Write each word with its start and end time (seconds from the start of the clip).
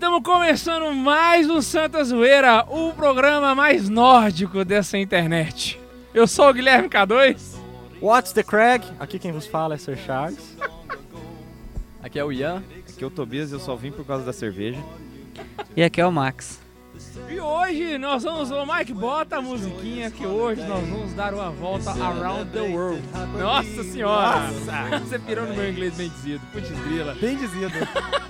Estamos 0.00 0.22
começando 0.22 0.94
mais 0.94 1.50
um 1.50 1.60
Santa 1.60 2.02
Zoeira, 2.02 2.64
o 2.70 2.90
programa 2.94 3.54
mais 3.54 3.90
nórdico 3.90 4.64
dessa 4.64 4.96
internet. 4.96 5.78
Eu 6.14 6.26
sou 6.26 6.48
o 6.48 6.54
Guilherme 6.54 6.88
K2. 6.88 7.36
What's 8.00 8.32
the 8.32 8.42
Craig? 8.42 8.82
Aqui 8.98 9.18
quem 9.18 9.30
vos 9.30 9.46
fala 9.46 9.74
é 9.74 9.76
Sir 9.76 9.98
Charles. 9.98 10.56
Aqui 12.02 12.18
é 12.18 12.24
o 12.24 12.32
Ian. 12.32 12.62
Aqui 12.88 13.04
é 13.04 13.06
o 13.06 13.10
Tobias 13.10 13.50
e 13.50 13.56
eu 13.56 13.60
só 13.60 13.76
vim 13.76 13.92
por 13.92 14.06
causa 14.06 14.24
da 14.24 14.32
cerveja. 14.32 14.82
E 15.76 15.82
aqui 15.82 16.00
é 16.00 16.06
o 16.06 16.10
Max. 16.10 16.58
E 17.40 17.42
hoje 17.42 17.96
nós 17.96 18.22
vamos, 18.22 18.50
o 18.50 18.66
Mike 18.66 18.92
bota 18.92 19.38
a 19.38 19.40
musiquinha 19.40 20.10
que 20.10 20.26
hoje 20.26 20.62
nós 20.66 20.86
vamos 20.86 21.14
dar 21.14 21.32
uma 21.32 21.50
volta 21.50 21.90
around 21.90 22.50
the 22.50 22.60
world. 22.60 23.02
Nossa 23.38 23.82
senhora! 23.82 24.40
Nossa, 24.40 24.98
você 24.98 25.18
pirou 25.18 25.46
no 25.46 25.54
meu 25.54 25.70
inglês 25.70 25.96
bem 25.96 26.10
dizido, 26.10 26.42
putz 26.52 26.68
grila. 26.68 27.14
Bem 27.14 27.38
dizido. 27.38 27.72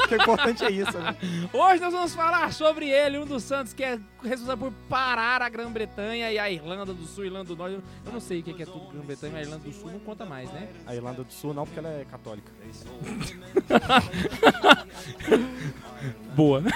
o 0.05 0.07
que 0.07 0.15
é 0.15 0.17
importante 0.17 0.65
é 0.65 0.71
isso, 0.71 0.97
né? 0.97 1.17
Hoje 1.53 1.83
nós 1.83 1.93
vamos 1.93 2.15
falar 2.15 2.53
sobre 2.53 2.89
ele, 2.89 3.19
um 3.19 3.27
dos 3.27 3.43
santos 3.43 3.73
que 3.73 3.83
é 3.83 3.99
responsável 4.23 4.71
por 4.71 4.73
parar 4.89 5.43
a 5.43 5.49
Grã-Bretanha 5.49 6.31
e 6.31 6.39
a 6.39 6.49
Irlanda 6.49 6.95
do 6.95 7.05
Sul, 7.05 7.25
Irlanda 7.25 7.47
do 7.47 7.57
Norte. 7.57 7.81
Eu 8.07 8.13
não 8.13 8.21
sei 8.21 8.39
o 8.39 8.43
que 8.45 8.63
é 8.63 8.65
tudo 8.65 8.93
Grã-Bretanha, 8.93 9.33
mas 9.33 9.43
a 9.43 9.45
Irlanda 9.45 9.65
do 9.65 9.73
Sul 9.73 9.91
não 9.91 9.99
conta 9.99 10.25
mais, 10.25 10.49
né? 10.53 10.69
A 10.87 10.95
Irlanda 10.95 11.25
do 11.25 11.33
Sul 11.33 11.53
não, 11.53 11.65
porque 11.65 11.81
ela 11.81 11.89
é 11.89 12.07
católica. 12.09 12.53
Boa. 16.37 16.63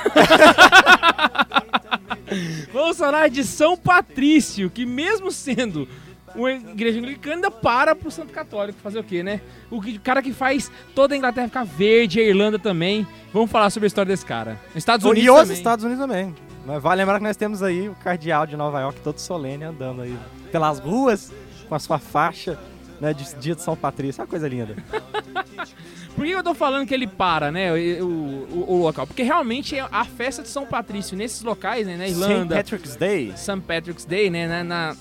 Vamos 2.73 2.97
falar 2.97 3.29
de 3.29 3.45
São 3.45 3.77
Patrício, 3.77 4.71
que 4.71 4.85
mesmo 4.87 5.31
sendo 5.31 5.89
uma 6.35 6.53
igreja 6.53 6.99
anglicana, 6.99 7.37
ainda 7.37 7.51
para 7.51 7.95
pro 7.95 8.11
Santo 8.11 8.33
Católico 8.33 8.79
fazer 8.83 8.99
o 8.99 9.05
quê, 9.05 9.23
né? 9.23 9.41
O 9.71 9.81
cara 10.03 10.21
que 10.23 10.33
faz 10.33 10.71
toda 10.95 11.15
a 11.15 11.17
Inglaterra 11.17 11.47
ficar 11.47 11.65
verde, 11.65 12.21
a 12.21 12.25
Irlanda 12.25 12.59
também. 12.59 13.07
Vamos 13.33 13.51
falar 13.51 13.71
sobre 13.71 13.87
a 13.87 13.89
história 13.89 14.09
desse 14.09 14.27
cara. 14.27 14.61
Estados 14.75 15.07
Unidos 15.07 15.25
e 15.25 15.31
os 15.31 15.41
também. 15.41 15.57
Estados 15.57 15.85
Unidos 15.85 16.05
também. 16.05 16.35
Mas 16.67 16.83
vale 16.83 17.03
lembrar 17.03 17.19
que 17.19 17.25
nós 17.25 17.37
temos 17.37 17.63
aí 17.63 17.89
o 17.89 17.95
cardeal 17.95 18.47
de 18.47 18.57
Nova 18.57 18.81
York 18.81 19.01
todo 19.01 19.19
solene 19.19 19.65
andando 19.65 20.03
aí 20.03 20.17
pelas 20.51 20.79
ruas 20.79 21.33
com 21.69 21.75
a 21.75 21.79
sua 21.79 21.99
faixa 21.99 22.59
né, 23.01 23.13
de 23.13 23.35
dia 23.37 23.55
de 23.55 23.63
São 23.63 23.77
Patrício. 23.77 24.21
É 24.21 24.23
uma 24.23 24.29
coisa 24.29 24.49
linda. 24.49 24.77
Por 26.15 26.25
que 26.25 26.31
eu 26.31 26.43
tô 26.45 26.55
falando 26.55 26.87
que 26.87 26.95
ele 26.95 27.07
para, 27.09 27.51
né, 27.51 27.73
o, 27.73 28.05
o- 28.07 28.65
o 28.69 28.83
local? 28.83 29.07
Porque 29.07 29.23
realmente 29.23 29.77
é 29.77 29.87
a 29.91 30.05
festa 30.05 30.43
de 30.43 30.49
São 30.49 30.65
Patrício 30.65 31.17
nesses 31.17 31.43
locais, 31.43 31.87
né, 31.87 31.97
na 31.97 32.05
St. 32.07 32.13
Irlanda, 32.21 32.57
Patrick's 32.57 32.95
Day. 32.97 33.33
St. 33.37 33.61
Patrick's 33.67 34.05
Day, 34.05 34.31
né, 34.31 34.47
na, 34.47 34.63
na 34.65 34.97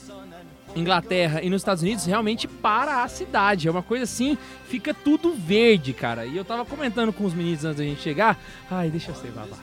Inglaterra 0.76 1.40
e 1.44 1.50
nos 1.52 1.62
Estados 1.62 1.84
Unidos, 1.84 2.06
realmente 2.06 2.48
para 2.48 3.04
a 3.04 3.08
cidade. 3.08 3.68
É 3.68 3.72
uma 3.72 3.84
coisa 3.84 4.06
assim, 4.06 4.36
fica 4.68 4.92
tudo 4.92 5.34
verde, 5.36 5.94
cara. 5.94 6.26
E 6.26 6.36
eu 6.36 6.44
tava 6.44 6.66
comentando 6.66 7.14
com 7.14 7.26
os 7.26 7.34
meninos 7.34 7.64
antes 7.64 7.78
da 7.78 7.84
gente 7.84 8.02
chegar. 8.02 8.40
Ai, 8.72 8.90
deixa 8.90 9.12
eu 9.12 9.16
ser 9.16 9.28
babaca. 9.32 9.62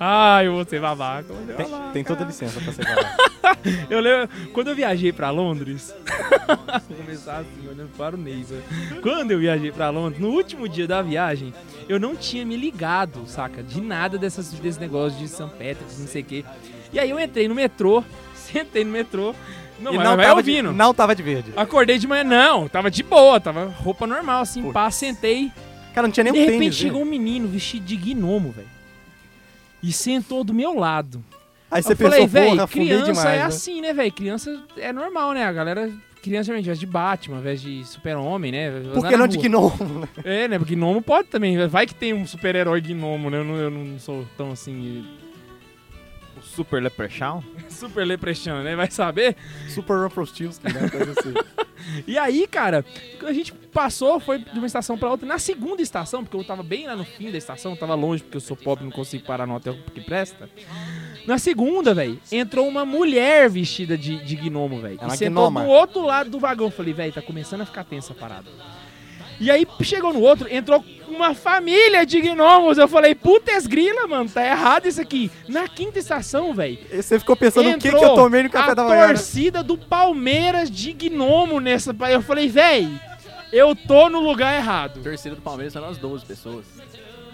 Ai, 0.00 0.46
eu 0.46 0.52
vou 0.54 0.64
ser 0.64 0.80
babaca. 0.80 1.32
vou 1.32 1.46
ser 1.46 1.54
Tem, 1.54 1.68
babaca. 1.68 1.92
tem 1.92 2.04
toda 2.04 2.24
licença 2.24 2.60
pra 2.60 2.72
você 2.72 2.82
falar. 2.82 3.16
Eu 3.88 4.00
lembro, 4.00 4.28
quando 4.52 4.68
eu 4.68 4.74
viajei 4.74 5.10
pra 5.10 5.30
Londres, 5.30 5.94
vou 6.86 6.96
começar 6.98 7.38
assim, 7.38 7.66
olhando 7.66 7.90
para 7.96 8.14
o 8.14 8.18
Neiva. 8.18 8.56
Quando 9.00 9.30
eu 9.30 9.38
viajei 9.38 9.72
pra 9.72 9.88
Londres, 9.88 10.20
no 10.20 10.28
último 10.28 10.68
dia 10.68 10.86
da 10.86 11.00
viagem, 11.00 11.54
eu 11.88 11.98
não 11.98 12.14
tinha 12.14 12.44
me 12.44 12.56
ligado, 12.56 13.26
saca? 13.26 13.62
De 13.62 13.80
nada 13.80 14.18
dessas, 14.18 14.50
desse 14.52 14.78
negócio 14.78 15.18
de 15.18 15.26
St. 15.28 15.44
Patrick's, 15.44 15.98
não 15.98 16.06
sei 16.06 16.22
o 16.22 16.24
quê. 16.26 16.44
E 16.92 16.98
aí 16.98 17.08
eu 17.08 17.18
entrei 17.18 17.48
no 17.48 17.54
metrô, 17.54 18.04
sentei 18.34 18.84
no 18.84 18.90
metrô, 18.90 19.34
não, 19.80 19.94
e 19.94 19.98
não 19.98 20.16
vai 20.16 20.26
tava, 20.26 20.42
de, 20.42 20.50
ouvindo. 20.50 20.72
não 20.72 20.92
tava 20.92 21.14
de 21.14 21.22
verde. 21.22 21.52
Acordei 21.56 21.98
de 21.98 22.06
manhã, 22.06 22.24
não, 22.24 22.68
tava 22.68 22.90
de 22.90 23.02
boa, 23.02 23.40
tava 23.40 23.64
roupa 23.64 24.06
normal, 24.06 24.42
assim, 24.42 24.60
Putz. 24.60 24.74
pá, 24.74 24.90
sentei. 24.90 25.50
Cara, 25.94 26.06
não 26.06 26.12
tinha 26.12 26.24
nem 26.24 26.32
de 26.34 26.38
um 26.38 26.42
repente 26.42 26.60
tênis. 26.60 26.76
chegou 26.76 27.00
né? 27.00 27.06
um 27.06 27.10
menino 27.10 27.48
vestido 27.48 27.84
de 27.86 27.96
gnomo, 27.96 28.52
velho. 28.52 28.68
E 29.82 29.92
sentou 29.92 30.42
do 30.42 30.52
meu 30.52 30.74
lado. 30.74 31.22
Aí 31.70 31.82
você 31.82 31.92
eu 31.92 31.96
pensou, 31.96 32.12
falei, 32.12 32.26
velho, 32.26 32.68
criança 32.68 33.04
demais. 33.12 33.26
é 33.26 33.36
né? 33.36 33.42
assim, 33.42 33.80
né, 33.80 33.92
velho? 33.92 34.12
Criança 34.12 34.62
é 34.76 34.92
normal, 34.92 35.32
né? 35.32 35.44
A 35.44 35.52
galera. 35.52 35.92
Criança 36.22 36.46
geralmente 36.46 36.66
veste 36.66 36.84
de 36.84 36.90
Batman, 36.90 37.40
veste 37.40 37.78
de 37.78 37.84
super-homem, 37.84 38.50
né? 38.50 38.70
Vai 38.70 38.92
Por 38.92 39.08
que 39.08 39.16
não 39.16 39.28
de 39.28 39.36
rua. 39.36 39.48
gnomo? 39.48 40.00
né? 40.00 40.08
É, 40.24 40.48
né? 40.48 40.58
Porque 40.58 40.74
gnomo 40.74 41.00
pode 41.00 41.28
também. 41.28 41.66
Vai 41.68 41.86
que 41.86 41.94
tem 41.94 42.12
um 42.12 42.26
super-herói 42.26 42.80
gnomo, 42.80 43.30
né? 43.30 43.38
Eu 43.38 43.44
não, 43.44 43.56
eu 43.56 43.70
não 43.70 43.98
sou 43.98 44.26
tão 44.36 44.50
assim. 44.50 45.06
Super 46.58 46.82
Leprechaun. 46.82 47.40
Super 47.70 48.04
leprechaun, 48.04 48.62
né? 48.64 48.74
Vai 48.74 48.90
saber. 48.90 49.36
Super 49.68 50.02
Rumpelstiltskin, 50.02 50.72
né? 50.72 50.88
Coisa 50.90 51.12
assim. 51.12 51.32
E 52.06 52.18
aí, 52.18 52.46
cara, 52.48 52.84
a 53.24 53.32
gente 53.32 53.52
passou, 53.52 54.18
foi 54.18 54.40
de 54.40 54.58
uma 54.58 54.66
estação 54.66 54.98
pra 54.98 55.08
outra. 55.08 55.26
Na 55.26 55.38
segunda 55.38 55.80
estação, 55.80 56.22
porque 56.24 56.36
eu 56.36 56.44
tava 56.44 56.62
bem 56.62 56.86
lá 56.86 56.96
no 56.96 57.04
fim 57.04 57.30
da 57.30 57.38
estação, 57.38 57.76
tava 57.76 57.94
longe 57.94 58.22
porque 58.22 58.36
eu 58.36 58.40
sou 58.40 58.56
pobre 58.56 58.84
não 58.84 58.90
consigo 58.90 59.24
parar 59.24 59.46
no 59.46 59.54
hotel 59.54 59.76
que 59.94 60.00
presta. 60.00 60.50
Na 61.24 61.38
segunda, 61.38 61.94
velho, 61.94 62.18
entrou 62.32 62.66
uma 62.68 62.84
mulher 62.84 63.48
vestida 63.48 63.96
de, 63.96 64.22
de 64.22 64.36
gnomo, 64.36 64.80
velho. 64.80 64.98
É 65.00 65.04
E 65.04 65.06
uma 65.06 65.16
sentou 65.16 65.50
gnoma. 65.50 65.62
do 65.62 65.68
outro 65.70 66.02
lado 66.04 66.28
do 66.28 66.38
vagão. 66.40 66.70
Falei, 66.70 66.92
velho, 66.92 67.12
tá 67.12 67.22
começando 67.22 67.60
a 67.62 67.66
ficar 67.66 67.84
tensa 67.84 68.12
a 68.12 68.16
parada. 68.16 68.50
E 69.40 69.50
aí 69.50 69.66
chegou 69.82 70.12
no 70.12 70.20
outro, 70.20 70.52
entrou 70.52 70.84
uma 71.08 71.34
família 71.34 72.04
de 72.04 72.20
gnomos. 72.20 72.78
Eu 72.78 72.88
falei, 72.88 73.14
putz 73.14 73.66
grila, 73.66 74.06
mano, 74.06 74.28
tá 74.28 74.44
errado 74.44 74.86
isso 74.86 75.00
aqui. 75.00 75.30
Na 75.48 75.68
quinta 75.68 75.98
estação, 75.98 76.52
velho, 76.52 76.78
você 76.90 77.18
ficou 77.18 77.36
pensando 77.36 77.70
o 77.70 77.78
que, 77.78 77.90
que 77.90 77.94
eu 77.94 78.14
tomei 78.14 78.42
no 78.42 78.50
café 78.50 78.72
a 78.72 78.74
da 78.74 78.84
manhã. 78.84 79.00
né? 79.02 79.06
torcida 79.08 79.62
do 79.62 79.78
Palmeiras 79.78 80.70
de 80.70 80.92
gnomo 80.92 81.60
nessa. 81.60 81.94
Eu 82.10 82.22
falei, 82.22 82.48
véi, 82.48 82.88
eu 83.52 83.74
tô 83.74 84.08
no 84.08 84.20
lugar 84.20 84.54
errado. 84.56 85.02
torcida 85.02 85.34
do 85.34 85.42
Palmeiras 85.42 85.72
são 85.72 85.82
nós 85.82 85.98
12 85.98 86.24
pessoas. 86.24 86.64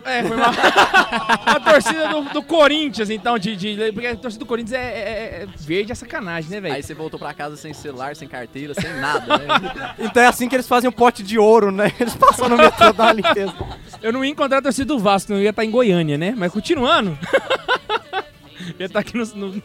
É, 0.05 0.23
foi 0.23 0.37
uma, 0.37 0.47
a 1.47 1.61
torcida 1.61 2.09
do, 2.09 2.23
do 2.25 2.43
Corinthians, 2.43 3.09
então, 3.11 3.39
de, 3.39 3.57
de- 3.57 3.93
Porque 3.93 4.07
a 4.07 4.15
torcida 4.17 4.45
do 4.45 4.47
Corinthians 4.47 4.79
é, 4.79 4.85
é- 4.85 5.43
é 5.43 5.47
verde, 5.59 5.93
é 5.93 5.95
sacanagem, 5.95 6.51
né, 6.51 6.57
Aí 6.57 6.63
velho? 6.63 6.83
você 6.83 6.95
voltou 6.95 7.19
pra 7.19 7.33
casa 7.33 7.57
sem 7.57 7.73
celular, 7.73 8.15
sem 8.15 8.29
carteira, 8.29 8.75
sem 8.75 8.93
nada, 9.01 9.39
né? 9.39 9.95
Então 9.99 10.23
é 10.23 10.27
assim 10.27 10.49
que 10.49 10.55
eles 10.57 10.69
fazem 10.69 10.89
um 10.89 10.93
pote 10.93 11.23
de 11.23 11.39
ouro, 11.39 11.71
né? 11.71 11.91
Eles 11.99 12.15
passam 12.15 12.49
no 12.49 12.57
metrô, 12.57 12.91
uma 12.93 13.13
limpeza. 13.13 13.55
Eu 14.03 14.13
não 14.13 14.25
ia 14.25 14.31
encontrar 14.31 14.59
a 14.59 14.63
torcida 14.63 14.85
do 14.87 14.99
Vasco, 14.99 15.33
não 15.33 15.41
ia 15.41 15.51
estar 15.51 15.65
em 15.65 15.71
Goiânia, 15.71 16.19
né? 16.19 16.35
Mas 16.37 16.53
continuando. 16.53 17.19
ia 18.79 18.87
estar 18.87 19.01
aqui 19.01 19.17
no, 19.17 19.25
no- 19.35 19.63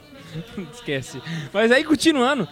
Esquece. 0.74 1.22
Mas 1.52 1.72
aí, 1.72 1.84
continuando. 1.84 2.48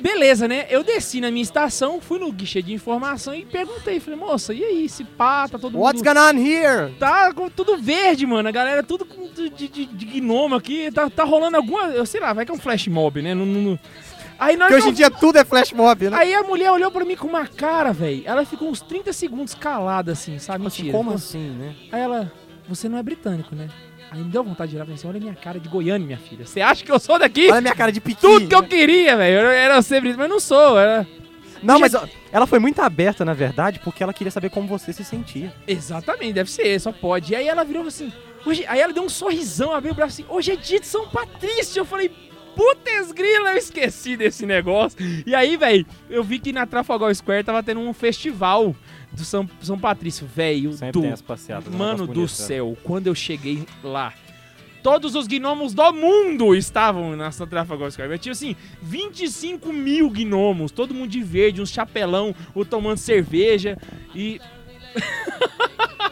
Beleza, 0.00 0.46
né? 0.48 0.66
Eu 0.68 0.82
desci 0.82 1.20
na 1.20 1.30
minha 1.30 1.42
estação, 1.42 2.00
fui 2.00 2.18
no 2.18 2.30
guichê 2.32 2.60
de 2.62 2.72
informação 2.72 3.34
e 3.34 3.44
perguntei. 3.44 4.00
Falei, 4.00 4.18
moça, 4.18 4.52
e 4.52 4.62
aí? 4.64 4.88
Se 4.88 5.04
pá, 5.04 5.48
tá 5.48 5.58
todo 5.58 5.78
What's 5.78 6.02
mundo... 6.02 6.14
going 6.14 6.18
on 6.18 6.46
here? 6.46 6.92
Tá 6.98 7.32
com 7.32 7.48
tudo 7.48 7.76
verde, 7.78 8.26
mano. 8.26 8.48
A 8.48 8.52
galera 8.52 8.82
tudo 8.82 9.04
com 9.04 9.28
de, 9.32 9.48
de, 9.50 9.68
de- 9.86 10.20
gnomo 10.20 10.54
aqui. 10.54 10.90
Tá, 10.92 11.08
tá 11.08 11.24
rolando 11.24 11.56
alguma... 11.56 11.84
Eu 11.88 12.04
sei 12.06 12.20
lá, 12.20 12.32
vai 12.32 12.44
que 12.44 12.50
é 12.50 12.54
um 12.54 12.58
flash 12.58 12.86
mob, 12.88 13.22
né? 13.22 13.34
Não, 13.34 13.46
não- 13.46 13.62
não- 13.62 13.78
Aí 14.38 14.56
Porque 14.56 14.68
que 14.72 14.74
hoje 14.78 14.86
em 14.86 14.90
eu 14.90 14.94
dia 14.94 15.10
tudo 15.10 15.38
é 15.38 15.44
flash 15.44 15.72
mob, 15.72 16.10
né? 16.10 16.16
Aí 16.16 16.34
a 16.34 16.42
mulher 16.42 16.70
olhou 16.72 16.90
pra 16.90 17.04
mim 17.04 17.14
com 17.16 17.28
uma 17.28 17.46
cara, 17.46 17.92
velho. 17.92 18.22
Ela 18.26 18.44
ficou 18.44 18.68
uns 18.68 18.80
30 18.80 19.12
segundos 19.12 19.54
calada, 19.54 20.10
assim, 20.12 20.38
sabe? 20.40 20.66
Assim, 20.66 20.82
Mentira. 20.82 20.98
como 20.98 21.12
assim, 21.12 21.50
né? 21.50 21.74
Aí 21.92 22.00
ela, 22.00 22.32
você 22.68 22.88
não 22.88 22.98
é 22.98 23.02
britânico, 23.02 23.54
né? 23.54 23.68
Aí 24.10 24.20
me 24.20 24.30
deu 24.30 24.44
vontade 24.44 24.70
de 24.70 24.76
virar 24.76 24.88
e 24.88 24.94
assim, 24.94 25.08
olha 25.08 25.16
a 25.16 25.20
minha 25.20 25.34
cara 25.34 25.58
de 25.58 25.68
Goiânia, 25.68 26.06
minha 26.06 26.18
filha. 26.18 26.46
Você 26.46 26.60
acha 26.60 26.84
que 26.84 26.92
eu 26.92 26.98
sou 26.98 27.18
daqui? 27.18 27.46
Olha 27.48 27.58
a 27.58 27.60
minha 27.60 27.74
cara 27.74 27.90
de 27.90 28.00
piqui. 28.00 28.26
né? 28.26 28.32
Tudo 28.32 28.48
que 28.48 28.54
eu 28.54 28.62
queria, 28.62 29.16
velho. 29.16 29.40
Eu 29.40 29.50
Era 29.50 29.82
ser 29.82 30.02
mas 30.02 30.28
não 30.28 30.38
sou. 30.38 30.78
Era... 30.78 31.06
Não, 31.62 31.78
mas 31.78 31.94
ela 32.30 32.46
foi 32.46 32.58
muito 32.58 32.80
aberta, 32.80 33.24
na 33.24 33.32
verdade, 33.32 33.80
porque 33.82 34.02
ela 34.02 34.12
queria 34.12 34.30
saber 34.30 34.50
como 34.50 34.68
você 34.68 34.92
se 34.92 35.02
sentia. 35.02 35.52
Exatamente, 35.66 36.34
deve 36.34 36.50
ser, 36.50 36.78
só 36.78 36.92
pode. 36.92 37.32
E 37.32 37.36
aí 37.36 37.48
ela 37.48 37.64
virou 37.64 37.86
assim, 37.86 38.12
hoje... 38.44 38.64
aí 38.68 38.80
ela 38.80 38.92
deu 38.92 39.02
um 39.02 39.08
sorrisão, 39.08 39.72
abriu 39.72 39.92
o 39.92 39.94
braço 39.96 40.20
assim, 40.20 40.26
hoje 40.28 40.52
é 40.52 40.56
dia 40.56 40.78
de 40.78 40.86
São 40.86 41.08
Patrício. 41.08 41.80
Eu 41.80 41.86
falei, 41.86 42.10
putz 42.54 43.12
grila, 43.12 43.50
eu 43.50 43.56
esqueci 43.56 44.16
desse 44.16 44.44
negócio. 44.44 44.98
E 45.26 45.34
aí, 45.34 45.56
velho, 45.56 45.86
eu 46.08 46.22
vi 46.22 46.38
que 46.38 46.52
na 46.52 46.66
Trafalgar 46.66 47.14
Square 47.14 47.44
tava 47.44 47.62
tendo 47.62 47.80
um 47.80 47.92
festival 47.92 48.74
do 49.14 49.24
São, 49.24 49.48
São 49.62 49.78
Patrício, 49.78 50.26
velho. 50.26 50.72
Sempre 50.72 50.92
do 50.92 51.02
tem 51.02 51.12
as 51.12 51.22
passeadas. 51.22 51.68
né? 51.68 51.78
Mano 51.78 52.06
do 52.06 52.12
bonito, 52.12 52.28
céu, 52.28 52.76
quando 52.82 53.06
eu 53.06 53.14
cheguei 53.14 53.66
lá, 53.82 54.12
todos 54.82 55.14
os 55.14 55.26
gnomos 55.26 55.72
do 55.72 55.92
mundo 55.92 56.54
estavam 56.54 57.16
na 57.16 57.30
Trafalgar 57.30 57.90
Square. 57.90 58.12
Eu 58.12 58.18
tinha 58.18 58.32
assim, 58.32 58.56
25 58.82 59.72
mil 59.72 60.10
gnomos, 60.10 60.70
todo 60.70 60.92
mundo 60.92 61.10
de 61.10 61.22
verde, 61.22 61.62
uns 61.62 61.70
chapelão, 61.70 62.34
ou 62.54 62.64
tomando 62.64 62.98
cerveja. 62.98 63.78
E 64.14 64.40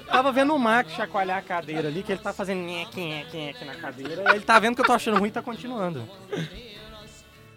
Tava 0.07 0.31
vendo 0.31 0.55
o 0.55 0.59
Max 0.59 0.93
chacoalhar 0.93 1.39
a 1.39 1.43
cadeira 1.43 1.89
ali, 1.89 2.03
que 2.03 2.13
ele 2.13 2.21
tá 2.21 2.35
fazendo 2.35 2.61
nheque, 2.61 3.01
nheque, 3.01 3.35
nheque 3.35 3.65
na 3.65 3.75
cadeira. 3.75 4.23
ele 4.35 4.41
tá 4.45 4.59
vendo 4.59 4.75
que 4.75 4.83
eu 4.83 4.87
tô 4.87 4.93
achando 4.93 5.19
ruim 5.19 5.29
e 5.29 5.33
tá 5.33 5.41
continuando. 5.41 6.07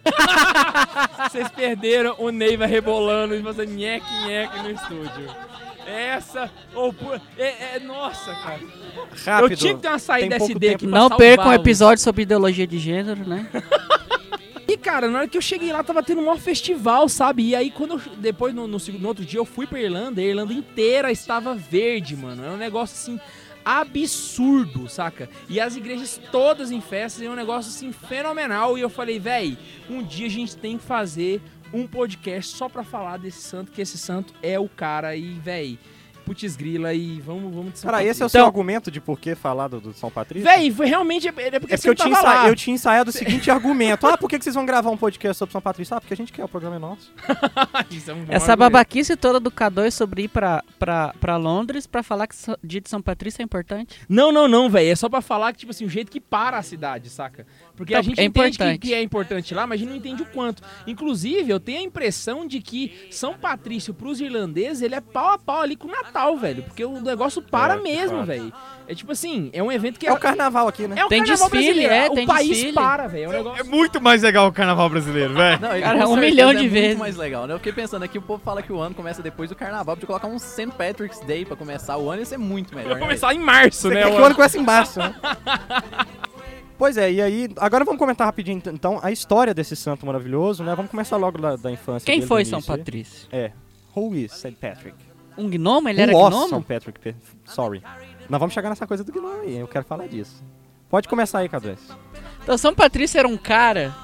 vocês 1.28 1.48
perderam 1.48 2.14
o 2.18 2.30
Neiva 2.30 2.66
rebolando 2.66 3.34
e 3.34 3.42
fazendo 3.42 3.72
nheque, 3.72 4.06
nheque 4.26 4.62
no 4.62 4.70
estúdio. 4.70 5.34
Essa, 5.86 6.50
ou 6.74 6.94
é, 7.38 7.76
é- 7.76 7.80
nossa, 7.80 8.34
cara. 8.34 8.60
Rápido. 9.24 9.52
Eu 9.52 9.56
tinha 9.56 9.74
que 9.74 9.80
ter 9.80 9.88
uma 9.88 9.98
saída 9.98 10.30
Tem 10.30 10.38
pouco 10.38 10.52
SD 10.52 10.68
aqui 10.70 10.86
Não 10.86 11.08
percam 11.10 11.48
um 11.48 11.52
episódio 11.52 12.02
sobre 12.02 12.22
ideologia 12.22 12.66
de 12.66 12.78
gênero, 12.78 13.26
né? 13.26 13.48
Cara, 14.82 15.08
na 15.08 15.18
hora 15.18 15.28
que 15.28 15.36
eu 15.36 15.42
cheguei 15.42 15.72
lá, 15.72 15.82
tava 15.82 16.02
tendo 16.02 16.20
um 16.20 16.26
maior 16.26 16.38
festival, 16.38 17.08
sabe? 17.08 17.48
E 17.48 17.54
aí, 17.54 17.70
quando 17.70 17.94
eu, 17.94 18.00
depois, 18.18 18.54
no, 18.54 18.66
no, 18.66 18.78
no 18.78 19.08
outro 19.08 19.24
dia, 19.24 19.40
eu 19.40 19.44
fui 19.44 19.66
pra 19.66 19.80
Irlanda, 19.80 20.20
a 20.20 20.24
Irlanda 20.24 20.52
inteira 20.52 21.10
estava 21.10 21.54
verde, 21.54 22.16
mano. 22.16 22.42
Era 22.42 22.52
um 22.52 22.56
negócio 22.56 22.94
assim, 22.94 23.20
absurdo, 23.64 24.88
saca? 24.88 25.28
E 25.48 25.58
as 25.60 25.74
igrejas 25.74 26.20
todas 26.30 26.70
em 26.70 26.80
festas 26.80 27.22
é 27.22 27.28
um 27.28 27.34
negócio 27.34 27.70
assim 27.70 27.90
fenomenal. 27.90 28.78
E 28.78 28.80
eu 28.80 28.88
falei, 28.88 29.18
véi, 29.18 29.58
um 29.90 30.02
dia 30.02 30.26
a 30.26 30.30
gente 30.30 30.56
tem 30.56 30.78
que 30.78 30.84
fazer 30.84 31.42
um 31.72 31.86
podcast 31.86 32.56
só 32.56 32.68
pra 32.68 32.84
falar 32.84 33.18
desse 33.18 33.42
santo, 33.42 33.72
que 33.72 33.82
esse 33.82 33.98
santo 33.98 34.32
é 34.40 34.58
o 34.58 34.68
cara 34.68 35.16
e, 35.16 35.32
véi, 35.40 35.78
putz 36.26 36.56
grila 36.56 36.92
e 36.92 37.20
vamos, 37.20 37.54
vamos 37.54 37.72
de 37.74 37.78
São 37.78 37.90
Cara, 37.90 38.02
esse 38.02 38.20
é 38.22 38.26
o 38.26 38.26
Patrício. 38.26 38.28
seu 38.30 38.38
Então, 38.40 38.46
argumento 38.48 38.90
de 38.90 39.00
por 39.00 39.18
que 39.18 39.34
falar 39.34 39.68
do, 39.68 39.80
do 39.80 39.92
São 39.94 40.10
Patrício? 40.10 40.44
Véi, 40.48 40.70
foi 40.70 40.86
realmente. 40.86 41.28
É 41.28 41.32
porque, 41.32 41.46
É 41.56 41.60
porque 41.60 41.76
você 41.76 41.88
eu 41.88 41.94
tinha, 41.94 42.10
tava 42.14 42.28
ensa- 42.28 42.42
lá. 42.42 42.48
eu 42.48 42.56
tinha 42.56 42.74
ensaiado 42.74 43.10
o 43.10 43.12
seguinte 43.12 43.50
argumento. 43.50 44.06
Ah, 44.06 44.18
por 44.18 44.28
que, 44.28 44.36
que 44.38 44.44
vocês 44.44 44.54
vão 44.54 44.66
gravar 44.66 44.90
um 44.90 44.96
podcast 44.96 45.38
sobre 45.38 45.52
São 45.52 45.60
Patrício? 45.60 45.96
Ah, 45.96 46.00
porque 46.00 46.12
a 46.12 46.16
gente 46.16 46.32
quer, 46.32 46.44
o 46.44 46.48
programa 46.48 46.76
é 46.76 46.78
nosso. 46.80 47.12
Isso 47.90 48.10
é 48.10 48.14
um 48.14 48.18
Essa 48.28 48.52
argumento. 48.52 48.56
babaquice 48.58 49.16
toda 49.16 49.38
do 49.38 49.50
K2 49.50 49.90
sobre 49.92 50.24
ir 50.24 50.28
pra, 50.28 50.62
pra, 50.78 51.14
pra 51.20 51.36
Londres 51.36 51.86
pra 51.86 52.02
falar 52.02 52.26
que 52.26 52.34
o 52.50 52.56
dia 52.66 52.80
de 52.80 52.90
São 52.90 53.00
Patrício 53.00 53.40
é 53.40 53.44
importante. 53.44 54.00
Não, 54.08 54.32
não, 54.32 54.48
não, 54.48 54.68
velho. 54.68 54.90
É 54.90 54.96
só 54.96 55.08
pra 55.08 55.20
falar 55.20 55.52
que, 55.52 55.60
tipo 55.60 55.70
assim, 55.70 55.84
o 55.84 55.88
jeito 55.88 56.10
que 56.10 56.20
para 56.20 56.58
a 56.58 56.62
cidade, 56.62 57.08
saca? 57.08 57.46
Porque 57.76 57.94
a 57.94 57.98
Então, 58.00 58.08
gente 58.10 58.20
é 58.20 58.24
entende 58.24 58.58
que, 58.58 58.78
que 58.88 58.94
é 58.94 59.02
importante 59.02 59.54
lá, 59.54 59.66
mas 59.66 59.76
a 59.78 59.80
gente 59.80 59.90
não 59.90 59.96
entende 59.96 60.22
o 60.22 60.26
quanto. 60.26 60.62
Inclusive, 60.86 61.50
eu 61.50 61.60
tenho 61.60 61.78
a 61.80 61.82
impressão 61.82 62.46
de 62.46 62.60
que 62.60 63.08
São 63.10 63.34
Patrício 63.34 63.92
pros 63.94 64.20
irlandeses, 64.20 64.82
ele 64.82 64.94
é 64.94 65.00
pau 65.00 65.30
a 65.30 65.38
pau 65.38 65.60
ali 65.60 65.76
com 65.76 65.86
o 65.88 65.90
Natal, 65.90 66.15
velho. 66.38 66.62
Porque 66.62 66.84
o 66.84 67.00
negócio 67.00 67.40
para 67.42 67.74
É, 67.74 67.80
mesmo, 67.80 68.24
velho. 68.24 68.52
É 68.88 68.94
tipo 68.94 69.10
assim, 69.10 69.50
é 69.52 69.60
um 69.62 69.70
evento 69.72 69.98
que 69.98 70.06
É 70.06 70.12
o 70.12 70.16
carnaval 70.18 70.68
aqui, 70.68 70.86
né? 70.86 70.94
é 70.98 71.04
o 71.04 71.08
Tem 71.08 71.18
carnaval 71.24 71.50
desfile, 71.50 71.72
brasileiro. 71.82 71.92
é, 71.94 72.08
o 72.10 72.14
tem 72.14 72.26
país 72.26 72.48
desfile. 72.48 72.72
para, 72.72 73.06
velho. 73.08 73.24
É 73.24 73.28
um 73.28 73.32
negócio... 73.32 73.60
É 73.60 73.64
muito 73.64 74.00
mais 74.00 74.22
legal 74.22 74.46
o 74.46 74.52
carnaval 74.52 74.88
brasileiro, 74.88 75.34
velho. 75.34 75.60
Não, 75.60 75.80
Cara, 75.80 76.04
com 76.06 76.12
um 76.12 76.16
milhão 76.16 76.54
de 76.54 76.66
é 76.66 76.68
vezes. 76.68 76.86
muito 76.88 76.98
mais 77.00 77.16
legal, 77.16 77.46
né? 77.46 77.54
Eu 77.54 77.58
fiquei 77.58 77.72
pensando 77.72 78.04
aqui, 78.04 78.16
o 78.16 78.22
povo 78.22 78.40
fala 78.44 78.62
que 78.62 78.72
o 78.72 78.80
ano 78.80 78.94
começa 78.94 79.20
depois 79.22 79.50
do 79.50 79.56
carnaval, 79.56 79.96
podia 79.96 80.06
colocar 80.06 80.28
um 80.28 80.38
St. 80.38 80.68
Patrick's 80.68 81.18
Day 81.26 81.44
pra 81.44 81.56
começar 81.56 81.96
o 81.96 82.08
ano, 82.08 82.20
ia 82.20 82.26
ser 82.26 82.38
muito 82.38 82.74
melhor. 82.74 82.90
Vai 82.90 83.00
né? 83.00 83.06
começar 83.06 83.34
em 83.34 83.38
março, 83.40 83.88
Você 83.88 83.94
né? 83.94 84.02
quer 84.04 84.10
que 84.10 84.16
o 84.16 84.20
o 84.20 84.24
ano 84.24 84.34
começa 84.34 84.58
em 84.58 84.62
março, 84.62 84.98
né? 85.00 85.14
Pois 86.78 86.98
é, 86.98 87.10
e 87.10 87.22
aí, 87.22 87.48
agora 87.58 87.86
vamos 87.86 87.98
comentar 87.98 88.26
rapidinho 88.26 88.60
então 88.66 89.00
a 89.02 89.10
história 89.10 89.54
desse 89.54 89.74
santo 89.74 90.04
maravilhoso, 90.04 90.62
né? 90.62 90.74
Vamos 90.74 90.90
começar 90.90 91.16
logo 91.16 91.38
da, 91.38 91.56
da 91.56 91.72
infância. 91.72 92.04
Quem 92.04 92.16
dele, 92.18 92.28
foi 92.28 92.44
São. 92.44 92.60
Patrício? 92.60 93.26
É. 93.32 93.50
Who 93.96 94.14
is 94.14 94.32
St. 94.32 94.52
Patrick? 94.60 94.94
Um 95.38 95.48
gnomo? 95.50 95.88
Ele 95.88 96.00
era 96.00 96.12
Who 96.12 96.18
was 96.18 96.30
gnomo? 96.34 96.48
São 96.48 96.62
Patrick? 96.62 96.98
pe- 96.98 97.14
Sorry. 97.44 97.82
Nós 98.28 98.38
vamos 98.40 98.54
chegar 98.54 98.68
nessa 98.68 98.86
coisa 98.86 99.04
do 99.04 99.12
gnomo 99.12 99.40
aí, 99.42 99.56
eu 99.58 99.68
quero 99.68 99.84
falar 99.84 100.06
disso. 100.08 100.42
Pode 100.88 101.08
começar 101.08 101.40
aí, 101.40 101.48
K2. 101.48 101.76
Então, 102.42 102.56
São 102.56 102.74
Patrício 102.74 103.18
era 103.18 103.26
um 103.26 103.36
cara 103.36 103.94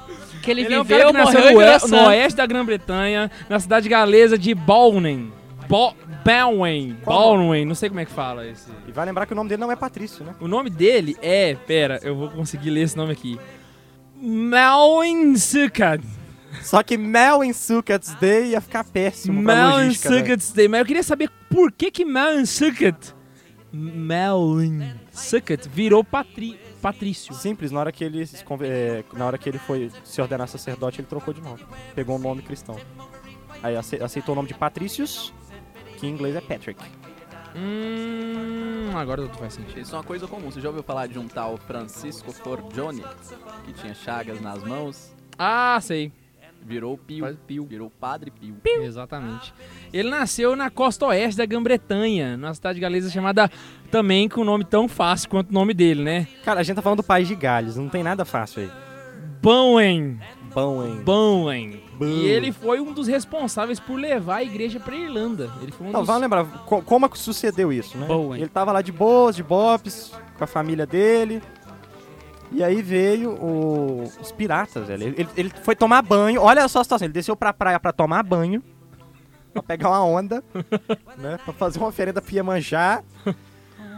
que 0.42 0.50
ele, 0.50 0.62
Ele 0.62 0.74
é 0.74 0.80
um 0.80 0.82
viveu, 0.82 0.98
cara 0.98 1.12
que 1.12 1.18
nasceu 1.18 1.40
morreu 1.52 1.78
no, 1.82 1.88
no 1.88 2.06
oeste 2.08 2.36
da 2.36 2.44
Grã-Bretanha, 2.46 3.30
na 3.48 3.60
cidade 3.60 3.88
galesa 3.88 4.36
de 4.36 4.52
Balnen. 4.54 5.32
Bo 5.68 5.94
Balwen, 6.24 6.96
Qual 7.04 7.36
Balwen, 7.36 7.64
não 7.64 7.74
sei 7.74 7.88
como 7.88 8.00
é 8.00 8.04
que 8.04 8.10
fala 8.10 8.46
esse. 8.46 8.68
E 8.86 8.92
vai 8.92 9.06
lembrar 9.06 9.26
que 9.26 9.32
o 9.32 9.36
nome 9.36 9.48
dele 9.48 9.60
não 9.60 9.70
é 9.72 9.76
Patrício, 9.76 10.24
né? 10.24 10.34
O 10.40 10.46
nome 10.48 10.68
dele 10.70 11.16
é, 11.22 11.54
pera, 11.54 11.98
eu 12.02 12.14
vou 12.16 12.28
conseguir 12.30 12.70
ler 12.70 12.82
esse 12.82 12.96
nome 12.96 13.12
aqui. 13.12 13.38
Malwinsukat. 14.20 16.02
Só 16.60 16.82
que 16.82 16.98
Mel 16.98 17.42
em 17.42 17.52
Sukkot's 17.52 18.14
Day 18.20 18.50
ia 18.50 18.60
ficar 18.60 18.84
péssimo 18.84 19.42
pra 19.42 19.70
logística, 19.76 20.10
né? 20.10 20.16
Malwinsukat 20.16 20.52
Day. 20.54 20.68
Mas 20.68 20.80
eu 20.80 20.86
queria 20.86 21.02
saber 21.02 21.30
por 21.48 21.72
que 21.72 21.90
que 21.90 22.04
Malwinsukat 22.04 23.14
Malwinsukat 23.72 25.68
virou 25.68 26.04
patri, 26.04 26.58
patrício. 26.80 27.34
Simples, 27.34 27.70
na 27.70 27.80
hora 27.80 27.92
que 27.92 28.04
ele 28.04 28.22
é, 28.62 29.04
na 29.14 29.26
hora 29.26 29.38
que 29.38 29.48
ele 29.48 29.58
foi 29.58 29.90
se 30.04 30.20
ordenar 30.20 30.46
sacerdote, 30.48 31.00
ele 31.00 31.08
trocou 31.08 31.32
de 31.32 31.40
nome. 31.40 31.60
Pegou 31.94 32.16
um 32.16 32.18
nome 32.18 32.42
cristão. 32.42 32.76
Aí 33.62 33.76
ace- 33.76 34.02
aceitou 34.02 34.34
o 34.34 34.36
nome 34.36 34.48
de 34.48 34.54
Patrícios, 34.54 35.32
que 35.98 36.06
em 36.06 36.10
inglês 36.10 36.34
é 36.36 36.40
Patrick. 36.40 36.82
Hum, 37.54 38.90
agora 38.96 39.22
tudo 39.22 39.36
faz 39.38 39.54
sentido. 39.54 39.78
Isso 39.80 39.94
é 39.94 39.98
uma 39.98 40.04
coisa 40.04 40.26
comum. 40.26 40.50
Você 40.50 40.60
já 40.60 40.68
ouviu 40.68 40.82
falar 40.82 41.06
de 41.06 41.18
um 41.18 41.28
tal 41.28 41.56
Francisco 41.58 42.32
Torgione, 42.32 43.04
que 43.64 43.72
tinha 43.72 43.94
chagas 43.94 44.40
nas 44.40 44.62
mãos, 44.64 45.12
Ah, 45.38 45.78
sei. 45.80 46.12
Virou 46.64 46.96
Pio, 46.96 47.20
Faz 47.24 47.36
Pio. 47.46 47.64
virou 47.66 47.90
Padre 47.90 48.30
Pio. 48.30 48.56
Exatamente. 48.82 49.52
Ele 49.92 50.08
nasceu 50.10 50.54
na 50.56 50.70
costa 50.70 51.06
oeste 51.06 51.36
da 51.36 51.44
Grã-Bretanha, 51.46 52.36
numa 52.36 52.54
cidade 52.54 52.78
galesa 52.80 53.10
chamada 53.10 53.50
também 53.90 54.28
com 54.28 54.40
um 54.40 54.44
nome 54.44 54.64
tão 54.64 54.88
fácil 54.88 55.28
quanto 55.28 55.50
o 55.50 55.52
nome 55.52 55.74
dele, 55.74 56.02
né? 56.02 56.26
Cara, 56.44 56.60
a 56.60 56.62
gente 56.62 56.76
tá 56.76 56.82
falando 56.82 56.98
do 56.98 57.02
país 57.04 57.26
de 57.28 57.34
Gales, 57.34 57.76
não 57.76 57.88
tem 57.88 58.02
nada 58.02 58.24
fácil 58.24 58.62
aí. 58.62 58.70
Bowen. 59.42 60.18
Bowen. 60.54 61.02
Bom. 61.02 61.50
E 62.04 62.26
ele 62.26 62.52
foi 62.52 62.80
um 62.80 62.92
dos 62.92 63.06
responsáveis 63.08 63.80
por 63.80 63.96
levar 63.98 64.36
a 64.36 64.42
igreja 64.44 64.78
pra 64.78 64.94
Irlanda. 64.94 65.50
Ele 65.62 65.72
foi 65.72 65.86
um 65.86 65.90
Não, 65.90 66.00
dos... 66.00 66.06
vamos 66.06 66.22
lembrar, 66.22 66.44
co- 66.66 66.82
como 66.82 67.08
que 67.08 67.18
sucedeu 67.18 67.72
isso, 67.72 67.96
né? 67.96 68.06
Bowen. 68.06 68.40
Ele 68.40 68.48
tava 68.50 68.70
lá 68.72 68.82
de 68.82 68.92
boas, 68.92 69.34
de 69.36 69.42
bops, 69.42 70.12
com 70.36 70.44
a 70.44 70.46
família 70.46 70.86
dele. 70.86 71.42
E 72.54 72.62
aí 72.62 72.82
veio 72.82 73.30
o- 73.32 74.02
os 74.20 74.30
piratas, 74.32 74.86
velho. 74.86 75.04
Ele, 75.16 75.28
ele- 75.36 75.52
foi 75.62 75.74
tomar 75.74 76.02
banho, 76.02 76.40
olha 76.42 76.66
só 76.68 76.80
a 76.80 76.84
situação, 76.84 77.06
ele 77.06 77.12
desceu 77.14 77.34
pra 77.34 77.52
praia 77.52 77.80
pra 77.80 77.92
tomar 77.92 78.22
banho, 78.22 78.62
pra 79.54 79.62
pegar 79.62 79.88
uma 79.88 80.04
onda, 80.04 80.42
né? 81.18 81.38
Pra 81.44 81.54
fazer 81.54 81.78
uma 81.78 81.88
oferenda 81.88 82.20
pra 82.20 82.34
Iemanjá. 82.34 83.02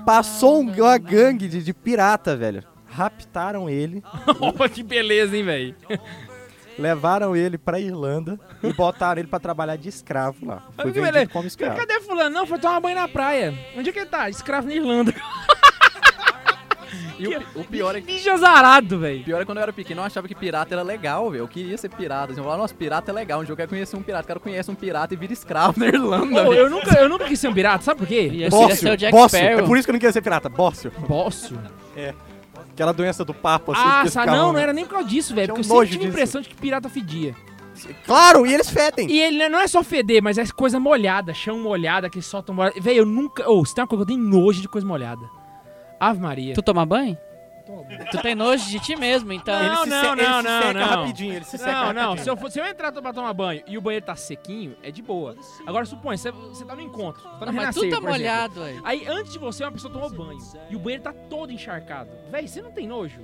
Passou 0.07 0.61
um- 0.61 0.71
uma 0.73 0.99
gangue 0.99 1.49
de, 1.49 1.63
de 1.63 1.73
pirata, 1.75 2.37
velho. 2.37 2.63
Raptaram 2.87 3.69
ele, 3.69 4.03
Opa, 4.41 4.69
que 4.69 4.83
beleza, 4.83 5.37
hein, 5.37 5.43
velho? 5.45 5.75
levaram 6.79 7.35
ele 7.37 7.57
pra 7.57 7.79
Irlanda 7.81 8.39
e 8.63 8.73
botaram 8.73 9.21
ele 9.21 9.29
pra 9.29 9.39
trabalhar 9.41 9.77
de 9.77 9.89
escravo 9.89 10.45
lá. 10.47 10.63
Foi 10.77 10.91
vendido 10.91 11.29
como 11.31 11.47
escravo. 11.47 11.77
Cadê 11.77 12.01
fulano? 12.01 12.31
Não, 12.35 12.47
foi 12.47 12.59
tomar 12.59 12.81
banho 12.81 12.97
na 12.97 13.07
praia. 13.09 13.55
Onde 13.77 13.91
é 13.91 13.93
que 13.93 13.99
ele 14.01 14.07
tá? 14.09 14.29
Escravo 14.29 14.67
na 14.69 14.75
Irlanda. 14.75 15.13
E 17.19 17.29
o, 17.29 17.43
o 17.61 17.65
pior 17.65 17.95
é 17.95 18.01
que. 18.01 18.07
Bicho 18.09 18.29
azarado, 18.31 18.97
O 18.97 18.99
velho. 18.99 19.23
pior 19.25 19.37
é 19.37 19.41
que 19.41 19.47
quando 19.47 19.59
eu 19.59 19.63
era 19.63 19.73
pequeno, 19.73 20.01
eu 20.01 20.05
achava 20.05 20.27
que 20.27 20.35
pirata 20.35 20.75
era 20.75 20.83
legal, 20.83 21.31
velho. 21.31 21.43
Eu 21.43 21.49
queria 21.49 21.79
ser 21.79 21.89
pirata. 21.89 22.33
Assim, 22.33 22.41
eu 22.41 22.45
falava, 22.45 22.63
nossa, 22.63 22.75
pirata 22.75 23.11
é 23.11 23.15
legal. 23.15 23.41
Um 23.41 23.45
dia 23.45 23.53
eu 23.53 23.57
quero 23.57 23.69
conhecer 23.69 23.97
um 23.97 24.03
pirata. 24.03 24.25
O 24.25 24.27
cara 24.27 24.41
conhece 24.41 24.69
um 24.71 24.75
pirata 24.75 25.15
e 25.15 25.17
vira 25.17 25.33
escravo 25.33 25.79
na 25.79 25.87
Irlanda, 25.87 26.43
Ô, 26.43 26.51
velho. 26.51 26.55
eu, 26.55 26.71
nunca, 26.71 26.99
eu 26.99 27.09
nunca 27.09 27.25
quis 27.27 27.39
ser 27.39 27.49
um 27.49 27.55
pirata, 27.55 27.85
sabe 27.85 27.99
por 28.01 28.09
quê? 28.09 28.29
Ia 28.33 28.49
Bócio, 28.51 28.77
ser 28.77 28.91
o 28.93 28.97
Jack 28.97 29.13
Bócio. 29.13 29.39
Sparrow. 29.39 29.59
É 29.61 29.63
por 29.63 29.77
isso 29.79 29.87
que 29.87 29.91
eu 29.91 29.95
não 29.95 30.01
queria 30.01 30.13
ser 30.13 30.23
pirata. 30.23 30.49
Bócio. 30.49 30.91
Bócio. 31.07 31.57
Aquela 32.73 32.93
doença 32.93 33.25
do 33.25 33.33
papo, 33.33 33.73
assim. 33.73 33.81
Ah, 33.85 34.01
que 34.03 34.11
sa- 34.11 34.21
ficavam- 34.23 34.43
não, 34.47 34.53
não 34.55 34.59
era 34.61 34.73
nem 34.73 34.85
por 34.85 34.95
causa 34.95 35.09
disso, 35.09 35.35
velho. 35.35 35.55
Porque 35.55 35.61
um 35.61 35.73
eu 35.75 35.81
sempre 35.81 35.93
tive 35.93 36.05
a 36.05 36.09
impressão 36.09 36.41
de 36.41 36.49
que 36.49 36.57
pirata 36.57 36.89
fedia. 36.89 37.35
Claro, 38.07 38.47
e 38.47 38.53
eles 38.55 38.69
fedem. 38.71 39.09
E 39.11 39.21
ele 39.21 39.49
não 39.49 39.59
é 39.61 39.67
só 39.67 39.83
feder, 39.83 40.23
mas 40.23 40.39
é 40.39 40.47
coisa 40.47 40.79
molhada, 40.81 41.33
chão 41.35 41.59
molhada, 41.61 42.09
que 42.11 42.21
soltam 42.23 42.55
molhada. 42.55 42.81
Velho, 42.81 42.99
eu 42.99 43.07
nunca. 43.07 43.49
Ô, 43.51 43.65
se 43.65 43.75
tem 43.75 43.83
uma 43.83 43.89
coisa 43.89 44.05
que 44.05 44.13
eu 44.13 44.17
tenho 44.17 44.29
nojo 44.29 44.61
de 44.61 44.69
coisa 44.69 44.87
molhada. 44.87 45.29
Ave 46.09 46.21
Maria. 46.21 46.55
Tu 46.55 46.63
toma 46.63 46.85
banho? 46.87 47.17
Tu 48.11 48.19
tem 48.21 48.35
nojo 48.35 48.69
de 48.69 48.79
ti 48.79 48.95
mesmo, 48.95 49.33
então. 49.33 49.55
Não, 49.59 49.65
ele 49.65 49.77
se, 49.85 49.89
não, 49.89 50.01
se- 50.03 50.07
ele 50.21 50.23
não, 50.29 50.37
se 50.43 50.47
não, 50.49 50.61
seca 50.63 50.73
não. 50.75 50.87
rapidinho, 50.87 51.35
ele 51.35 51.45
se 51.47 51.57
seca 51.57 51.73
Não, 51.73 51.93
não, 51.95 52.17
se 52.19 52.29
eu, 52.29 52.37
for, 52.37 52.51
se 52.51 52.59
eu 52.61 52.67
entrar 52.67 52.93
pra 52.93 53.11
tomar 53.11 53.33
banho 53.33 53.63
e 53.67 53.79
o 53.79 53.81
banheiro 53.81 54.05
tá 54.05 54.15
sequinho, 54.15 54.77
é 54.83 54.91
de 54.91 55.01
boa. 55.01 55.35
Agora 55.67 55.87
supõe, 55.87 56.15
você, 56.19 56.31
você 56.31 56.63
tá 56.63 56.77
no 56.77 56.83
encontro, 56.83 57.23
tá 57.23 57.31
no 57.41 57.47
Não, 57.47 57.53
mas 57.55 57.75
tu 57.75 57.89
tá 57.89 58.03
molhado 58.03 58.63
aí. 58.63 58.79
Aí 58.85 59.07
antes 59.09 59.33
de 59.33 59.39
você, 59.39 59.65
uma 59.65 59.73
pessoa 59.73 59.91
tomou 59.91 60.11
banho 60.11 60.39
e 60.69 60.77
o 60.77 60.79
banheiro 60.79 61.05
tá 61.05 61.15
todo 61.15 61.51
encharcado. 61.53 62.11
Véi, 62.31 62.47
você 62.47 62.61
não 62.61 62.71
tem 62.71 62.87
nojo? 62.87 63.21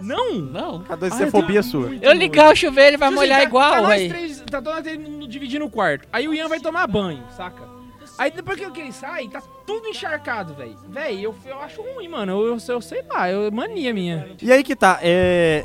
Não! 0.00 0.34
Não. 0.34 0.82
Cada 0.82 1.06
Ah, 1.06 1.08
vez 1.08 1.20
é 1.20 1.24
eu 1.24 1.30
fobia 1.30 1.62
sua. 1.62 1.94
Eu 2.02 2.12
ligar 2.12 2.52
o 2.52 2.56
chuveiro, 2.56 2.90
ele 2.90 2.96
vai 2.98 3.08
molhar 3.10 3.38
tá- 3.40 3.44
igual, 3.44 3.70
tá 3.72 3.80
nós 3.80 4.06
três, 4.08 4.40
Tá 4.40 4.60
todos 4.60 4.74
nós 4.74 4.82
três 4.82 4.98
no- 4.98 5.26
dividindo 5.26 5.64
o 5.64 5.70
quarto. 5.70 6.06
Aí 6.12 6.28
o 6.28 6.34
Ian 6.34 6.48
vai 6.48 6.60
tomar 6.60 6.86
banho, 6.86 7.24
saca? 7.34 7.75
Aí 8.18 8.30
depois 8.30 8.58
que 8.58 8.80
ele 8.80 8.92
sai, 8.92 9.28
tá 9.28 9.42
tudo 9.66 9.86
encharcado, 9.88 10.54
velho. 10.54 10.76
Véi, 10.88 11.24
eu, 11.24 11.34
eu 11.44 11.60
acho 11.60 11.82
ruim, 11.82 12.08
mano. 12.08 12.32
Eu, 12.32 12.46
eu, 12.46 12.58
eu 12.68 12.80
sei 12.80 13.02
lá, 13.08 13.30
eu, 13.30 13.50
mania 13.52 13.92
minha. 13.92 14.28
E 14.40 14.52
aí 14.52 14.62
que 14.62 14.74
tá, 14.76 14.98
é... 15.02 15.64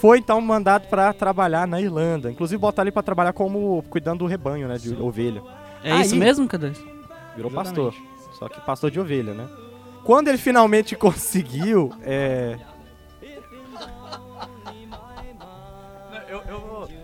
Foi 0.00 0.18
então 0.18 0.40
mandado 0.40 0.88
pra 0.88 1.12
trabalhar 1.12 1.66
na 1.66 1.80
Irlanda. 1.80 2.30
Inclusive 2.30 2.58
botar 2.58 2.82
ele 2.82 2.90
pra 2.90 3.02
trabalhar 3.02 3.32
como 3.32 3.84
cuidando 3.88 4.20
do 4.20 4.26
rebanho, 4.26 4.66
né, 4.66 4.76
de 4.76 4.92
ovelha. 4.94 5.42
É 5.84 5.96
isso 6.00 6.14
Aí- 6.14 6.20
mesmo, 6.20 6.48
Cadê? 6.48 6.70
Virou 7.36 7.50
Exatamente. 7.50 7.54
pastor. 7.54 7.94
Só 8.32 8.48
que 8.48 8.60
pastor 8.62 8.90
de 8.90 8.98
ovelha, 8.98 9.32
né? 9.32 9.48
Quando 10.02 10.28
ele 10.28 10.38
finalmente 10.38 10.94
conseguiu, 10.96 11.92
é... 12.02 12.58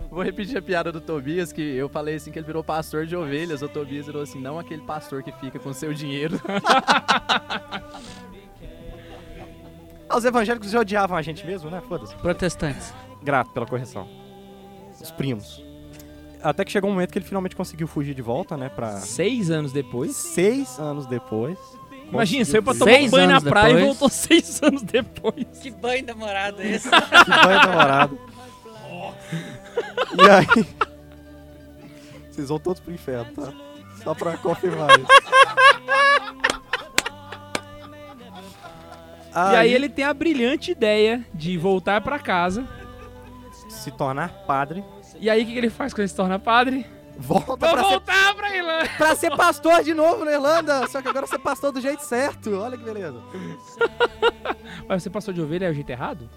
vou, 0.09 0.23
repetir 0.23 0.57
a 0.57 0.61
piada 0.61 0.91
do 0.91 0.99
Tobias, 1.01 1.51
que 1.51 1.61
eu 1.61 1.87
falei 1.89 2.15
assim 2.15 2.31
que 2.31 2.39
ele 2.39 2.45
virou 2.45 2.63
pastor 2.63 3.05
de 3.05 3.15
ovelhas. 3.15 3.61
O 3.61 3.69
Tobias 3.69 4.05
virou 4.05 4.21
assim, 4.21 4.39
não 4.39 4.57
aquele 4.59 4.81
pastor 4.81 5.23
que 5.23 5.31
fica 5.33 5.59
com 5.59 5.73
seu 5.73 5.93
dinheiro. 5.93 6.39
Ah, 10.09 10.15
os 10.17 10.25
evangélicos 10.25 10.71
já 10.71 10.79
odiavam 10.79 11.17
a 11.17 11.21
gente 11.21 11.45
mesmo, 11.45 11.69
né? 11.69 11.81
Foda-se. 11.87 12.15
Protestantes. 12.15 12.93
Grato 13.23 13.51
pela 13.51 13.65
correção. 13.65 14.07
Os 15.01 15.11
primos. 15.11 15.63
Até 16.41 16.63
que 16.63 16.71
chegou 16.71 16.89
um 16.89 16.93
momento 16.93 17.11
que 17.11 17.19
ele 17.19 17.25
finalmente 17.25 17.55
conseguiu 17.55 17.87
fugir 17.87 18.13
de 18.15 18.21
volta, 18.21 18.55
né? 18.55 18.69
Pra 18.69 18.97
Seis 18.97 19.49
anos 19.51 19.71
depois. 19.73 20.15
seis 20.15 20.79
anos 20.79 21.05
depois. 21.05 21.57
Imagina, 22.11 22.43
saiu 22.45 22.63
pra 22.63 22.73
tomar 22.73 22.91
um 23.01 23.09
banho 23.09 23.29
na 23.29 23.41
praia 23.41 23.71
e 23.71 23.75
depois. 23.75 23.85
voltou 23.97 24.09
seis 24.09 24.59
anos 24.63 24.81
depois. 24.81 25.45
Que 25.61 25.69
banho 25.69 26.03
demorado 26.05 26.61
esse. 26.61 26.89
Que 26.89 27.29
banho 27.45 27.61
demorado. 27.61 28.19
e 30.17 30.29
aí. 30.29 30.65
Vocês 32.29 32.49
vão 32.49 32.59
todos 32.59 32.79
pro 32.79 32.93
inferno, 32.93 33.31
tá? 33.33 33.51
Só 34.03 34.13
pra 34.13 34.37
confirmar 34.37 34.89
isso. 34.97 35.07
E 39.31 39.55
aí 39.55 39.73
ele 39.73 39.87
tem 39.89 40.05
a 40.05 40.13
brilhante 40.13 40.71
ideia 40.71 41.25
de 41.33 41.57
voltar 41.57 42.01
pra 42.01 42.17
casa. 42.19 42.67
se 43.69 43.91
tornar 43.91 44.29
padre, 44.45 44.83
E 45.19 45.29
aí 45.29 45.43
o 45.43 45.45
que, 45.45 45.51
que 45.53 45.57
ele 45.57 45.69
faz 45.69 45.93
quando 45.93 45.99
ele 46.01 46.07
se 46.09 46.15
torna 46.15 46.39
padre? 46.39 46.85
volta 47.17 47.47
Vou 47.47 47.57
pra 47.57 47.83
ser, 47.83 47.89
voltar 47.89 48.33
pra 48.33 48.55
Irlanda! 48.55 48.89
pra 48.97 49.15
ser 49.15 49.35
pastor 49.35 49.83
de 49.83 49.93
novo 49.93 50.23
na 50.23 50.31
Irlanda. 50.31 50.87
Só 50.87 51.01
que 51.01 51.07
agora 51.09 51.27
ser 51.27 51.39
pastor 51.39 51.71
do 51.71 51.81
jeito 51.81 52.01
certo. 52.03 52.55
Olha 52.57 52.77
que 52.77 52.83
beleza. 52.83 53.21
Mas 54.87 55.03
você 55.03 55.09
passou 55.09 55.33
de 55.33 55.41
ovelha 55.41 55.65
é 55.67 55.69
o 55.69 55.73
jeito 55.73 55.89
errado? 55.89 56.29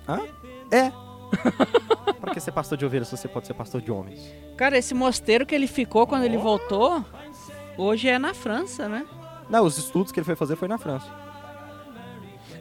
É. 0.70 0.92
que 2.32 2.40
ser 2.40 2.52
pastor 2.52 2.78
de 2.78 2.84
ovelhas 2.84 3.08
se 3.08 3.16
você 3.16 3.28
pode 3.28 3.46
ser 3.46 3.54
pastor 3.54 3.80
de 3.80 3.90
homens? 3.90 4.32
Cara, 4.56 4.76
esse 4.76 4.94
mosteiro 4.94 5.46
que 5.46 5.54
ele 5.54 5.66
ficou 5.66 6.06
quando 6.06 6.24
ele 6.24 6.36
voltou, 6.36 7.04
hoje 7.76 8.08
é 8.08 8.18
na 8.18 8.34
França, 8.34 8.88
né? 8.88 9.06
Não, 9.48 9.64
os 9.64 9.76
estudos 9.78 10.12
que 10.12 10.18
ele 10.18 10.24
foi 10.24 10.36
fazer 10.36 10.56
foi 10.56 10.68
na 10.68 10.78
França. 10.78 11.06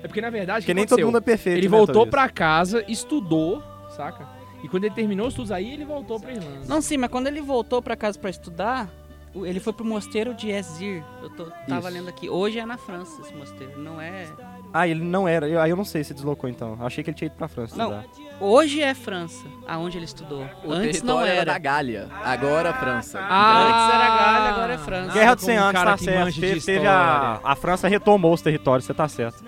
É 0.04 0.08
porque 0.08 0.22
na 0.22 0.30
verdade. 0.30 0.66
que 0.66 0.74
nem 0.74 0.86
todo 0.86 1.06
mundo 1.06 1.18
é 1.18 1.22
perfeito. 1.22 1.58
Ele 1.58 1.70
né, 1.70 1.78
voltou 1.78 2.08
pra 2.08 2.28
casa, 2.28 2.84
estudou, 2.88 3.64
saca? 3.96 4.28
E 4.64 4.68
quando 4.68 4.84
ele 4.86 4.94
terminou 4.94 5.28
os 5.28 5.34
estudos 5.34 5.52
aí, 5.52 5.72
ele 5.72 5.86
voltou 5.86 6.20
pra 6.20 6.32
Irlanda. 6.32 6.66
Não, 6.68 6.82
sim, 6.82 6.98
mas 6.98 7.10
quando 7.10 7.28
ele 7.28 7.42
voltou 7.42 7.82
pra 7.82 7.96
casa 7.96 8.18
pra 8.18 8.30
estudar, 8.30 8.90
ele 9.36 9.60
foi 9.60 9.74
pro 9.74 9.86
mosteiro 9.86 10.34
de 10.34 10.50
Ezir. 10.50 11.04
Eu 11.22 11.30
tô, 11.30 11.46
tava 11.68 11.88
Isso. 11.88 11.98
lendo 11.98 12.10
aqui. 12.10 12.30
Hoje 12.30 12.60
é 12.60 12.66
na 12.66 12.78
França 12.78 13.22
esse 13.22 13.34
mosteiro, 13.34 13.80
não 13.80 14.00
é... 14.00 14.28
Ah, 14.74 14.88
ele 14.88 15.04
não 15.04 15.28
era. 15.28 15.48
Eu, 15.50 15.60
aí 15.60 15.70
eu 15.70 15.76
não 15.76 15.84
sei 15.84 16.04
se 16.04 16.14
deslocou 16.14 16.50
então. 16.50 16.78
Eu 16.80 16.86
achei 16.88 17.04
que 17.04 17.10
ele 17.10 17.18
tinha 17.18 17.26
ido 17.28 17.36
pra 17.36 17.48
França 17.48 17.76
Não. 17.76 18.00
estudar. 18.02 18.32
Hoje 18.40 18.82
é 18.82 18.94
França, 18.94 19.46
aonde 19.68 19.98
ele 19.98 20.06
estudou. 20.06 20.44
O 20.64 20.72
Antes 20.72 21.04
não 21.04 21.18
território 21.18 21.28
era. 21.28 21.54
da 21.54 21.60
Gália, 21.60 22.10
agora 22.24 22.74
França. 22.74 23.20
Ah, 23.22 23.64
Antes 23.68 23.94
era 23.96 24.08
Galha, 24.08 24.50
agora 24.54 24.74
é 24.74 24.78
França. 24.78 25.12
Guerra 25.14 25.32
Ah, 25.32 25.36
dos 25.36 25.44
100 25.44 25.56
como 25.56 25.66
um 25.66 25.70
anos, 25.70 25.84
tá 25.84 25.98
certo. 25.98 26.32
de 26.32 26.42
Teve, 26.42 26.62
teve 26.62 26.88
a, 26.88 27.40
a 27.44 27.56
França 27.56 27.88
retomou 27.88 28.34
os 28.34 28.42
territórios, 28.42 28.86
você 28.86 28.94
tá 28.94 29.08
certo. 29.08 29.44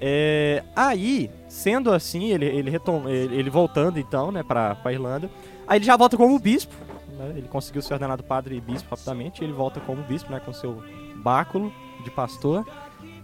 É, 0.00 0.64
aí, 0.74 1.30
sendo 1.48 1.92
assim, 1.92 2.30
ele, 2.32 2.46
ele, 2.46 2.70
retom, 2.70 3.08
ele, 3.08 3.36
ele 3.36 3.50
voltando 3.50 4.00
então, 4.00 4.32
né, 4.32 4.42
pra, 4.42 4.74
pra 4.74 4.92
Irlanda, 4.92 5.30
aí 5.66 5.78
ele 5.78 5.84
já 5.84 5.96
volta 5.96 6.16
como 6.16 6.36
bispo, 6.40 6.74
né, 7.16 7.34
ele 7.36 7.46
conseguiu 7.46 7.80
ser 7.82 7.92
ordenado 7.94 8.24
padre 8.24 8.56
e 8.56 8.60
bispo 8.60 8.90
rapidamente, 8.90 9.44
ele 9.44 9.52
volta 9.52 9.78
como 9.80 10.02
bispo, 10.02 10.32
né, 10.32 10.40
com 10.44 10.52
seu 10.52 10.82
báculo 11.16 11.72
de 12.02 12.10
pastor, 12.10 12.66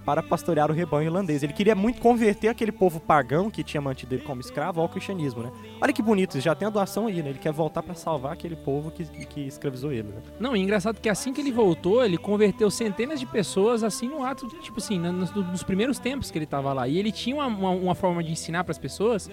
para 0.09 0.23
pastorear 0.23 0.71
o 0.71 0.73
rebanho 0.73 1.09
irlandês. 1.09 1.43
Ele 1.43 1.53
queria 1.53 1.75
muito 1.75 2.01
converter 2.01 2.49
aquele 2.49 2.73
povo 2.73 2.99
pagão 2.99 3.51
que 3.51 3.63
tinha 3.63 3.79
mantido 3.79 4.15
ele 4.15 4.23
como 4.23 4.41
escravo 4.41 4.81
ao 4.81 4.89
cristianismo, 4.89 5.43
né. 5.43 5.53
Olha 5.83 5.93
que 5.93 6.01
bonito, 6.01 6.41
já 6.41 6.55
tem 6.55 6.67
a 6.67 6.71
doação 6.71 7.09
aí, 7.09 7.23
né, 7.23 7.29
ele 7.29 7.39
quer 7.39 7.53
voltar 7.53 7.83
para 7.83 7.93
salvar 7.93 8.33
aquele 8.33 8.57
povo 8.57 8.91
que, 8.91 9.05
que 9.27 9.43
escravizou 9.43 9.93
ele, 9.93 10.09
né. 10.09 10.23
Não, 10.41 10.57
e 10.57 10.61
engraçado 10.61 10.99
que 10.99 11.11
assim 11.11 11.31
que 11.31 11.43
ele 11.43 11.53
voltou, 11.53 12.03
ele 12.03 12.17
converteu 12.17 12.71
centenas 12.71 13.21
de 13.21 13.27
pessoas, 13.27 13.85
assim, 13.85 14.09
no 14.09 14.25
ato, 14.25 14.49
de, 14.49 14.59
tipo 14.63 14.79
assim, 14.79 14.99
nos, 14.99 15.31
nos 15.31 15.63
primeiros 15.63 15.99
tempos 15.99 16.31
que 16.31 16.39
ele 16.39 16.47
tava 16.47 16.73
lá. 16.73 16.89
E 16.89 16.97
ele 16.97 17.13
tinha 17.13 17.37
uma, 17.37 17.47
uma, 17.47 17.71
uma 17.73 17.95
forma 17.95 18.25
de 18.25 18.33
ensinar 18.33 18.65
pras 18.65 18.79
pessoas 18.79 19.31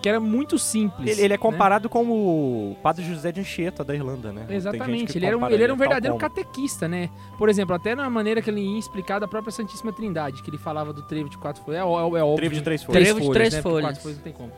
que 0.00 0.08
era 0.08 0.18
muito 0.18 0.58
simples. 0.58 1.10
Ele, 1.10 1.20
ele 1.26 1.34
é 1.34 1.36
né? 1.36 1.38
comparado 1.38 1.88
com 1.88 2.04
o 2.10 2.76
Padre 2.82 3.04
José 3.04 3.30
de 3.30 3.40
Anchieta 3.40 3.84
da 3.84 3.94
Irlanda, 3.94 4.32
né? 4.32 4.46
Exatamente, 4.48 5.18
ele 5.18 5.26
era, 5.26 5.36
um, 5.36 5.48
ele 5.48 5.62
era 5.62 5.72
um 5.72 5.76
verdadeiro 5.76 6.16
catequista, 6.16 6.88
né? 6.88 7.10
Por 7.36 7.48
exemplo, 7.48 7.74
até 7.74 7.94
na 7.94 8.08
maneira 8.08 8.40
que 8.40 8.48
ele 8.50 8.60
ia 8.60 8.78
explicar 8.78 9.18
da 9.18 9.28
própria 9.28 9.52
Santíssima 9.52 9.92
Trindade, 9.92 10.42
que 10.42 10.50
ele 10.50 10.58
falava 10.58 10.92
do 10.92 11.02
trevo 11.02 11.28
de 11.28 11.36
quatro 11.38 11.62
folhas. 11.62 11.80
É, 11.80 11.84
ó- 11.84 12.16
é, 12.16 12.22
óbvio. 12.22 12.36
Trevo 12.36 12.54
de 12.54 12.62
três 12.62 12.82
folhas. 12.82 13.02
Trevo 13.02 13.20
de 13.20 13.30
três 13.30 13.52
né? 13.52 13.62
Porque 13.62 13.72
folhas. 13.74 13.86
Quatro 13.88 14.02
folhas 14.02 14.16
não 14.16 14.24
tem 14.24 14.32
como. 14.32 14.52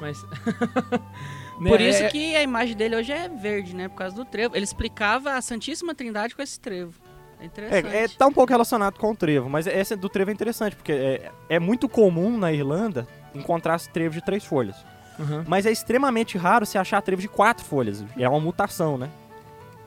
Mas. 0.00 0.24
Por 1.58 1.78
Né, 1.80 1.88
isso 1.88 2.04
é- 2.04 2.08
que 2.08 2.36
a 2.36 2.42
imagem 2.42 2.76
dele 2.76 2.94
hoje 2.96 3.10
é 3.12 3.28
verde, 3.28 3.74
né? 3.74 3.88
Por 3.88 3.96
causa 3.96 4.14
do 4.14 4.24
trevo. 4.24 4.56
Ele 4.56 4.64
explicava 4.64 5.32
a 5.32 5.42
Santíssima 5.42 5.94
Trindade 5.94 6.34
com 6.34 6.42
esse 6.42 6.58
trevo. 6.60 6.94
É 7.40 7.44
interessante. 7.46 7.94
É, 7.94 8.04
é, 8.04 8.08
tá 8.08 8.26
um 8.26 8.32
pouco 8.32 8.52
relacionado 8.52 8.98
com 8.98 9.12
o 9.12 9.16
trevo, 9.16 9.48
mas 9.48 9.66
essa 9.66 9.96
do 9.96 10.08
trevo 10.08 10.30
é 10.30 10.34
interessante, 10.34 10.74
porque 10.74 10.90
é, 10.92 11.30
é 11.48 11.58
muito 11.60 11.88
comum 11.88 12.36
na 12.36 12.52
Irlanda 12.52 13.06
encontrar 13.38 13.80
trevo 13.80 14.14
de 14.14 14.20
três 14.22 14.44
folhas. 14.44 14.76
Uhum. 15.18 15.44
Mas 15.46 15.66
é 15.66 15.70
extremamente 15.70 16.38
raro 16.38 16.64
se 16.64 16.78
achar 16.78 17.02
trevo 17.02 17.20
de 17.20 17.28
quatro 17.28 17.64
folhas. 17.64 18.04
É 18.16 18.28
uma 18.28 18.40
mutação, 18.40 18.96
né? 18.96 19.08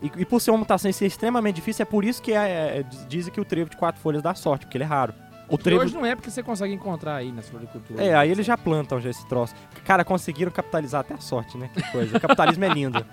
E, 0.01 0.11
e 0.17 0.25
por 0.25 0.41
ser 0.41 0.51
uma 0.51 0.57
mutação 0.57 0.89
e 0.89 0.93
ser 0.93 1.05
extremamente 1.05 1.55
difícil, 1.55 1.83
é 1.83 1.85
por 1.85 2.03
isso 2.03 2.21
que 2.21 2.33
é, 2.33 2.79
é, 2.79 2.85
dizem 3.07 3.31
que 3.31 3.39
o 3.39 3.45
trevo 3.45 3.69
de 3.69 3.77
quatro 3.77 4.01
folhas 4.01 4.21
dá 4.21 4.33
sorte, 4.33 4.65
porque 4.65 4.77
ele 4.77 4.83
é 4.83 4.87
raro. 4.87 5.13
O 5.47 5.57
trevo 5.57 5.83
hoje 5.83 5.93
não 5.93 6.05
é 6.05 6.15
porque 6.15 6.31
você 6.31 6.41
consegue 6.41 6.73
encontrar 6.73 7.15
aí 7.15 7.31
na 7.31 7.41
floricultura. 7.41 8.01
É, 8.03 8.15
aí 8.15 8.31
eles 8.31 8.45
já 8.45 8.57
plantam 8.57 8.99
já 8.99 9.09
esse 9.09 9.27
troço. 9.27 9.53
Cara, 9.83 10.03
conseguiram 10.05 10.51
capitalizar 10.51 11.01
até 11.01 11.13
a 11.13 11.19
sorte, 11.19 11.57
né? 11.57 11.69
Que 11.73 11.83
coisa. 11.91 12.17
O 12.17 12.19
capitalismo 12.21 12.63
é 12.63 12.69
lindo. 12.69 13.05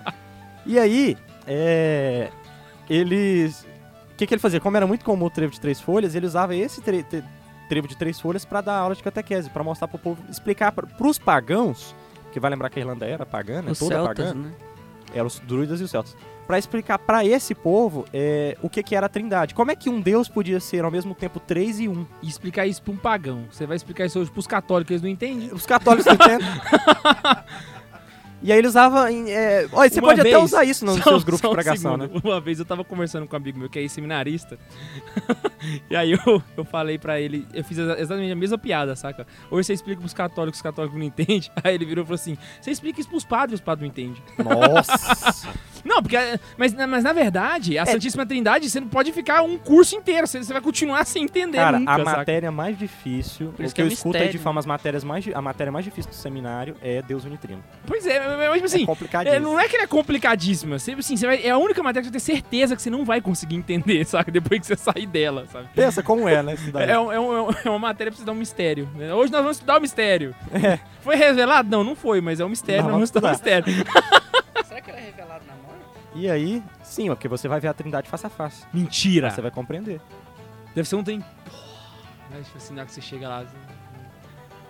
E 0.65 0.79
aí, 0.79 1.17
é, 1.45 2.29
eles... 2.89 3.67
O 4.11 4.15
que, 4.15 4.25
que 4.25 4.33
ele 4.33 4.41
fazia? 4.41 4.59
Como 4.59 4.75
era 4.75 4.87
muito 4.87 5.03
comum 5.03 5.25
o 5.25 5.29
trevo 5.29 5.51
de 5.51 5.59
três 5.59 5.79
folhas, 5.79 6.15
ele 6.15 6.25
usava 6.25 6.55
esse 6.55 6.81
tre- 6.81 7.05
trevo 7.69 7.87
de 7.87 7.95
três 7.95 8.19
folhas 8.19 8.43
pra 8.43 8.59
dar 8.59 8.75
aula 8.77 8.95
de 8.95 9.01
catequese, 9.03 9.49
pra 9.49 9.63
mostrar 9.63 9.87
pro 9.87 9.97
povo, 9.99 10.21
explicar 10.29 10.71
pra, 10.71 10.85
pros 10.85 11.17
pagãos, 11.17 11.95
que 12.33 12.39
vai 12.39 12.49
lembrar 12.51 12.69
que 12.69 12.79
a 12.79 12.81
Irlanda 12.81 13.05
era 13.05 13.25
pagã, 13.25 13.61
né? 13.61 13.71
Os 13.71 13.79
Toda 13.79 13.95
celtas, 13.95 14.27
pagã. 14.29 14.39
né? 14.39 14.51
Eram 15.13 15.27
os 15.27 15.39
druidas 15.39 15.79
e 15.79 15.83
os 15.83 15.91
celtas. 15.91 16.17
Pra 16.45 16.57
explicar 16.57 16.97
pra 16.97 17.23
esse 17.23 17.53
povo 17.53 18.05
é, 18.11 18.57
o 18.63 18.69
que, 18.69 18.81
que 18.81 18.95
era 18.95 19.05
a 19.05 19.09
trindade. 19.09 19.53
Como 19.53 19.69
é 19.69 19.75
que 19.75 19.87
um 19.87 20.01
deus 20.01 20.27
podia 20.27 20.59
ser 20.59 20.83
ao 20.83 20.89
mesmo 20.89 21.13
tempo 21.13 21.39
três 21.39 21.79
e 21.79 21.87
um? 21.87 22.07
E 22.23 22.27
explicar 22.27 22.65
isso 22.65 22.81
pra 22.81 22.91
um 22.91 22.97
pagão. 22.97 23.45
Você 23.51 23.67
vai 23.67 23.75
explicar 23.75 24.05
isso 24.05 24.19
hoje 24.19 24.31
pros 24.31 24.47
católicos, 24.47 24.89
eles 24.89 25.03
não 25.03 25.09
entendem. 25.09 25.51
Os 25.53 25.65
católicos 25.67 26.05
não 26.07 26.15
entendem. 26.15 26.47
E 28.41 28.51
aí 28.51 28.57
ele 28.57 28.67
usava. 28.67 29.11
Em, 29.11 29.29
é... 29.31 29.67
Olha, 29.73 29.89
você 29.89 29.99
Uma 29.99 30.07
pode 30.09 30.21
até 30.21 30.29
vez- 30.31 30.43
usar 30.43 30.63
isso 30.63 30.85
nos 30.85 30.95
Só- 31.03 31.09
seus 31.09 31.23
grupos 31.23 31.41
de 31.41 31.47
um 31.47 31.51
pregação, 31.51 31.97
né? 31.97 32.09
Uma 32.23 32.39
vez 32.39 32.57
eu 32.59 32.65
tava 32.65 32.83
conversando 32.83 33.27
com 33.27 33.35
um 33.35 33.37
amigo 33.37 33.59
meu 33.59 33.69
que 33.69 33.79
é 33.79 33.87
seminarista. 33.87 34.57
e 35.89 35.95
aí 35.95 36.11
eu, 36.11 36.41
eu 36.55 36.63
falei 36.65 36.97
pra 36.97 37.19
ele, 37.19 37.45
eu 37.53 37.63
fiz 37.63 37.77
exa- 37.77 37.99
exatamente 37.99 38.31
a 38.31 38.35
mesma 38.35 38.57
piada, 38.57 38.95
saca? 38.95 39.25
Hoje 39.51 39.67
você 39.67 39.73
explica 39.73 39.99
pros 39.99 40.13
católicos, 40.13 40.57
os 40.59 40.61
católicos 40.63 40.97
não 40.97 41.05
entendem. 41.05 41.43
Aí 41.63 41.75
ele 41.75 41.85
virou 41.85 42.03
e 42.03 42.05
falou 42.07 42.15
assim: 42.15 42.37
você 42.61 42.71
explica 42.71 42.99
isso 43.01 43.09
pros 43.09 43.25
padres, 43.25 43.59
os 43.59 43.63
padres 43.63 43.81
não 43.81 43.89
entendem. 43.89 44.21
Nossa! 44.37 45.49
Não, 45.83 46.01
porque. 46.01 46.17
Mas, 46.57 46.73
mas 46.73 47.03
na 47.03 47.13
verdade, 47.13 47.77
É. 47.77 47.79
a 47.79 47.85
Santíssima 47.85 48.25
Trindade, 48.25 48.69
você 48.69 48.79
não 48.81 48.87
pode 48.89 49.11
ficar 49.13 49.41
um 49.43 49.57
curso 49.57 49.95
inteiro. 49.95 50.27
Você, 50.27 50.43
você 50.43 50.51
vai 50.51 50.61
continuar 50.61 51.05
sem 51.05 51.23
entender 51.23 51.57
Cara, 51.57 51.79
nunca, 51.79 51.91
a 51.93 51.97
saca? 52.03 52.17
matéria 52.17 52.51
mais 52.51 52.77
difícil, 52.77 53.47
Por 53.55 53.63
o 53.63 53.67
que 53.67 53.73
que 53.75 53.81
é 53.81 53.83
eu 53.85 53.87
escuto 53.87 54.17
aí 54.17 54.23
de 54.23 54.27
mistério. 54.27 54.43
fama, 54.43 54.59
as 54.59 54.65
matérias 54.65 55.03
mais, 55.05 55.25
a 55.33 55.41
matéria 55.41 55.71
mais 55.71 55.85
difícil 55.85 56.11
do 56.11 56.15
seminário 56.15 56.75
é 56.81 57.01
Deus 57.01 57.23
Unitrino. 57.23 57.63
Pois 57.87 58.05
é, 58.05 58.28
mas 58.37 58.49
mas, 58.49 58.53
tipo 58.61 58.63
É 58.63 58.75
assim. 58.75 58.85
complicadíssimo. 58.85 59.35
É, 59.35 59.39
não 59.39 59.59
é 59.59 59.67
que 59.67 59.75
ele 59.75 59.83
é 59.83 59.87
complicadíssima. 59.87 60.79
Você, 60.79 60.91
assim, 60.93 61.15
você 61.17 61.25
vai- 61.27 61.41
é 61.45 61.49
a 61.49 61.57
única 61.57 61.81
matéria 61.83 62.09
que 62.09 62.19
você 62.19 62.31
tem 62.31 62.35
certeza 62.41 62.75
que 62.75 62.81
você 62.81 62.89
não 62.89 63.03
vai 63.05 63.21
conseguir 63.21 63.55
entender, 63.55 64.03
saca? 64.07 64.31
Depois 64.31 64.59
que 64.61 64.67
você 64.67 64.75
sair 64.75 65.05
dela, 65.05 65.45
sabe? 65.51 65.67
Pensa 65.75 66.01
como 66.03 66.27
é, 66.27 66.41
né? 66.43 66.55
É, 66.87 66.99
um- 66.99 67.11
é 67.11 67.19
um- 67.19 67.33
é 67.33 67.41
um- 67.41 67.49
é 67.65 67.69
uma 67.69 67.79
matéria 67.79 68.11
pra 68.11 68.19
você 68.19 68.25
dar 68.25 68.31
um 68.31 68.35
mistério. 68.35 68.89
né? 68.95 69.13
Hoje 69.13 69.31
nós 69.31 69.41
vamos 69.41 69.57
estudar 69.57 69.77
o 69.77 69.81
mistério. 69.81 70.35
Foi 71.01 71.15
revelado? 71.15 71.69
Não, 71.69 71.83
não 71.83 71.95
foi, 71.95 72.21
mas 72.21 72.39
é 72.39 72.45
um 72.45 72.49
mistério, 72.49 72.83
Não, 72.83 72.91
nós 72.99 73.09
vamos 73.11 73.11
vamos 73.11 73.35
estudar 73.35 73.61
o 73.61 73.61
mistério. 73.65 73.85
Será 74.67 74.81
que 74.81 74.91
era 74.91 74.99
revelado 74.99 75.43
na 75.47 75.53
morte? 75.55 75.79
E 76.15 76.29
aí, 76.29 76.61
sim, 76.83 77.07
porque 77.07 77.27
você 77.27 77.47
vai 77.47 77.59
ver 77.59 77.67
a 77.69 77.73
trindade 77.73 78.09
face 78.09 78.25
a 78.25 78.29
face. 78.29 78.63
Mentira! 78.73 79.29
Você 79.31 79.41
vai 79.41 79.51
compreender. 79.51 80.01
Deve 80.75 80.87
ser 80.87 80.95
um 80.95 81.03
trem. 81.03 81.19
Né, 81.19 82.41
Tipo 82.43 82.57
assim, 82.57 82.73
na 82.73 82.81
hora 82.81 82.87
que 82.87 82.93
você 82.93 83.01
chega 83.01 83.27
lá. 83.27 83.39
assim, 83.39 83.55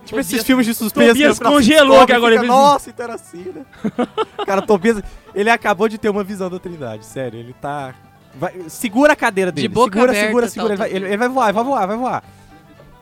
Tipo 0.09 0.17
Tobias- 0.21 0.33
esses 0.33 0.45
filmes 0.45 0.65
de 0.65 0.73
suspense. 0.73 1.07
Tobias 1.09 1.39
cara 1.39 1.51
congelou 1.51 2.05
que 2.05 2.13
agora 2.13 2.31
fica, 2.33 2.43
ele. 2.45 2.51
Nossa, 2.51 2.89
então 2.89 3.03
era 3.03 3.13
assim, 3.15 3.53
né? 3.55 3.65
Cara, 4.45 4.61
Tobias, 4.61 5.01
ele 5.35 5.49
acabou 5.49 5.87
de 5.87 5.97
ter 5.97 6.09
uma 6.09 6.23
visão 6.23 6.49
da 6.49 6.59
trindade, 6.59 7.05
sério. 7.05 7.39
Ele 7.39 7.53
tá... 7.61 7.93
vai- 8.35 8.53
segura 8.67 9.13
a 9.13 9.15
cadeira 9.15 9.51
dele. 9.51 9.67
boca 9.67 9.91
segura, 9.93 10.11
aberta, 10.11 10.27
segura, 10.27 10.45
tá 10.47 10.51
segura. 10.51 10.73
Ele 10.73 10.77
vai, 10.77 10.89
ele- 10.91 11.05
ele 11.07 11.17
vai 11.17 11.29
voar, 11.29 11.53
vai 11.53 11.63
voar, 11.63 11.85
vai 11.87 11.97
voar. 11.97 12.23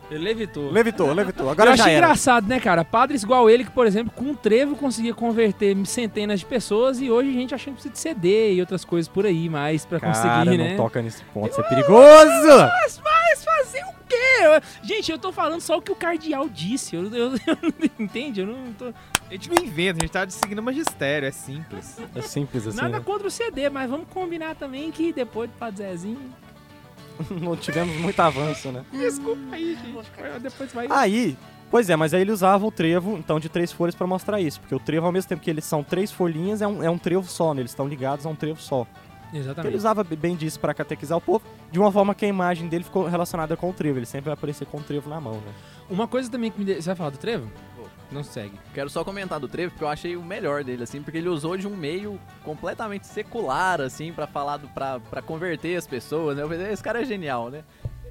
Ele 0.10 0.24
levitou. 0.24 0.72
Levitou, 0.72 1.12
levitou. 1.14 1.46
Eu 1.48 1.52
Agora 1.52 1.72
acho 1.72 1.84
já 1.84 1.90
era. 1.90 1.98
engraçado, 2.06 2.48
né, 2.48 2.62
cara? 2.62 2.86
Padres 2.86 3.24
igual 3.24 3.50
ele, 3.50 3.66
que, 3.66 3.72
por 3.72 3.86
exemplo, 3.86 4.12
com 4.16 4.24
um 4.26 4.36
trevo 4.36 4.74
conseguia 4.78 5.14
converter 5.14 5.76
centenas 5.86 6.40
de 6.40 6.46
pessoas 6.46 7.02
e 7.02 7.12
hoje 7.12 7.30
a 7.30 7.34
gente 7.34 7.54
achando 7.54 7.76
que 7.76 7.82
precisa 7.90 7.94
de 7.94 8.00
CD 8.00 8.54
e 8.54 8.62
outras 8.62 8.86
coisas 8.86 9.10
por 9.10 9.26
aí 9.26 9.50
mais 9.50 9.86
pra 9.86 10.00
Cara, 10.00 10.14
conseguir, 10.14 10.58
não 10.58 10.64
né? 10.66 10.76
toca 10.78 11.02
nesse 11.02 11.22
ponto, 11.34 11.52
isso 11.52 11.60
é 11.60 11.64
perigoso! 11.64 12.48
Mas, 12.82 13.02
mas 13.04 13.44
fazer 13.44 13.84
o 13.84 13.97
quê? 14.08 14.16
Eu- 14.44 14.62
gente, 14.84 15.12
eu 15.12 15.18
tô 15.20 15.32
falando 15.32 15.62
só 15.62 15.78
o 15.78 15.82
que 15.82 15.92
o 15.92 15.96
cardeal 15.96 16.48
disse. 16.50 16.96
Eu, 16.96 17.14
eu, 17.14 17.32
eu 17.48 17.90
entende? 18.00 18.42
Eu 18.42 18.48
não 18.48 18.74
tô. 18.74 18.86
A 18.88 19.34
gente 19.34 19.50
não 19.50 19.62
inventa, 19.64 20.00
a 20.00 20.02
gente 20.02 20.12
tá 20.12 20.30
seguindo 20.30 20.60
o 20.60 20.64
magistério, 20.64 21.28
é 21.28 21.32
simples. 21.32 21.98
É 22.16 22.22
simples 22.22 22.66
assim, 22.66 22.78
Nada 22.78 22.98
né? 22.98 23.04
contra 23.04 23.28
o 23.28 23.32
CD, 23.32 23.70
mas 23.70 23.90
vamos 23.90 24.08
combinar 24.14 24.56
também 24.56 24.90
que 24.92 25.12
depois 25.12 25.50
do 25.50 25.58
Padre 25.58 25.78
Zezinho. 25.84 26.34
Não 27.42 27.56
tivemos 27.58 27.96
muito 27.98 28.20
avanço, 28.20 28.72
né? 28.72 28.86
Desculpa 28.92 29.42
aí, 29.56 29.76
gente. 29.84 30.40
Depois 30.40 30.72
vai. 30.72 30.88
Aí, 30.90 31.36
pois 31.72 31.90
é, 31.90 31.96
mas 31.96 32.14
aí 32.14 32.22
ele 32.22 32.32
usava 32.32 32.64
o 32.66 32.72
trevo, 32.72 33.18
então, 33.18 33.40
de 33.40 33.50
três 33.50 33.72
folhas 33.72 33.96
pra 33.96 34.06
mostrar 34.06 34.40
isso. 34.40 34.60
Porque 34.62 34.76
o 34.76 34.80
trevo, 34.80 35.08
ao 35.08 35.12
mesmo 35.12 35.28
tempo 35.28 35.42
que 35.42 35.50
eles 35.50 35.66
são 35.66 35.84
três 35.84 36.12
folhinhas, 36.12 36.62
é 36.62 36.68
um, 36.68 36.84
é 36.84 36.90
um 36.90 36.98
trevo 36.98 37.28
só, 37.28 37.54
né? 37.56 37.62
Eles 37.62 37.72
estão 37.72 37.88
ligados 37.88 38.26
a 38.26 38.30
um 38.30 38.36
trevo 38.36 38.62
só. 38.62 38.86
Então, 39.28 39.40
ele 39.40 39.44
Exatamente. 39.46 39.76
usava 39.78 40.04
bem 40.04 40.36
disso 40.36 40.60
pra 40.60 40.74
catequizar 40.74 41.18
o 41.18 41.22
povo, 41.22 41.44
de 41.72 41.80
uma 41.80 41.92
forma 41.92 42.16
que 42.16 42.26
a 42.26 42.30
imagem 42.30 42.68
dele 42.70 42.84
ficou 42.84 43.06
relacionada 43.08 43.58
com 43.58 43.70
o 43.70 43.74
trevo. 43.74 44.00
Ele 44.00 44.06
sempre 44.06 44.26
vai 44.26 44.34
aparecer 44.34 44.66
com 44.66 44.78
o 44.78 44.82
trevo 44.84 45.10
na 45.10 45.20
mão, 45.20 45.34
né? 45.36 45.54
Uma 45.90 46.08
coisa 46.08 46.30
também 46.32 46.50
que 46.52 46.60
me. 46.60 46.66
de- 46.66 46.76
Você 46.82 46.88
vai 46.90 46.96
falar 46.96 47.10
do 47.10 47.18
trevo? 47.18 47.52
Não 48.10 48.24
segue. 48.24 48.54
Quero 48.74 48.90
só 48.90 49.04
comentar 49.04 49.38
do 49.38 49.50
Trevo, 49.50 49.72
porque 49.72 49.84
eu 49.84 49.90
achei 49.90 50.16
o 50.16 50.24
melhor 50.24 50.64
dele, 50.64 50.84
assim, 50.84 51.02
porque 51.02 51.18
ele 51.18 51.28
usou 51.28 51.58
de 51.58 51.68
um 51.68 51.76
meio 51.76 52.18
completamente 52.42 53.06
secular, 53.06 53.82
assim, 53.82 54.14
pra 54.14 54.26
falar, 54.26 54.56
do, 54.56 54.68
pra, 54.70 54.98
pra 55.02 55.22
converter 55.22 55.76
as 55.76 55.86
pessoas, 55.86 56.38
né? 56.38 56.44
Eu 56.44 56.48
pensei, 56.48 56.72
esse 56.72 56.82
cara 56.82 57.02
é 57.02 57.06
genial, 57.06 57.50
né? 57.50 57.66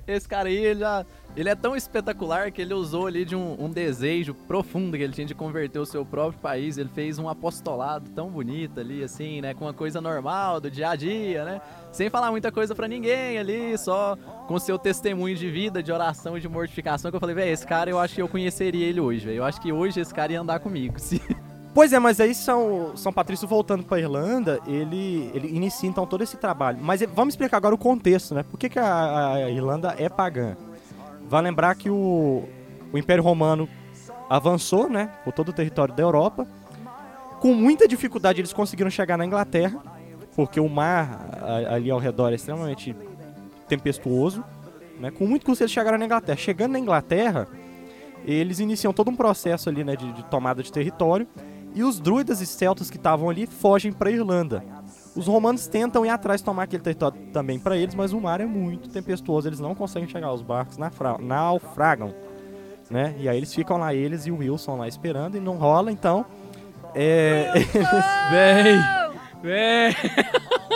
esse 0.06 0.28
cara 0.28 0.49
aí, 0.50 0.54
ele 0.56 0.80
já. 0.80 1.04
Ele 1.37 1.50
é 1.50 1.55
tão 1.55 1.76
espetacular 1.76 2.50
que 2.50 2.62
ele 2.62 2.73
usou 2.73 3.07
ali 3.07 3.23
de 3.23 3.37
um, 3.37 3.57
um 3.62 3.69
desejo 3.69 4.33
profundo 4.33 4.97
que 4.97 5.02
ele 5.02 5.12
tinha 5.12 5.26
de 5.26 5.35
converter 5.35 5.78
o 5.78 5.85
seu 5.85 6.02
próprio 6.02 6.40
país. 6.40 6.78
Ele 6.78 6.88
fez 6.88 7.19
um 7.19 7.28
apostolado 7.28 8.09
tão 8.11 8.31
bonito 8.31 8.81
ali, 8.81 9.05
assim, 9.05 9.43
né? 9.43 9.52
Com 9.52 9.66
uma 9.66 9.75
coisa 9.75 10.00
normal 10.00 10.62
do 10.62 10.71
dia 10.71 10.88
a 10.88 10.97
dia, 10.97 11.45
né? 11.45 11.61
Sem 11.93 12.09
falar 12.09 12.31
muita 12.31 12.50
coisa 12.50 12.75
pra 12.75 12.88
ninguém 12.88 13.37
ali, 13.37 13.76
só 13.76 14.16
com 14.49 14.59
seu 14.59 14.78
testemunho 14.78 15.37
de 15.37 15.50
vida, 15.50 15.83
de 15.83 15.93
oração 15.93 16.38
e 16.38 16.40
de 16.40 16.49
mortificação. 16.49 17.11
Que 17.11 17.16
eu 17.16 17.21
falei, 17.21 17.35
velho, 17.35 17.52
esse 17.52 17.66
cara 17.66 17.90
eu 17.90 17.99
acho 17.99 18.14
que 18.14 18.23
eu 18.23 18.28
conheceria 18.28 18.87
ele 18.87 19.00
hoje, 19.00 19.26
velho. 19.26 19.37
Eu 19.38 19.45
acho 19.45 19.61
que 19.61 19.71
hoje 19.71 20.00
esse 20.00 20.14
cara 20.14 20.33
ia 20.33 20.40
andar 20.40 20.59
comigo. 20.61 20.97
Pois 21.76 21.93
é, 21.93 21.99
mas 21.99 22.19
aí 22.21 22.35
São, 22.35 22.97
São 22.97 23.12
Patrício 23.12 23.47
voltando 23.47 23.85
pra 23.85 23.99
Irlanda, 23.99 24.59
ele, 24.66 25.31
ele 25.35 25.55
inicia 25.55 25.87
então 25.87 26.07
todo 26.07 26.23
esse 26.23 26.38
trabalho. 26.38 26.78
Mas 26.81 27.02
vamos 27.14 27.35
explicar 27.35 27.59
agora 27.59 27.75
o 27.75 27.78
contexto, 27.78 28.35
né? 28.35 28.43
Por 28.43 28.59
que, 28.59 28.71
que 28.71 28.78
a, 28.78 29.35
a 29.35 29.50
Irlanda 29.50 29.95
é 29.99 30.09
pagã? 30.09 30.57
Vai 31.28 31.42
lembrar 31.42 31.75
que 31.75 31.90
o, 31.90 32.45
o 32.92 32.99
Império 32.99 33.23
Romano 33.23 33.68
avançou, 34.28 34.88
né? 34.88 35.11
Por 35.25 35.33
todo 35.33 35.49
o 35.49 35.52
território 35.52 35.95
da 35.95 36.02
Europa. 36.02 36.47
Com 37.40 37.54
muita 37.54 37.87
dificuldade 37.87 38.40
eles 38.40 38.52
conseguiram 38.52 38.90
chegar 38.90 39.16
na 39.16 39.25
Inglaterra, 39.26 39.80
porque 40.35 40.59
o 40.59 40.68
mar 40.68 41.28
a- 41.42 41.75
ali 41.75 41.90
ao 41.90 41.99
redor 41.99 42.30
é 42.33 42.35
extremamente 42.37 42.95
tempestuoso. 43.68 44.42
Né? 44.99 45.11
Com 45.11 45.26
muito 45.26 45.45
custo 45.45 45.62
eles 45.62 45.73
chegaram 45.73 45.99
na 45.99 46.04
Inglaterra. 46.06 46.37
Chegando 46.38 46.73
na 46.73 46.78
Inglaterra, 46.78 47.47
eles 48.25 48.59
iniciam 48.61 48.92
todo 48.92 49.11
um 49.11 49.16
processo 49.16 49.68
ali, 49.68 49.85
né, 49.85 49.95
de, 49.97 50.11
de 50.12 50.25
tomada 50.25 50.62
de 50.62 50.73
território. 50.73 51.26
E 51.75 51.83
os 51.85 52.00
druidas 52.00 52.40
e 52.40 52.47
celtas 52.47 52.90
que 52.90 52.97
estavam 52.97 53.28
ali 53.28 53.47
fogem 53.47 53.92
para 53.92 54.11
Irlanda. 54.11 54.64
Os 55.16 55.26
romanos 55.26 55.66
tentam 55.66 56.04
ir 56.04 56.11
atrás 56.11 56.42
tomar 56.42 56.64
aquele 56.64 56.82
território 56.82 57.18
também 57.32 57.58
para 57.58 57.76
eles, 57.76 57.94
mas 57.94 58.12
o 58.12 58.20
mar 58.20 58.40
é 58.40 58.46
muito 58.46 58.90
tempestuoso, 58.90 59.49
eles 59.49 59.58
não 59.58 59.75
conseguem 59.75 60.06
chegar, 60.08 60.30
os 60.32 60.42
barcos 60.42 60.76
naufragam, 61.20 62.14
né? 62.90 63.14
E 63.18 63.26
aí 63.26 63.38
eles 63.38 63.54
ficam 63.54 63.78
lá, 63.78 63.94
eles 63.94 64.26
e 64.26 64.30
o 64.30 64.38
Wilson 64.38 64.76
lá 64.76 64.87
esperando 64.87 65.37
e 65.37 65.40
não 65.40 65.56
rola, 65.56 65.90
então... 65.90 66.26
É... 66.94 67.50
Véi! 68.30 68.78
Véi! 69.42 69.96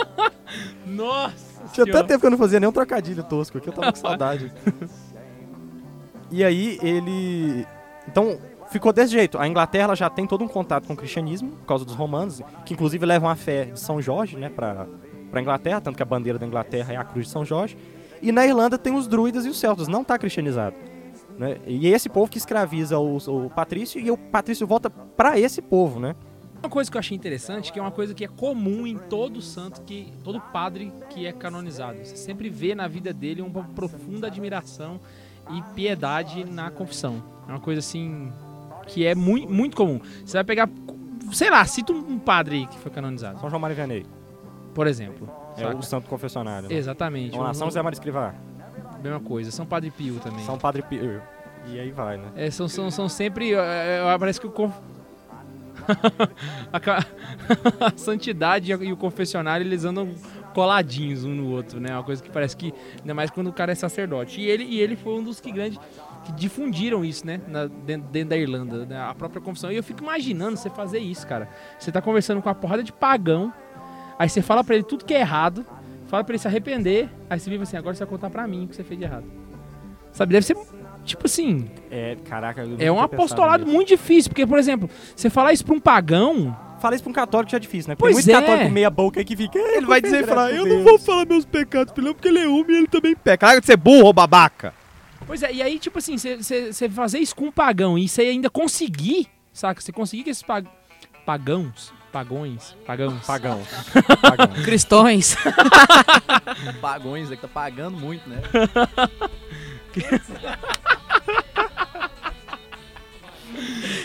Nossa 0.85 1.67
Tinha 1.71 1.85
até 1.85 2.03
tempo 2.03 2.19
que 2.19 2.25
eu 2.25 2.31
não 2.31 2.37
fazia 2.37 2.59
nenhum 2.59 2.71
trocadilho 2.71 3.23
tosco 3.23 3.57
aqui, 3.57 3.69
eu 3.69 3.73
tava 3.73 3.91
com 3.91 3.99
saudade. 3.99 4.51
e 6.31 6.43
aí 6.43 6.79
ele. 6.81 7.65
Então, 8.07 8.37
ficou 8.71 8.91
desse 8.93 9.11
jeito. 9.11 9.37
A 9.37 9.47
Inglaterra 9.47 9.93
já 9.93 10.09
tem 10.09 10.25
todo 10.25 10.43
um 10.43 10.47
contato 10.47 10.87
com 10.87 10.93
o 10.93 10.97
cristianismo, 10.97 11.51
por 11.51 11.65
causa 11.65 11.85
dos 11.85 11.93
romanos, 11.93 12.41
que 12.65 12.73
inclusive 12.73 13.05
levam 13.05 13.29
a 13.29 13.35
fé 13.35 13.65
de 13.65 13.79
São 13.79 14.01
Jorge, 14.01 14.37
né, 14.37 14.49
pra, 14.49 14.87
pra 15.29 15.41
Inglaterra, 15.41 15.81
tanto 15.81 15.97
que 15.97 16.03
a 16.03 16.05
bandeira 16.05 16.39
da 16.39 16.47
Inglaterra 16.47 16.93
é 16.93 16.97
a 16.97 17.03
cruz 17.03 17.27
de 17.27 17.31
São 17.31 17.45
Jorge. 17.45 17.77
E 18.21 18.31
na 18.31 18.45
Irlanda 18.45 18.77
tem 18.77 18.93
os 18.93 19.07
druidas 19.07 19.45
e 19.45 19.49
os 19.49 19.59
celtas, 19.59 19.87
não 19.87 20.03
tá 20.03 20.17
cristianizado. 20.17 20.75
Né? 21.37 21.57
E 21.65 21.87
é 21.87 21.89
esse 21.89 22.07
povo 22.07 22.29
que 22.29 22.37
escraviza 22.37 22.97
o, 22.99 23.49
Patrício 23.49 23.99
e 23.99 24.09
o 24.11 24.17
Patrício 24.17 24.65
volta 24.65 24.89
pra 24.89 25.39
esse 25.39 25.61
povo, 25.61 25.99
né? 25.99 26.15
Uma 26.61 26.69
coisa 26.69 26.91
que 26.91 26.95
eu 26.95 26.99
achei 26.99 27.17
interessante, 27.17 27.73
que 27.73 27.79
é 27.79 27.81
uma 27.81 27.91
coisa 27.91 28.13
que 28.13 28.23
é 28.23 28.27
comum 28.27 28.85
em 28.85 28.95
todo 28.95 29.41
santo, 29.41 29.81
que 29.81 30.13
todo 30.23 30.39
padre 30.39 30.93
que 31.09 31.25
é 31.25 31.31
canonizado. 31.31 31.97
Você 31.97 32.15
sempre 32.15 32.49
vê 32.49 32.75
na 32.75 32.87
vida 32.87 33.11
dele 33.11 33.41
uma 33.41 33.63
profunda 33.63 34.27
admiração 34.27 34.99
e 35.49 35.63
piedade 35.73 36.45
na 36.45 36.69
confissão. 36.69 37.23
É 37.47 37.51
uma 37.51 37.59
coisa 37.59 37.79
assim 37.79 38.31
que 38.87 39.05
é 39.05 39.15
muito, 39.15 39.51
muito 39.51 39.77
comum. 39.77 39.99
Você 40.25 40.37
vai 40.37 40.43
pegar, 40.43 40.69
sei 41.31 41.49
lá, 41.49 41.63
cita 41.65 41.93
um 41.93 42.19
padre 42.19 42.57
aí 42.57 42.67
que 42.67 42.77
foi 42.79 42.91
canonizado, 42.91 43.39
São 43.39 43.49
João 43.49 43.59
Mário 43.59 43.75
Vianney, 43.75 44.05
por 44.73 44.87
exemplo. 44.87 45.29
é 45.57 45.63
saca? 45.63 45.77
o 45.77 45.83
santo 45.83 46.09
confessionário. 46.09 46.69
Né? 46.69 46.75
Exatamente. 46.75 47.37
Lá, 47.37 47.53
São 47.53 47.67
José 47.67 47.81
Mário 47.81 47.95
Escrivá, 47.95 48.33
Mesma 49.01 49.19
coisa. 49.19 49.51
São 49.51 49.65
Padre 49.65 49.91
Pio 49.91 50.19
também. 50.19 50.45
São 50.45 50.57
Padre 50.57 50.83
Pio. 50.83 51.21
E 51.67 51.79
aí 51.79 51.91
vai, 51.91 52.17
né? 52.17 52.25
É, 52.35 52.51
são, 52.51 52.67
são, 52.67 52.89
são 52.89 53.09
sempre. 53.09 53.53
é, 53.53 54.01
é, 54.03 54.17
parece 54.17 54.39
que 54.39 54.47
o. 54.47 54.51
Conf... 54.51 54.73
a, 56.71 57.91
santidade 57.95 58.71
e 58.71 58.93
o 58.93 58.97
confessionário 58.97 59.65
eles 59.65 59.83
andam 59.83 60.13
coladinhos 60.53 61.23
um 61.23 61.33
no 61.33 61.51
outro, 61.51 61.79
né? 61.79 61.93
Uma 61.93 62.03
coisa 62.03 62.21
que 62.21 62.29
parece 62.29 62.55
que. 62.55 62.73
Ainda 62.99 63.13
mais 63.13 63.29
quando 63.29 63.47
o 63.47 63.53
cara 63.53 63.71
é 63.71 63.75
sacerdote. 63.75 64.39
E 64.39 64.45
ele, 64.45 64.63
e 64.63 64.79
ele 64.79 64.95
foi 64.95 65.13
um 65.13 65.23
dos 65.23 65.39
que 65.39 65.51
grandes. 65.51 65.79
Que 66.23 66.31
difundiram 66.33 67.03
isso, 67.03 67.25
né? 67.25 67.41
Na- 67.47 67.65
dentro, 67.67 68.07
dentro 68.09 68.29
da 68.29 68.37
Irlanda, 68.37 68.85
né? 68.85 68.99
a 69.01 69.13
própria 69.15 69.41
confissão. 69.41 69.71
E 69.71 69.75
eu 69.75 69.83
fico 69.83 70.01
imaginando 70.03 70.57
você 70.57 70.69
fazer 70.69 70.99
isso, 70.99 71.25
cara. 71.27 71.49
Você 71.79 71.91
tá 71.91 72.01
conversando 72.01 72.41
com 72.41 72.49
uma 72.49 72.55
porrada 72.55 72.83
de 72.83 72.91
pagão, 72.93 73.51
aí 74.19 74.29
você 74.29 74.41
fala 74.41 74.63
pra 74.63 74.75
ele 74.75 74.83
tudo 74.83 75.03
que 75.05 75.13
é 75.13 75.19
errado, 75.21 75.65
fala 76.07 76.23
pra 76.23 76.33
ele 76.33 76.39
se 76.39 76.47
arrepender, 76.47 77.09
aí 77.29 77.39
você 77.39 77.49
vive 77.49 77.63
assim, 77.63 77.77
agora 77.77 77.95
você 77.95 78.03
vai 78.05 78.09
contar 78.09 78.29
pra 78.29 78.45
mim 78.47 78.65
o 78.65 78.67
que 78.67 78.75
você 78.75 78.83
fez 78.83 78.99
de 78.99 79.05
errado. 79.05 79.25
Sabe, 80.11 80.33
deve 80.33 80.45
ser. 80.45 80.57
Tipo 81.03 81.25
assim, 81.25 81.67
É, 81.89 82.15
caraca. 82.25 82.63
é 82.77 82.91
um 82.91 82.99
apostolado 83.01 83.65
muito 83.65 83.87
difícil, 83.87 84.29
porque, 84.29 84.45
por 84.45 84.59
exemplo, 84.59 84.87
você 85.15 85.29
falar 85.29 85.51
isso 85.53 85.65
pra 85.65 85.73
um 85.73 85.79
pagão. 85.79 86.55
Fala 86.79 86.95
isso 86.95 87.03
pra 87.03 87.11
um 87.11 87.13
católico 87.13 87.51
já 87.51 87.57
é 87.57 87.59
difícil, 87.59 87.89
né? 87.89 87.95
Pois 87.95 88.15
Tem 88.23 88.25
muito 88.33 88.37
é. 88.43 88.47
católico 88.47 88.71
meia 88.73 88.89
boca 88.89 89.19
aí 89.19 89.25
que 89.25 89.35
fica. 89.35 89.57
"É, 89.57 89.77
Ele 89.77 89.85
vai 89.85 90.01
dizer 90.01 90.23
e 90.23 90.27
falar, 90.27 90.51
eu 90.51 90.65
não 90.65 90.77
Deus." 90.77 90.83
vou 90.83 90.97
falar 90.99 91.25
meus 91.27 91.45
pecados 91.45 91.93
pra 91.93 92.03
ele, 92.03 92.13
porque 92.13 92.27
ele 92.27 92.39
é 92.39 92.47
homem 92.47 92.65
e 92.71 92.77
ele 92.79 92.87
também 92.87 93.15
peca. 93.15 93.45
Larga 93.45 93.61
de 93.61 93.67
ser 93.67 93.77
burro, 93.77 94.07
ô 94.09 94.13
babaca. 94.13 94.73
Pois 95.31 95.43
é, 95.43 95.53
e 95.53 95.61
aí, 95.63 95.79
tipo 95.79 95.97
assim, 95.97 96.17
você- 96.17 96.89
fazer 96.89 97.19
isso 97.19 97.33
com 97.33 97.45
um 97.45 97.51
pagão 97.53 97.97
e 97.97 98.05
você 98.09 98.23
ainda 98.23 98.49
conseguir, 98.49 99.29
saca? 99.53 99.79
Você 99.79 99.89
conseguir 99.93 100.25
que 100.25 100.29
esses 100.29 100.43
pag... 100.43 100.67
pagãos, 101.25 101.93
pagões, 102.11 102.75
pagãos, 102.85 103.25
Pagão. 103.25 103.61
Pagão. 104.21 104.61
Cristões. 104.65 105.37
Pagões, 106.81 107.31
é 107.31 107.37
que 107.37 107.43
tá 107.43 107.47
pagando 107.47 107.97
muito, 107.97 108.27
né? 108.29 108.41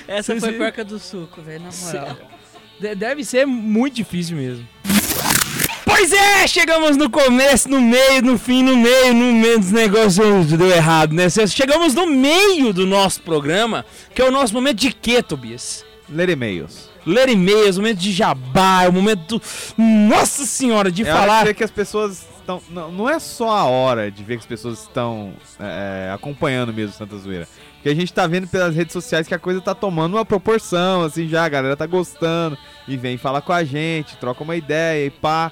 Essa 0.06 0.34
Sim, 0.34 0.40
foi 0.40 0.52
sim. 0.52 0.58
pior 0.58 0.72
que 0.72 0.80
a 0.80 0.84
do 0.84 0.98
suco, 1.00 1.42
velho, 1.42 1.64
na 1.64 1.70
moral. 1.72 2.16
De- 2.78 2.94
deve 2.94 3.24
ser 3.24 3.46
muito 3.46 3.94
difícil 3.94 4.36
mesmo. 4.36 4.68
Pois 5.98 6.12
é, 6.12 6.46
chegamos 6.46 6.94
no 6.94 7.08
começo, 7.08 7.70
no 7.70 7.80
meio, 7.80 8.20
no 8.20 8.38
fim, 8.38 8.62
no 8.62 8.76
meio, 8.76 9.14
no 9.14 9.32
meio 9.32 9.58
dos 9.58 9.72
negócios 9.72 10.46
deu 10.48 10.68
errado, 10.68 11.14
né? 11.14 11.26
Chegamos 11.30 11.94
no 11.94 12.06
meio 12.06 12.70
do 12.74 12.84
nosso 12.86 13.22
programa, 13.22 13.82
que 14.14 14.20
é 14.20 14.24
o 14.26 14.30
nosso 14.30 14.52
momento 14.52 14.76
de 14.76 14.92
quê, 14.92 15.22
Tobias? 15.22 15.86
Ler 16.06 16.28
e-mails. 16.28 16.90
ler 17.06 17.30
e-mails, 17.30 17.78
o 17.78 17.80
momento 17.80 17.96
de 17.96 18.12
jabá, 18.12 18.82
é 18.84 18.88
o 18.90 18.92
momento, 18.92 19.40
nossa 19.78 20.44
senhora, 20.44 20.92
de 20.92 21.02
É 21.02 21.10
hora 21.10 21.14
de 21.14 21.26
falar. 21.26 21.44
ver 21.46 21.54
que 21.54 21.64
as 21.64 21.70
pessoas 21.70 22.26
estão. 22.40 22.60
Não, 22.68 22.92
não 22.92 23.08
é 23.08 23.18
só 23.18 23.48
a 23.48 23.64
hora 23.64 24.10
de 24.10 24.22
ver 24.22 24.34
que 24.34 24.40
as 24.40 24.46
pessoas 24.46 24.82
estão 24.82 25.32
é, 25.58 26.12
acompanhando 26.12 26.74
mesmo 26.74 26.92
Santa 26.92 27.16
Zoeira. 27.16 27.48
Porque 27.76 27.88
a 27.88 27.94
gente 27.94 28.12
tá 28.12 28.26
vendo 28.26 28.46
pelas 28.46 28.74
redes 28.74 28.92
sociais 28.92 29.26
que 29.26 29.34
a 29.34 29.38
coisa 29.38 29.62
tá 29.62 29.74
tomando 29.74 30.12
uma 30.12 30.26
proporção, 30.26 31.04
assim, 31.04 31.26
já, 31.26 31.46
a 31.46 31.48
galera 31.48 31.74
tá 31.74 31.86
gostando. 31.86 32.58
E 32.86 32.98
vem 32.98 33.16
falar 33.16 33.40
com 33.40 33.54
a 33.54 33.64
gente, 33.64 34.18
troca 34.18 34.44
uma 34.44 34.56
ideia 34.56 35.06
e 35.06 35.10
pá. 35.10 35.50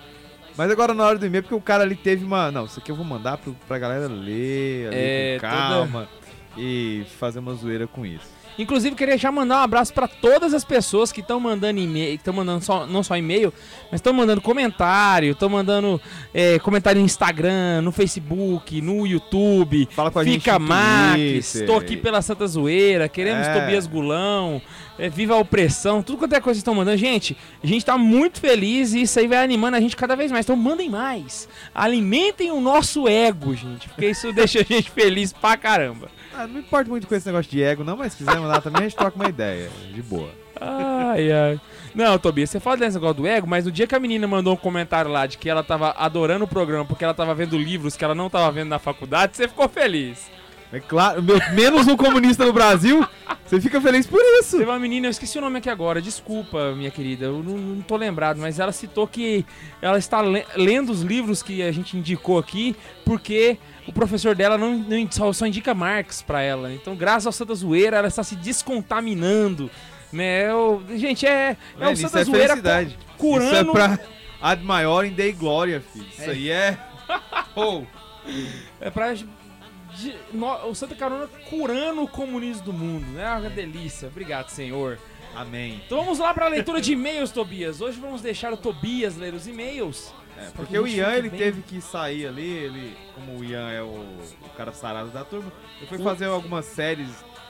Mas 0.57 0.71
agora 0.71 0.95
na 0.95 1.05
hora 1.05 1.19
do 1.19 1.27
e-mail, 1.27 1.43
porque 1.43 1.55
o 1.55 1.61
cara 1.61 1.83
ali 1.83 1.97
teve 1.97 2.25
uma. 2.25 2.51
Não, 2.51 2.65
isso 2.65 2.79
aqui 2.79 2.91
eu 2.91 2.97
vou 2.97 3.05
mandar 3.05 3.39
pro, 3.39 3.55
pra 3.67 3.79
galera 3.79 4.07
ler, 4.07 4.89
ali, 4.89 4.97
É, 4.97 5.39
com 5.41 5.47
calma. 5.47 6.09
E 6.57 7.05
fazer 7.19 7.41
uma 7.41 7.55
zoeira 7.55 7.87
com 7.87 8.07
isso. 8.07 8.33
Inclusive, 8.57 8.95
queria 8.95 9.19
já 9.19 9.33
mandar 9.33 9.57
um 9.57 9.63
abraço 9.63 9.93
pra 9.93 10.07
todas 10.07 10.55
as 10.55 10.65
pessoas 10.65 11.11
que 11.11 11.21
estão 11.21 11.41
mandando 11.41 11.81
e-mail, 11.81 12.11
que 12.11 12.21
estão 12.21 12.33
mandando 12.33 12.65
só, 12.65 12.87
não 12.87 13.03
só 13.03 13.17
e-mail, 13.17 13.53
mas 13.91 13.99
estão 13.99 14.13
mandando 14.13 14.41
comentário, 14.41 15.33
estão 15.33 15.49
mandando 15.49 16.01
é, 16.33 16.61
comentário 16.61 17.01
no 17.01 17.05
Instagram, 17.05 17.83
no 17.83 17.91
Facebook, 17.91 18.81
no 18.81 19.05
YouTube. 19.07 19.89
Fala 19.91 20.11
com 20.13 20.21
a 20.21 20.25
gente. 20.25 20.39
Fica 20.39 20.57
Max, 20.61 21.55
estou 21.57 21.79
aqui 21.79 21.97
pela 21.97 22.23
Santa 22.23 22.47
Zoeira, 22.47 23.09
queremos 23.09 23.45
É. 23.45 23.59
Tobias 23.61 23.89
Gulão, 23.89 24.63
é, 24.99 25.09
viva 25.09 25.35
a 25.35 25.39
opressão, 25.39 26.03
tudo 26.03 26.19
quanto 26.19 26.35
é 26.35 26.41
coisa 26.41 26.59
que 26.59 26.63
estão 26.63 26.75
mandando. 26.75 26.97
Gente, 26.97 27.37
a 27.63 27.67
gente 27.67 27.85
tá 27.85 27.99
muito 27.99 28.41
feliz 28.41 28.95
e 28.95 29.03
isso 29.03 29.19
aí 29.19 29.27
vai 29.27 29.43
animando 29.43 29.77
a 29.77 29.81
gente 29.81 29.97
cada 29.97 30.15
vez 30.15 30.31
mais. 30.31 30.47
Então 30.47 30.57
mandem 30.57 30.89
mais. 30.89 31.49
Alimentem 31.75 32.51
o 32.51 32.61
nosso 32.61 33.09
ego, 33.09 33.55
gente, 33.55 33.89
porque 33.89 34.11
isso 34.11 34.31
deixa 34.35 34.61
a 34.61 34.65
gente 34.65 34.91
feliz 34.91 35.33
pra 35.33 35.57
caramba. 35.57 36.09
Ah, 36.37 36.47
não 36.47 36.55
me 36.55 36.61
importa 36.61 36.91
muito 36.91 37.07
com 37.07 37.15
esse 37.15 37.27
negócio 37.27 37.51
de 37.51 37.63
ego, 37.63 37.85
não, 37.85 37.97
mas 37.97 38.13
se 38.13 38.19
quiser 38.19 38.39
mandar 38.39 38.61
também, 38.61 38.81
a 38.81 38.85
gente 38.89 38.97
troca 38.97 39.17
uma 39.17 39.29
ideia. 39.29 39.71
De 39.93 40.03
boa. 40.03 40.31
Ai, 40.61 41.31
ai. 41.33 41.61
Não, 41.95 42.19
Tobias, 42.19 42.51
você 42.51 42.59
fala 42.59 42.77
desse 42.77 42.95
negócio 42.95 43.15
do 43.15 43.27
ego, 43.27 43.47
mas 43.47 43.65
no 43.65 43.73
dia 43.73 43.87
que 43.87 43.95
a 43.95 44.01
menina 44.01 44.27
mandou 44.27 44.55
um 44.55 44.57
comentário 44.57 45.11
lá 45.11 45.27
de 45.27 45.39
que 45.39 45.49
ela 45.49 45.63
tava 45.63 45.95
adorando 45.97 46.45
o 46.45 46.49
programa 46.49 46.85
porque 46.85 47.05
ela 47.05 47.15
tava 47.15 47.35
vendo 47.35 47.57
livros 47.57 47.97
que 47.97 48.05
ela 48.05 48.15
não 48.15 48.29
tava 48.29 48.51
vendo 48.51 48.69
na 48.69 48.79
faculdade, 48.79 49.37
você 49.37 49.47
ficou 49.47 49.69
feliz. 49.69 50.31
É 50.73 50.81
claro, 50.81 51.23
meu, 51.23 51.39
menos 51.53 51.87
um 51.87 51.97
comunista 51.97 52.45
no 52.45 52.53
Brasil, 52.53 53.07
você 53.47 53.61
fica 53.61 53.81
feliz 53.81 54.07
por 54.07 54.21
isso. 54.41 54.59
Teve 54.59 54.69
uma 54.71 54.79
menina, 54.79 55.07
eu 55.07 55.11
esqueci 55.11 55.39
o 55.39 55.41
nome 55.41 55.59
aqui 55.59 55.71
agora, 55.71 56.03
desculpa, 56.03 56.73
minha 56.75 56.91
querida, 56.91 57.27
eu 57.27 57.43
não, 57.45 57.57
não 57.57 57.83
tô 57.83 57.97
lembrado, 57.97 58.39
mas 58.39 58.59
ela 58.59 58.73
citou 58.73 59.07
que 59.07 59.47
ela 59.81 59.99
está 59.99 60.21
le- 60.21 60.45
lendo 60.57 60.91
os 60.91 61.03
livros 61.03 61.43
que 61.45 61.63
a 61.63 61.71
gente 61.71 61.97
indicou 61.97 62.39
aqui 62.39 62.75
porque 63.05 63.57
o 63.87 63.93
professor 63.93 64.35
dela 64.35 64.59
não, 64.59 64.77
não- 64.79 65.09
só, 65.13 65.33
só 65.33 65.47
indica 65.47 65.73
Marx 65.75 66.23
pra 66.23 66.43
ela. 66.43 66.73
Então, 66.73 66.97
graças 66.97 67.27
ao 67.27 67.33
Santa 67.33 67.55
Zoeira, 67.55 67.99
ela 67.99 68.09
está 68.09 68.25
se 68.25 68.35
descontaminando. 68.35 69.71
Né? 70.13 70.51
Eu- 70.51 70.83
gente, 70.97 71.25
é, 71.27 71.51
é 71.51 71.57
o 71.77 71.81
Mano, 71.81 71.93
isso 71.93 72.03
Santa 72.03 72.21
é 72.21 72.25
Zoeira 72.25 72.57
curando. 73.17 73.47
Isso 73.47 73.57
é 73.57 73.65
pra 73.65 73.99
ad 74.41 74.65
maior 74.65 75.05
em 75.05 75.13
Dei 75.13 75.33
Glória, 75.33 75.81
filho. 75.93 76.07
Isso 76.11 76.23
É. 76.23 76.31
aí 76.33 76.51
é... 76.51 76.79
Oh, 77.55 77.83
É 78.81 78.91
pra 78.91 79.15
de- 79.95 80.15
no- 80.33 80.67
o 80.69 80.75
Santa 80.75 80.95
Carona 80.95 81.29
curando 81.49 82.03
o 82.03 82.09
comunismo 82.09 82.65
do 82.65 82.73
mundo, 82.73 83.07
né? 83.13 83.29
Uma 83.37 83.51
delícia. 83.51 84.09
Obrigado, 84.09 84.49
senhor. 84.49 84.99
Amém. 85.35 85.83
Então 85.87 85.99
vamos 85.99 86.19
lá 86.19 86.33
para 86.33 86.47
a 86.47 86.49
leitura 86.49 86.81
de 86.81 86.93
e-mails, 86.93 87.31
Tobias. 87.33 87.81
Hoje 87.81 87.99
vamos 87.99 88.23
deixar 88.23 88.53
o 88.53 88.57
Tobias 88.57 89.17
ler 89.17 89.35
os 89.35 89.47
e-mails. 89.49 90.13
É, 90.37 90.51
porque 90.55 90.77
o 90.77 90.87
Ian, 90.87 91.13
ele 91.15 91.31
bem- 91.31 91.39
teve 91.39 91.63
que 91.63 91.81
sair 91.81 92.27
ali, 92.27 92.49
ele, 92.49 92.97
como 93.15 93.39
o 93.39 93.45
Ian 93.45 93.71
é 93.71 93.81
o, 93.83 93.87
o 93.87 94.49
cara 94.57 94.73
sarado 94.73 95.11
da 95.11 95.25
turma, 95.25 95.53
ele 95.79 95.87
foi 95.87 95.99
fazer 95.99 96.27
algumas 96.27 96.65
séries 96.65 97.09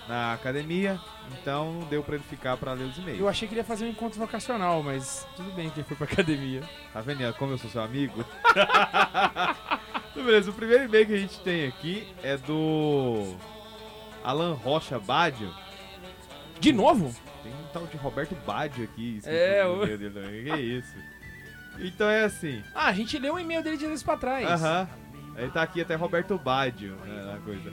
na 0.09 0.33
academia, 0.35 1.01
então 1.33 1.73
não 1.81 1.87
deu 1.88 2.03
pra 2.03 2.14
ele 2.17 2.25
ficar 2.25 2.57
pra 2.57 2.73
ler 2.73 2.85
os 2.85 2.97
e-mails. 2.99 3.21
Eu 3.21 3.29
achei 3.29 3.49
que 3.49 3.55
ele 3.55 3.61
ia 3.61 3.64
fazer 3.64 3.85
um 3.87 3.88
encontro 3.88 4.19
vocacional, 4.19 4.83
mas 4.83 5.27
tudo 5.37 5.51
bem 5.53 5.71
que 5.71 5.81
ele 5.81 5.87
foi 5.88 5.97
pra 5.97 6.07
academia. 6.07 6.62
Tá 6.93 7.01
vendo, 7.01 7.33
como 7.35 7.53
eu 7.53 7.59
sou 7.59 7.71
seu 7.71 7.83
amigo? 7.83 8.25
então, 10.12 10.25
beleza, 10.25 10.51
o 10.51 10.55
primeiro 10.55 10.85
e-mail 10.85 11.07
que 11.07 11.14
a 11.14 11.19
gente 11.19 11.38
tem 11.40 11.67
aqui 11.67 12.07
é 12.23 12.37
do 12.37 13.35
Alan 14.23 14.55
Rocha 14.55 14.99
Badio. 14.99 15.53
De 16.61 16.73
novo? 16.73 17.14
Tem 17.43 17.53
um 17.53 17.67
tal 17.73 17.87
de 17.87 17.97
Roberto 17.97 18.35
Badio 18.47 18.85
aqui. 18.85 19.21
É, 19.25 19.67
o- 19.67 19.83
e-mail 19.85 19.99
dele 19.99 20.14
também. 20.14 20.45
Que 20.45 20.57
isso? 20.62 20.95
Então 21.79 22.09
é 22.09 22.25
assim. 22.25 22.62
Ah, 22.75 22.87
a 22.87 22.93
gente 22.93 23.19
leu 23.19 23.35
o 23.35 23.38
e-mail 23.38 23.62
dele 23.62 23.77
de 23.77 23.87
vezes 23.87 24.03
pra 24.03 24.17
trás. 24.17 24.49
Aham. 24.49 24.88
Ele 25.37 25.51
tá 25.51 25.62
aqui 25.62 25.81
até 25.81 25.97
Roberto 25.97 26.38
Badio, 26.38 26.95
né, 27.05 27.33
na 27.33 27.38
coisa. 27.40 27.73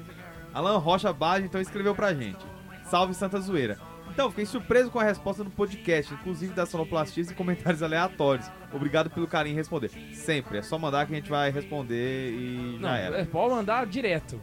Alan 0.54 0.78
Rocha 0.78 1.12
Badio, 1.14 1.46
então, 1.46 1.60
escreveu 1.62 1.96
pra 1.96 2.14
gente. 2.14 2.44
Salve 2.86 3.14
Santa 3.14 3.40
Zoeira. 3.40 3.78
Então, 4.14 4.30
fiquei 4.30 4.46
surpreso 4.46 4.92
com 4.92 5.00
a 5.00 5.04
resposta 5.04 5.42
no 5.44 5.50
podcast, 5.50 6.14
inclusive 6.14 6.54
das 6.54 6.68
sonoplastias 6.68 7.32
e 7.32 7.34
comentários 7.34 7.82
aleatórios. 7.82 8.52
Obrigado 8.74 9.10
pelo 9.10 9.26
carinho 9.26 9.54
em 9.54 9.56
responder. 9.56 9.90
Sempre, 10.14 10.58
é 10.58 10.62
só 10.62 10.78
mandar 10.78 11.06
que 11.08 11.14
a 11.14 11.16
gente 11.16 11.30
vai 11.30 11.50
responder 11.50 12.32
e 12.32 12.74
já 12.82 12.88
Não, 12.88 12.94
era. 12.96 13.22
é, 13.22 13.26
pode 13.26 13.54
mandar 13.56 13.86
direto. 13.86 14.42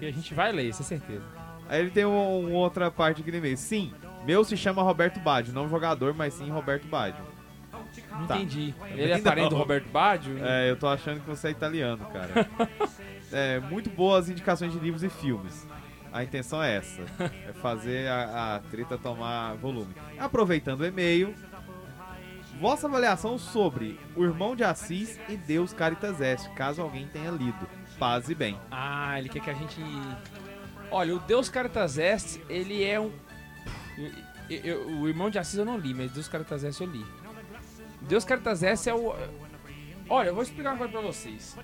Que 0.00 0.06
a 0.06 0.12
gente 0.12 0.34
vai 0.34 0.50
ler, 0.50 0.68
isso 0.70 0.82
é 0.82 0.84
certeza. 0.84 1.22
Aí 1.68 1.80
ele 1.80 1.90
tem 1.90 2.04
um, 2.04 2.48
um 2.48 2.52
outra 2.54 2.90
parte 2.90 3.20
aqui 3.22 3.30
no 3.30 3.36
e-mail. 3.38 3.56
Sim, 3.56 3.92
meu 4.26 4.42
se 4.42 4.56
chama 4.56 4.82
Roberto 4.82 5.20
Badio, 5.20 5.54
não 5.54 5.68
jogador, 5.68 6.12
mas 6.12 6.34
sim 6.34 6.50
Roberto 6.50 6.88
Badio. 6.88 7.22
Não 8.10 8.26
Tá. 8.26 8.36
entendi. 8.36 8.74
Ele 8.90 9.12
é 9.12 9.18
parente 9.20 9.50
do 9.50 9.56
Roberto 9.56 9.88
Baggio? 9.90 10.36
É, 10.44 10.68
eu 10.70 10.76
tô 10.76 10.88
achando 10.88 11.20
que 11.20 11.26
você 11.28 11.48
é 11.48 11.50
italiano, 11.52 12.04
cara. 12.12 12.48
é, 13.34 13.60
muito 13.60 13.90
boas 13.90 14.28
indicações 14.30 14.72
de 14.72 14.78
livros 14.78 15.02
e 15.02 15.08
filmes. 15.10 15.66
A 16.12 16.22
intenção 16.22 16.62
é 16.62 16.76
essa: 16.76 17.02
é 17.48 17.52
fazer 17.54 18.08
a, 18.08 18.56
a 18.56 18.60
treta 18.60 18.96
tomar 18.96 19.54
volume. 19.56 19.94
Aproveitando 20.18 20.80
o 20.82 20.86
e-mail, 20.86 21.34
vossa 22.60 22.86
avaliação 22.86 23.36
sobre 23.36 23.98
O 24.14 24.22
Irmão 24.24 24.54
de 24.54 24.62
Assis 24.62 25.18
e 25.28 25.36
Deus 25.36 25.72
Caritas 25.72 26.20
Est, 26.20 26.48
caso 26.54 26.80
alguém 26.80 27.06
tenha 27.08 27.30
lido. 27.30 27.66
Paz 27.98 28.28
e 28.28 28.34
bem. 28.34 28.58
Ah, 28.70 29.18
ele 29.18 29.28
quer 29.28 29.40
que 29.40 29.50
a 29.50 29.54
gente. 29.54 29.80
Olha, 30.90 31.16
o 31.16 31.18
Deus 31.18 31.48
Caritas 31.48 31.98
Est, 31.98 32.40
ele 32.48 32.84
é 32.84 33.00
um. 33.00 33.10
eu- 34.48 34.60
eu- 34.64 34.86
o 35.00 35.08
irmão 35.08 35.30
de 35.30 35.38
Assis 35.38 35.58
eu 35.58 35.64
não 35.64 35.78
li, 35.78 35.92
mas 35.94 36.12
Deus 36.12 36.28
Caritas 36.28 36.62
Est 36.64 36.80
eu 36.80 36.86
li. 36.86 37.04
Deus 38.02 38.24
Caritas 38.24 38.62
Est 38.62 38.86
é 38.86 38.94
o. 38.94 39.14
Olha, 40.08 40.28
eu 40.28 40.34
vou 40.34 40.42
explicar 40.42 40.70
uma 40.72 40.78
coisa 40.78 40.92
pra 40.92 41.00
vocês. 41.00 41.56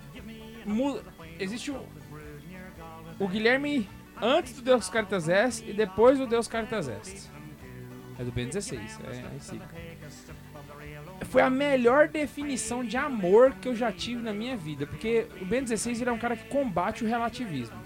Existe 1.41 1.71
o. 1.71 1.87
O 3.19 3.27
Guilherme 3.27 3.89
antes 4.21 4.53
do 4.55 4.63
Deus 4.63 4.89
Caritas 4.89 5.29
Est 5.29 5.67
e 5.67 5.73
depois 5.73 6.19
do 6.19 6.27
Deus 6.27 6.47
Caritas 6.47 6.89
Est. 6.89 7.31
É 8.19 8.25
do 8.25 8.31
Ben 8.31 8.47
16, 8.47 9.01
é 9.05 9.27
a 9.27 9.35
encíclica. 9.35 9.75
Foi 11.31 11.41
a 11.41 11.49
melhor 11.49 12.09
definição 12.09 12.85
de 12.85 12.97
amor 12.97 13.53
que 13.55 13.69
eu 13.69 13.75
já 13.75 13.91
tive 13.91 14.23
na 14.23 14.33
minha 14.33 14.57
vida, 14.57 14.87
porque 14.87 15.27
o 15.41 15.45
Ben 15.45 15.63
16 15.63 16.01
ele 16.01 16.11
é 16.11 16.13
um 16.13 16.19
cara 16.19 16.37
que 16.37 16.49
combate 16.49 17.05
o 17.05 17.07
relativismo. 17.07 17.77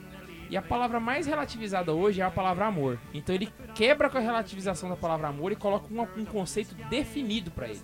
E 0.50 0.56
a 0.56 0.62
palavra 0.62 1.00
mais 1.00 1.26
relativizada 1.26 1.92
hoje 1.92 2.20
é 2.20 2.24
a 2.24 2.30
palavra 2.30 2.66
amor. 2.66 2.98
Então 3.12 3.34
ele 3.34 3.52
quebra 3.74 4.10
com 4.10 4.18
a 4.18 4.20
relativização 4.20 4.88
da 4.88 4.96
palavra 4.96 5.28
amor 5.28 5.52
e 5.52 5.56
coloca 5.56 5.86
um, 5.92 6.02
um 6.20 6.24
conceito 6.24 6.74
definido 6.88 7.50
pra 7.50 7.68
ele. 7.68 7.82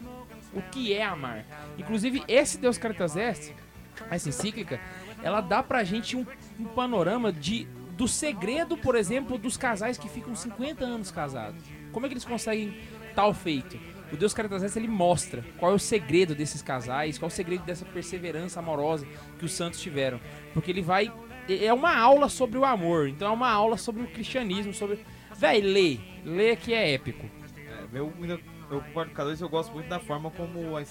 O 0.52 0.62
que 0.62 0.92
é 0.92 1.04
amar? 1.04 1.44
Inclusive, 1.78 2.22
esse 2.26 2.58
Deus 2.58 2.78
Caritas 2.78 3.16
Est, 3.16 3.52
essa 4.10 4.28
encíclica, 4.28 4.80
ela 5.22 5.40
dá 5.40 5.62
pra 5.62 5.84
gente 5.84 6.16
um, 6.16 6.26
um 6.58 6.64
panorama 6.64 7.32
de 7.32 7.66
do 7.96 8.08
segredo, 8.08 8.78
por 8.78 8.94
exemplo, 8.94 9.36
dos 9.36 9.58
casais 9.58 9.98
que 9.98 10.08
ficam 10.08 10.34
50 10.34 10.84
anos 10.84 11.10
casados. 11.10 11.60
Como 11.92 12.06
é 12.06 12.08
que 12.08 12.14
eles 12.14 12.24
conseguem 12.24 12.74
tal 13.14 13.34
feito? 13.34 13.78
O 14.10 14.16
Deus 14.16 14.32
Caritas 14.32 14.74
ele 14.74 14.88
mostra 14.88 15.44
qual 15.58 15.72
é 15.72 15.74
o 15.74 15.78
segredo 15.78 16.34
desses 16.34 16.62
casais, 16.62 17.18
qual 17.18 17.28
é 17.28 17.32
o 17.32 17.34
segredo 17.34 17.62
dessa 17.64 17.84
perseverança 17.84 18.58
amorosa 18.58 19.06
que 19.38 19.44
os 19.44 19.52
santos 19.52 19.80
tiveram. 19.80 20.18
Porque 20.54 20.70
ele 20.70 20.82
vai. 20.82 21.12
É 21.48 21.72
uma 21.72 21.94
aula 21.96 22.28
sobre 22.28 22.58
o 22.58 22.64
amor, 22.64 23.08
então 23.08 23.28
é 23.28 23.30
uma 23.32 23.50
aula 23.50 23.76
sobre 23.76 24.02
o 24.02 24.06
cristianismo, 24.06 24.72
sobre. 24.72 25.04
Véi, 25.36 25.60
lê. 25.60 25.98
Lê 26.24 26.56
que 26.56 26.72
é 26.72 26.92
épico. 26.94 27.26
É, 27.56 27.98
eu, 27.98 28.12
ainda- 28.20 28.40
eu 28.70 28.80
concordo 28.80 29.10
com 29.10 29.16
cada 29.16 29.28
vez, 29.28 29.40
eu 29.40 29.48
gosto 29.48 29.72
muito 29.72 29.88
da 29.88 29.98
forma 29.98 30.30
como 30.30 30.76
a, 30.76 30.82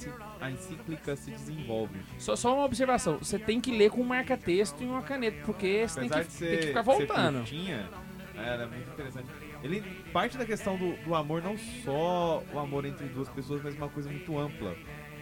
a 0.41 0.51
encíclica 0.51 1.15
se 1.15 1.31
desenvolve. 1.31 1.99
Só, 2.17 2.35
só 2.35 2.53
uma 2.55 2.65
observação: 2.65 3.17
você 3.17 3.39
tem 3.39 3.59
que 3.61 3.71
ler 3.71 3.89
com 3.89 4.01
um 4.01 4.05
marca-texto 4.05 4.81
e 4.83 4.85
uma 4.85 5.01
caneta, 5.01 5.41
porque 5.45 5.87
você 5.87 5.99
tem 6.01 6.09
que, 6.09 6.37
tem 6.37 6.57
que 6.57 6.67
ficar 6.67 6.81
voltando. 6.81 7.37
curtinha, 7.37 7.89
é, 8.35 8.53
ela 8.53 8.63
é 8.63 8.67
muito 8.67 8.89
interessante. 8.91 9.27
Ele 9.63 9.81
parte 10.13 10.37
da 10.37 10.45
questão 10.45 10.77
do, 10.77 10.95
do 11.03 11.15
amor, 11.15 11.41
não 11.41 11.57
só 11.57 12.43
o 12.53 12.59
amor 12.59 12.85
entre 12.85 13.07
duas 13.07 13.29
pessoas, 13.29 13.61
mas 13.63 13.75
uma 13.75 13.89
coisa 13.89 14.09
muito 14.09 14.37
ampla. 14.37 14.75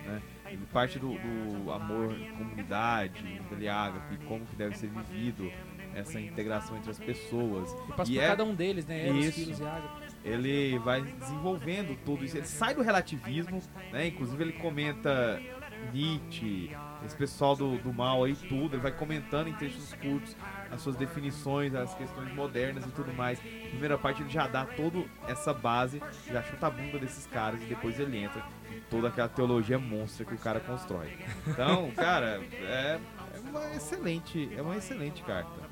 Né? 0.06 0.22
Ele 0.50 0.66
parte 0.72 0.98
do, 0.98 1.10
do 1.10 1.72
amor 1.72 2.14
em 2.14 2.32
comunidade, 2.32 3.42
do 3.50 3.70
ágape, 3.70 4.18
como 4.26 4.46
que 4.46 4.56
deve 4.56 4.78
ser 4.78 4.90
vivido 4.90 5.52
essa 5.94 6.20
integração 6.22 6.78
entre 6.78 6.92
as 6.92 7.00
pessoas. 7.00 7.72
E 7.90 7.94
passa 7.94 8.12
E 8.12 8.16
por 8.16 8.24
é- 8.24 8.28
cada 8.28 8.44
um 8.44 8.54
deles, 8.54 8.86
né? 8.86 9.08
Eros, 9.08 9.26
Isso. 9.26 9.40
filhos 9.40 9.60
e 9.60 9.64
Ágata. 9.64 10.07
Ele 10.28 10.78
vai 10.80 11.02
desenvolvendo 11.02 11.98
tudo 12.04 12.26
isso. 12.26 12.38
Ele 12.38 12.46
sai 12.46 12.76
do 12.76 12.82
relativismo, 12.82 13.62
né? 13.92 14.08
Inclusive 14.08 14.44
ele 14.44 14.54
comenta 14.54 15.42
Nietzsche, 15.94 16.76
esse 17.06 17.16
pessoal 17.16 17.56
do, 17.56 17.78
do 17.78 17.94
mal 17.94 18.24
aí, 18.24 18.36
tudo. 18.36 18.76
Ele 18.76 18.82
vai 18.82 18.92
comentando 18.92 19.48
em 19.48 19.54
textos 19.54 19.94
curtos 19.94 20.36
as 20.72 20.82
suas 20.82 20.96
definições, 20.96 21.74
as 21.74 21.94
questões 21.96 22.34
modernas 22.34 22.86
e 22.86 22.90
tudo 22.90 23.14
mais. 23.14 23.40
Na 23.44 23.70
primeira 23.70 23.98
parte 23.98 24.22
ele 24.22 24.30
já 24.30 24.48
dá 24.48 24.66
toda 24.66 25.04
essa 25.28 25.54
base, 25.54 26.02
já 26.30 26.44
chuta 26.44 26.68
a 26.68 26.70
bunda 26.70 27.00
desses 27.00 27.26
caras 27.28 27.62
e 27.62 27.66
depois 27.66 28.00
ele 28.00 28.18
entra 28.18 28.44
em 28.72 28.82
toda 28.90 29.08
aquela 29.08 29.30
teologia 29.30 29.80
monstra 29.80 30.26
que 30.26 30.34
o 30.34 30.38
cara 30.38 30.60
constrói. 30.60 31.18
Então, 31.48 31.90
cara, 31.92 32.42
é, 32.52 33.00
é 33.34 33.40
uma 33.50 33.76
excelente, 33.76 34.50
é 34.56 34.62
uma 34.62 34.76
excelente 34.76 35.24
carta. 35.24 35.67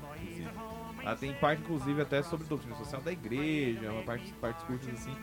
Ela 1.06 1.14
tem 1.14 1.32
parte, 1.34 1.62
inclusive, 1.62 2.02
até 2.02 2.20
sobre 2.20 2.48
doutrina 2.48 2.74
social 2.74 3.00
da 3.00 3.12
igreja, 3.12 3.92
uma 3.92 4.02
parte, 4.02 4.32
partes 4.40 4.64
curtas 4.64 4.88
assim, 4.92 5.16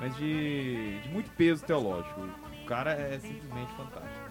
mas 0.00 0.16
de, 0.16 0.98
de 1.02 1.08
muito 1.10 1.30
peso 1.32 1.62
teológico. 1.62 2.22
O 2.62 2.64
cara 2.64 2.92
é 2.92 3.18
simplesmente 3.18 3.70
fantástico. 3.76 4.30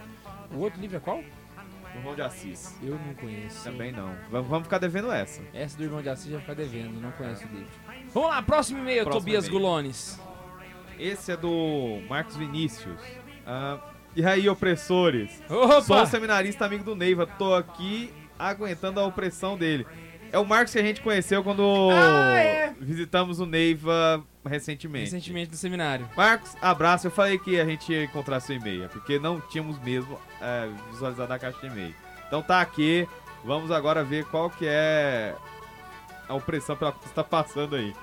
O 0.51 0.57
outro 0.61 0.81
livro 0.81 0.97
é 0.97 0.99
qual? 0.99 1.19
O 1.19 1.97
Irmão 1.97 2.15
de 2.15 2.23
Assis. 2.23 2.75
Eu 2.81 2.97
não 2.97 3.13
conheço. 3.13 3.63
Também 3.63 3.91
não. 3.91 4.17
Vamos, 4.31 4.47
vamos 4.49 4.63
ficar 4.63 4.79
devendo 4.79 5.11
essa. 5.11 5.43
Essa 5.53 5.77
do 5.77 5.83
Irmão 5.83 6.01
de 6.01 6.09
Assis 6.09 6.31
já 6.31 6.39
fica 6.39 6.55
devendo, 6.55 6.99
não 6.99 7.11
conheço 7.11 7.45
o 7.45 7.49
livro. 7.49 7.71
Vamos 8.11 8.29
lá, 8.29 8.41
próximo 8.41 8.79
e-mail, 8.79 9.03
Próximo 9.03 9.21
Tobias 9.21 9.45
e-mail. 9.45 9.61
Gulones. 9.61 10.19
Esse 10.97 11.33
é 11.33 11.37
do 11.37 12.01
Marcos 12.09 12.35
Vinícius. 12.35 12.99
Ah, 13.45 13.79
e 14.15 14.25
aí, 14.25 14.49
opressores? 14.49 15.39
Opa! 15.47 15.81
Sou 15.83 16.01
um 16.01 16.05
seminarista 16.07 16.65
amigo 16.65 16.83
do 16.83 16.95
Neiva. 16.95 17.27
Tô 17.27 17.53
aqui 17.53 18.11
aguentando 18.39 18.99
a 18.99 19.05
opressão 19.05 19.55
dele. 19.55 19.85
É 20.31 20.37
o 20.37 20.45
Marcos 20.45 20.73
que 20.73 20.79
a 20.79 20.83
gente 20.83 21.01
conheceu 21.01 21.43
quando 21.43 21.89
Ah, 21.91 22.33
é. 22.37 22.73
visitamos 22.79 23.39
o 23.39 23.45
Neiva 23.45 24.23
recentemente. 24.45 25.05
Recentemente 25.05 25.51
do 25.51 25.57
seminário. 25.57 26.07
Marcos, 26.15 26.55
abraço. 26.61 27.07
Eu 27.07 27.11
falei 27.11 27.37
que 27.37 27.59
a 27.59 27.65
gente 27.65 27.91
ia 27.91 28.03
encontrar 28.03 28.39
seu 28.39 28.55
e-mail, 28.55 28.89
porque 28.89 29.17
não 29.17 29.39
tínhamos 29.39 29.79
mesmo 29.81 30.19
é, 30.41 30.69
visualizado 30.91 31.31
a 31.33 31.39
caixa 31.39 31.59
de 31.59 31.67
e-mail. 31.67 31.95
Então 32.27 32.41
tá 32.41 32.61
aqui. 32.61 33.07
Vamos 33.43 33.71
agora 33.71 34.03
ver 34.03 34.25
qual 34.25 34.49
que 34.49 34.65
é 34.67 35.35
a 36.27 36.33
opressão 36.33 36.75
pela 36.75 36.91
que 36.91 36.99
você 36.99 37.09
está 37.09 37.23
passando 37.23 37.75
aí. 37.75 37.93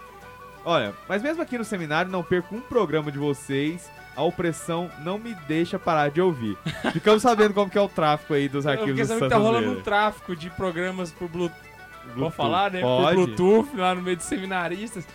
Olha, 0.65 0.95
mas 1.09 1.21
mesmo 1.23 1.43
aqui 1.43 1.59
no 1.59 1.65
seminário 1.65 2.11
não 2.11 2.23
perco 2.23 2.55
um 2.55 2.61
programa 2.61 3.11
de 3.11 3.19
vocês. 3.19 3.91
A 4.15 4.23
opressão 4.23 4.91
não 5.01 5.19
me 5.19 5.35
deixa 5.49 5.79
parar 5.79 6.11
de 6.11 6.21
ouvir. 6.21 6.57
Ficamos 6.93 7.23
sabendo 7.23 7.55
como 7.55 7.71
que 7.71 7.79
é 7.79 7.81
o 7.81 7.89
tráfico 7.89 8.35
aí 8.35 8.49
dos 8.49 8.65
Eu 8.65 8.73
arquivos 8.73 8.91
fiquei 8.93 9.05
do 9.05 9.09
sabendo 9.09 9.29
que 9.29 9.35
Santa 9.35 9.43
tá 9.43 9.51
rolando 9.51 9.79
um 9.79 9.83
tráfico 9.83 10.37
de 10.37 10.51
programas 10.51 11.11
por 11.11 11.29
Bluetooth. 11.29 11.72
Vou 12.07 12.15
Bluetooth. 12.15 12.37
falar, 12.37 12.71
né? 12.71 12.81
Pode. 12.81 13.15
Bluetooth, 13.17 13.77
lá 13.77 13.95
no 13.95 14.03
meio 14.03 14.17
de 14.17 14.25
seminaristas. 14.25 15.07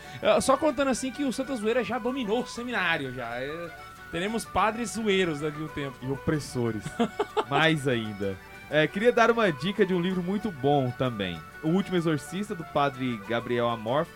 Só 0.42 0.58
contando 0.58 0.90
assim 0.90 1.12
que 1.12 1.24
o 1.24 1.34
Santa 1.34 1.56
Zoeira 1.56 1.84
já 1.84 1.98
dominou 2.00 2.42
o 2.42 2.48
seminário, 2.48 3.14
já. 3.14 3.28
É, 3.40 3.70
teremos 4.12 4.46
padres 4.46 4.92
zoeiros 4.92 5.42
daqui 5.42 5.62
a 5.62 5.64
um 5.66 5.68
tempo. 5.68 5.98
E 6.02 6.12
opressores. 6.12 6.84
Mais 7.50 7.88
ainda. 7.88 8.36
É, 8.70 8.86
queria 8.88 9.12
dar 9.12 9.32
uma 9.32 9.52
dica 9.52 9.86
de 9.86 9.94
um 9.94 10.02
livro 10.02 10.22
muito 10.22 10.52
bom 10.52 10.92
também. 10.92 11.40
O 11.64 11.70
Último 11.70 11.96
Exorcista, 11.96 12.54
do 12.54 12.64
padre 12.66 13.20
Gabriel 13.28 13.70
Amorf. 13.70 14.10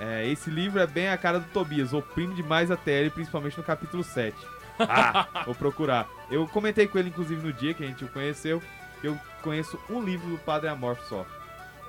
É, 0.00 0.26
esse 0.28 0.48
livro 0.48 0.80
é 0.80 0.86
bem 0.86 1.08
a 1.08 1.16
cara 1.18 1.40
do 1.40 1.46
Tobias, 1.50 1.92
oprime 1.92 2.34
demais 2.34 2.70
a 2.70 2.76
TL, 2.76 3.10
principalmente 3.10 3.58
no 3.58 3.64
capítulo 3.64 4.04
7. 4.04 4.36
Ah, 4.78 5.26
vou 5.44 5.54
procurar. 5.54 6.06
Eu 6.30 6.46
comentei 6.46 6.86
com 6.86 6.98
ele, 6.98 7.08
inclusive, 7.08 7.44
no 7.44 7.52
dia 7.52 7.74
que 7.74 7.82
a 7.82 7.86
gente 7.86 8.04
o 8.04 8.08
conheceu, 8.08 8.62
eu 9.02 9.18
conheço 9.42 9.78
um 9.90 10.00
livro 10.00 10.28
do 10.30 10.38
padre 10.38 10.68
Amorf 10.68 11.04
só. 11.08 11.26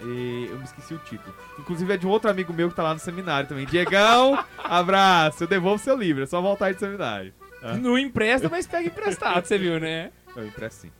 E 0.02 0.48
eu 0.50 0.58
me 0.58 0.64
esqueci 0.64 0.94
o 0.94 1.00
título. 1.00 1.36
Inclusive 1.58 1.94
é 1.94 1.98
de 1.98 2.08
um 2.08 2.10
outro 2.10 2.30
amigo 2.30 2.54
meu 2.54 2.70
que 2.70 2.76
tá 2.76 2.84
lá 2.84 2.94
no 2.94 3.00
seminário 3.00 3.50
também. 3.50 3.66
Diegão, 3.66 4.44
abraço. 4.58 5.44
Eu 5.44 5.48
devolvo 5.48 5.84
seu 5.84 5.98
livro, 5.98 6.24
é 6.24 6.26
só 6.26 6.42
voltar 6.42 6.68
aí 6.68 6.74
do 6.74 6.80
seminário. 6.80 7.34
Ah. 7.62 7.74
Não 7.76 7.98
empresta, 7.98 8.48
mas 8.48 8.66
pega 8.66 8.88
emprestado, 8.88 9.46
você 9.46 9.58
viu, 9.58 9.80
né? 9.80 10.12
Eu 10.36 10.48
impresso 10.48 10.82
sim. 10.82 10.92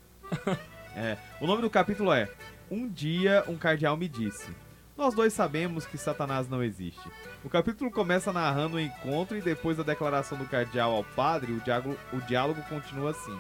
É, 0.96 1.18
o 1.40 1.48
nome 1.48 1.62
do 1.62 1.70
capítulo 1.70 2.12
é 2.12 2.28
Um 2.70 2.88
dia 2.88 3.44
um 3.48 3.56
cardeal 3.56 3.96
me 3.96 4.10
disse. 4.10 4.50
Nós 4.98 5.14
dois 5.14 5.32
sabemos 5.32 5.86
que 5.86 5.98
Satanás 5.98 6.50
não 6.50 6.62
existe. 6.62 7.10
O 7.42 7.50
capítulo 7.50 7.90
começa 7.90 8.34
narrando 8.34 8.76
o 8.76 8.80
encontro 8.80 9.38
e 9.38 9.42
depois 9.42 9.78
da 9.78 9.84
declaração 9.84 10.38
do 10.38 10.44
cardeal 10.44 10.92
ao 10.92 11.06
padre, 11.06 11.54
o 11.54 11.62
diálogo, 11.62 11.98
o 12.12 12.18
diálogo 12.18 12.62
continua 12.64 13.12
assim. 13.12 13.40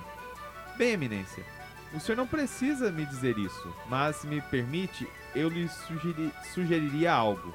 Bem, 0.77 0.93
eminência, 0.93 1.43
o 1.93 1.99
senhor 1.99 2.17
não 2.17 2.27
precisa 2.27 2.91
me 2.91 3.05
dizer 3.05 3.37
isso, 3.37 3.75
mas 3.87 4.17
se 4.17 4.27
me 4.27 4.41
permite, 4.41 5.07
eu 5.35 5.49
lhe 5.49 5.67
sugeri- 5.67 6.31
sugeriria 6.53 7.11
algo. 7.13 7.53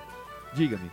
Diga-me, 0.53 0.90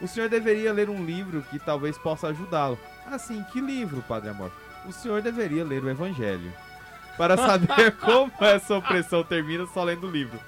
o 0.00 0.06
senhor 0.08 0.28
deveria 0.28 0.72
ler 0.72 0.88
um 0.88 1.04
livro 1.04 1.42
que 1.50 1.58
talvez 1.58 1.98
possa 1.98 2.28
ajudá-lo. 2.28 2.78
Assim, 3.06 3.42
que 3.52 3.60
livro, 3.60 4.02
Padre 4.02 4.30
Amor? 4.30 4.52
O 4.86 4.92
senhor 4.92 5.20
deveria 5.22 5.64
ler 5.64 5.82
o 5.82 5.90
Evangelho. 5.90 6.52
Para 7.16 7.36
saber 7.36 7.92
como 7.98 8.32
essa 8.40 8.76
opressão 8.76 9.24
termina 9.24 9.66
só 9.66 9.82
lendo 9.82 10.06
o 10.06 10.10
livro. 10.10 10.38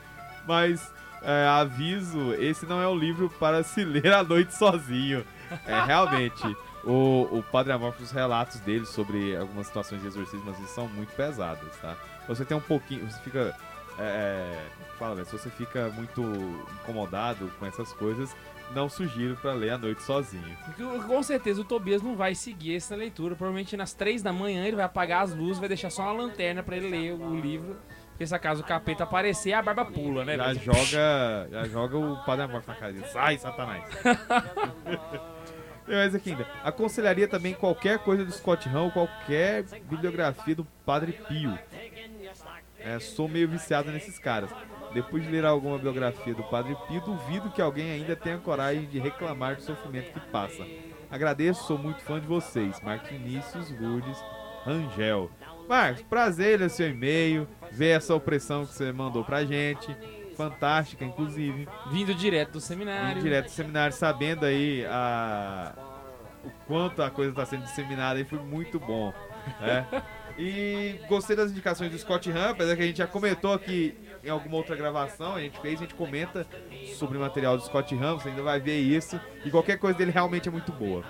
Mas, 0.47 0.93
é, 1.23 1.47
aviso, 1.49 2.33
esse 2.35 2.65
não 2.65 2.81
é 2.81 2.87
o 2.87 2.95
livro 2.95 3.29
para 3.41 3.63
se 3.63 3.85
ler 3.85 4.13
à 4.13 4.23
noite 4.23 4.55
sozinho. 4.55 5.25
É, 5.67 5.85
realmente, 5.85 6.57
o, 6.85 7.29
o 7.39 7.43
Padre 7.51 7.73
Amorfo, 7.73 8.03
os 8.03 8.13
relatos 8.13 8.61
dele 8.61 8.87
sobre 8.87 9.37
algumas 9.37 9.67
situações 9.67 10.01
de 10.01 10.07
exorcismo 10.07 10.51
assim, 10.51 10.67
são 10.67 10.87
muito 10.89 11.13
pesadas, 11.15 11.77
tá? 11.83 11.97
Você 12.31 12.45
tem 12.45 12.57
um 12.57 12.61
pouquinho, 12.61 13.11
você 13.11 13.21
fica... 13.23 13.55
É, 13.99 14.03
é, 14.03 14.67
fala, 14.99 15.17
né? 15.17 15.25
Se 15.25 15.33
você 15.33 15.51
fica 15.51 15.89
muito 15.91 16.23
incomodado 16.83 17.51
com 17.59 17.67
essas 17.67 17.93
coisas, 17.93 18.35
não 18.73 18.89
sugiro 18.89 19.37
para 19.37 19.53
ler 19.53 19.71
à 19.71 19.79
noite 19.79 20.03
sozinho. 20.03 20.57
Com- 21.07 21.23
certeza 21.23 21.61
o 21.61 21.65
Tobias 21.65 22.01
não 22.01 22.17
vai 22.17 22.35
seguir 22.35 22.77
essa 22.77 22.95
leitura. 22.95 23.35
Provavelmente 23.35 23.77
nas 23.77 23.93
três 23.93 24.23
da 24.23 24.33
manhã 24.33 24.65
ele 24.65 24.77
vai 24.77 24.85
apagar 24.85 25.25
as 25.25 25.35
luzes, 25.35 25.59
vai 25.59 25.69
deixar 25.69 25.91
só 25.91 26.03
uma 26.03 26.13
lanterna 26.23 26.63
pra 26.63 26.77
ele 26.77 26.89
ler 26.89 27.13
o 27.13 27.35
livro. 27.39 27.77
Porque 28.11 28.27
se 28.27 28.35
acaso 28.35 28.63
o 28.63 28.67
capeta 28.67 29.05
aparecer, 29.05 29.53
a 29.53 29.63
barba 29.63 29.85
pula, 29.85 30.25
né? 30.25 30.37
Já 30.37 30.45
velho? 30.45 30.61
joga, 30.61 31.49
já 31.51 31.65
joga 31.65 31.99
o 31.99 32.25
Padre 32.25 32.45
Amorfo 32.45 32.71
na 32.71 32.77
cara 32.77 32.93
dele. 32.93 33.07
Sai, 33.07 33.39
Satanás! 33.39 33.85
Tem 35.87 35.97
mais 35.97 36.15
aqui 36.15 36.31
ainda. 36.31 36.47
Aconselharia 36.63 37.27
também 37.27 37.55
qualquer 37.55 37.99
coisa 37.99 38.25
do 38.25 38.31
Scott 38.31 38.69
Hahn, 38.69 38.91
qualquer 38.91 39.65
bibliografia 39.89 40.55
do 40.55 40.65
Padre 40.87 41.13
Pio. 41.13 41.59
É, 42.85 42.99
sou 42.99 43.29
meio 43.29 43.49
viciado 43.49 43.91
nesses 43.91 44.19
caras. 44.19 44.51
Depois 44.93 45.23
de 45.23 45.31
ler 45.31 45.45
alguma 45.45 45.79
biografia 45.79 46.35
do 46.35 46.43
Padre 46.45 46.77
Pio, 46.89 47.01
duvido 47.01 47.51
que 47.51 47.63
alguém 47.63 47.93
ainda 47.93 48.17
tenha 48.17 48.39
coragem 48.39 48.87
de 48.87 48.99
reclamar 48.99 49.57
do 49.57 49.63
sofrimento 49.63 50.13
que 50.13 50.21
passa. 50.31 50.67
Agradeço, 51.11 51.65
sou 51.65 51.79
muito 51.79 52.01
fã 52.03 52.21
de 52.21 52.27
vocês. 52.27 52.81
Marcos 52.81 53.11
Vinícius 53.11 53.71
Lourdes 53.81 54.19
Rangel. 54.65 55.31
Marcos, 55.69 56.03
prazer 56.03 56.59
ler 56.59 56.71
seu 56.71 56.89
e-mail, 56.91 57.47
ver 57.71 57.91
essa 57.97 58.15
opressão 58.15 58.67
que 58.67 58.73
você 58.73 58.93
mandou 58.93 59.25
pra 59.25 59.45
gente. 59.45 59.97
Fantástica, 60.37 61.05
inclusive. 61.05 61.69
Vindo 61.91 62.15
direto 62.15 62.53
do 62.53 62.61
seminário. 62.61 63.17
Vim 63.17 63.23
direto 63.23 63.45
do 63.47 63.51
seminário, 63.51 63.95
sabendo 63.95 64.47
aí 64.47 64.85
a... 64.87 65.73
o 66.45 66.51
quanto 66.67 67.03
a 67.03 67.11
coisa 67.11 67.31
está 67.31 67.45
sendo 67.45 67.65
disseminada 67.65 68.19
aí, 68.19 68.25
foi 68.25 68.39
muito 68.39 68.81
bom. 68.81 69.13
né? 69.61 69.87
E 70.43 70.99
gostei 71.07 71.37
das 71.37 71.51
indicações 71.51 71.91
do 71.91 71.99
Scott 71.99 72.31
Hahn, 72.31 72.53
apesar 72.53 72.75
que 72.75 72.83
a 72.83 72.87
gente 72.87 72.97
já 72.97 73.07
comentou 73.07 73.53
aqui 73.53 73.95
em 74.25 74.31
alguma 74.31 74.57
outra 74.57 74.75
gravação, 74.75 75.35
a 75.35 75.41
gente 75.41 75.61
fez, 75.61 75.79
a 75.79 75.83
gente 75.83 75.95
comenta 75.95 76.47
sobre 76.97 77.19
o 77.19 77.21
material 77.21 77.59
do 77.59 77.63
Scott 77.63 77.95
Hahn, 77.95 78.15
você 78.15 78.31
ainda 78.31 78.43
vai 78.43 78.59
ver 78.59 78.79
isso, 78.79 79.21
e 79.45 79.51
qualquer 79.51 79.79
coisa 79.79 79.99
dele 79.99 80.11
realmente 80.11 80.49
é 80.49 80.51
muito 80.51 80.73
boa. 80.73 81.05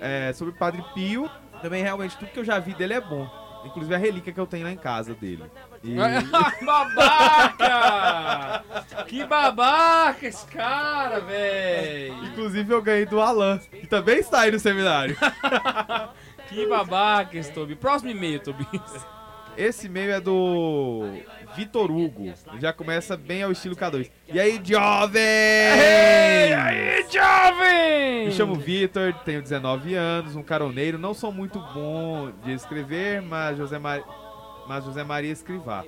É, 0.00 0.32
sobre 0.34 0.54
o 0.54 0.56
Padre 0.56 0.84
Pio, 0.94 1.28
também 1.60 1.82
realmente 1.82 2.16
tudo 2.16 2.30
que 2.30 2.38
eu 2.38 2.44
já 2.44 2.60
vi 2.60 2.72
dele 2.72 2.94
é 2.94 3.00
bom. 3.00 3.28
Inclusive 3.64 3.92
a 3.92 3.98
relíquia 3.98 4.32
que 4.32 4.40
eu 4.40 4.46
tenho 4.46 4.64
lá 4.64 4.72
em 4.72 4.76
casa 4.76 5.14
dele. 5.14 5.42
E... 5.82 5.96
babaca! 6.64 8.64
que 9.08 9.24
babaca 9.24 10.28
esse 10.28 10.46
cara, 10.46 11.20
véi! 11.20 12.10
Inclusive 12.28 12.72
eu 12.72 12.80
ganhei 12.80 13.04
do 13.04 13.20
Alan, 13.20 13.58
que 13.58 13.88
também 13.88 14.20
está 14.20 14.42
aí 14.42 14.52
no 14.52 14.60
seminário. 14.60 15.16
Que 16.50 16.66
babaca 16.66 17.38
esse 17.38 17.52
Tobi. 17.52 17.76
Próximo 17.76 18.10
e-mail, 18.10 18.40
Tobias. 18.40 19.06
Esse 19.56 19.86
e-mail 19.86 20.12
é 20.12 20.20
do 20.20 21.12
Vitor 21.54 21.90
Hugo. 21.90 22.32
Já 22.58 22.72
começa 22.72 23.16
bem 23.16 23.44
ao 23.44 23.52
estilo 23.52 23.76
K2. 23.76 24.10
E 24.26 24.40
aí, 24.40 24.60
jovem! 24.64 25.22
Ei, 25.22 26.52
aí, 26.52 27.06
jovem! 27.08 28.26
Me 28.26 28.32
chamo 28.32 28.54
Vitor, 28.56 29.14
tenho 29.24 29.40
19 29.40 29.94
anos, 29.94 30.34
um 30.34 30.42
caroneiro. 30.42 30.98
Não 30.98 31.14
sou 31.14 31.30
muito 31.30 31.60
bom 31.72 32.32
de 32.44 32.52
escrever, 32.52 33.22
mas 33.22 33.56
José, 33.56 33.78
Mar... 33.78 34.02
mas 34.66 34.84
José 34.84 35.04
Maria 35.04 35.30
escrivá. 35.30 35.84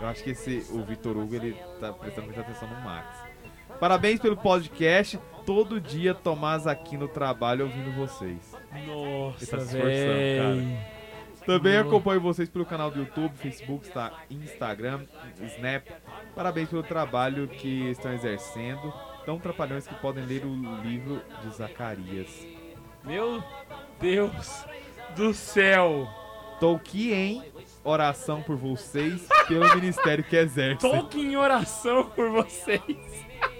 Eu 0.00 0.06
acho 0.06 0.22
que 0.22 0.30
esse, 0.30 0.64
o 0.70 0.82
Vitor 0.82 1.16
Hugo 1.16 1.34
ele 1.34 1.54
tá 1.78 1.92
prestando 1.92 2.28
muita 2.28 2.40
atenção 2.40 2.68
no 2.68 2.80
Max. 2.80 3.27
Parabéns 3.80 4.20
pelo 4.20 4.36
podcast. 4.36 5.18
Todo 5.46 5.80
dia 5.80 6.14
Tomás 6.14 6.66
aqui 6.66 6.96
no 6.96 7.08
trabalho 7.08 7.64
ouvindo 7.64 7.92
vocês. 7.92 8.54
Nossa, 8.86 9.56
tá 9.56 9.64
véi. 9.64 10.78
Também 11.46 11.78
acompanho 11.78 12.20
vocês 12.20 12.48
pelo 12.50 12.66
canal 12.66 12.90
do 12.90 12.98
YouTube, 12.98 13.34
Facebook, 13.36 13.86
Insta- 13.86 14.12
Instagram, 14.30 15.06
Snap. 15.56 15.86
Parabéns 16.34 16.68
pelo 16.68 16.82
trabalho 16.82 17.48
que 17.48 17.88
estão 17.88 18.12
exercendo. 18.12 18.92
Tão 19.24 19.38
trapalhões 19.38 19.86
que 19.86 19.94
podem 19.94 20.24
ler 20.26 20.44
o 20.44 20.54
livro 20.82 21.22
de 21.42 21.50
Zacarias. 21.54 22.46
Meu 23.02 23.42
Deus 23.98 24.66
do 25.16 25.32
céu. 25.32 26.06
Tô 26.60 26.74
aqui 26.74 27.14
em 27.14 27.42
oração 27.82 28.42
por 28.42 28.56
vocês 28.56 29.26
pelo 29.46 29.74
ministério 29.76 30.24
que 30.24 30.36
exerce. 30.36 30.80
Tô 30.80 30.92
aqui 30.92 31.20
em 31.22 31.36
oração 31.36 32.04
por 32.10 32.30
vocês. 32.30 32.82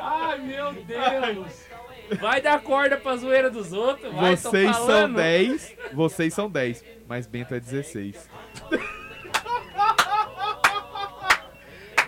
Ai, 0.00 0.38
meu 0.38 0.72
Deus. 0.72 1.66
Vai 2.20 2.40
dar 2.40 2.60
corda 2.60 2.96
pra 2.96 3.16
zoeira 3.16 3.50
dos 3.50 3.72
outros. 3.72 4.12
Vai, 4.14 4.36
Vocês 4.36 4.76
são 4.76 4.86
falando. 4.86 5.16
10, 5.16 5.76
vocês 5.92 6.34
são 6.34 6.50
10, 6.50 6.84
mas 7.08 7.26
Bento 7.26 7.54
é 7.54 7.60
16. 7.60 8.28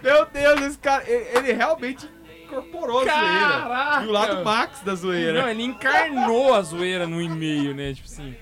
Meu 0.03 0.27
Deus, 0.27 0.61
esse 0.63 0.79
cara, 0.79 1.03
ele, 1.11 1.39
ele 1.39 1.53
realmente 1.53 2.09
incorporou 2.45 3.01
a 3.01 3.05
zoeira. 3.05 3.49
Caraca. 3.49 4.05
E 4.05 4.07
o 4.07 4.11
lado 4.13 4.45
Max 4.45 4.81
da 4.83 4.95
zoeira. 4.95 5.43
Não, 5.43 5.49
ele 5.49 5.65
encarnou 5.65 6.55
a 6.55 6.63
zoeira 6.63 7.07
no 7.07 7.21
e-mail, 7.21 7.75
né? 7.75 7.93
Tipo 7.95 8.07
assim. 8.07 8.37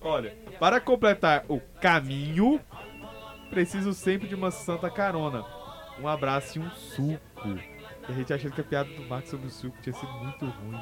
Olha, 0.00 0.36
para 0.58 0.80
completar 0.80 1.44
o 1.48 1.60
caminho, 1.80 2.60
preciso 3.50 3.94
sempre 3.94 4.26
de 4.26 4.34
uma 4.34 4.50
santa 4.50 4.90
carona. 4.90 5.44
Um 6.00 6.08
abraço 6.08 6.58
e 6.58 6.62
um 6.62 6.70
suco. 6.70 7.48
E 8.08 8.12
a 8.12 8.12
gente 8.12 8.32
achando 8.32 8.52
que 8.52 8.60
a 8.60 8.64
piada 8.64 8.88
do 8.90 9.02
Max 9.04 9.30
sobre 9.30 9.46
o 9.46 9.50
suco 9.50 9.76
tinha 9.82 9.94
sido 9.94 10.12
muito 10.12 10.44
ruim. 10.44 10.80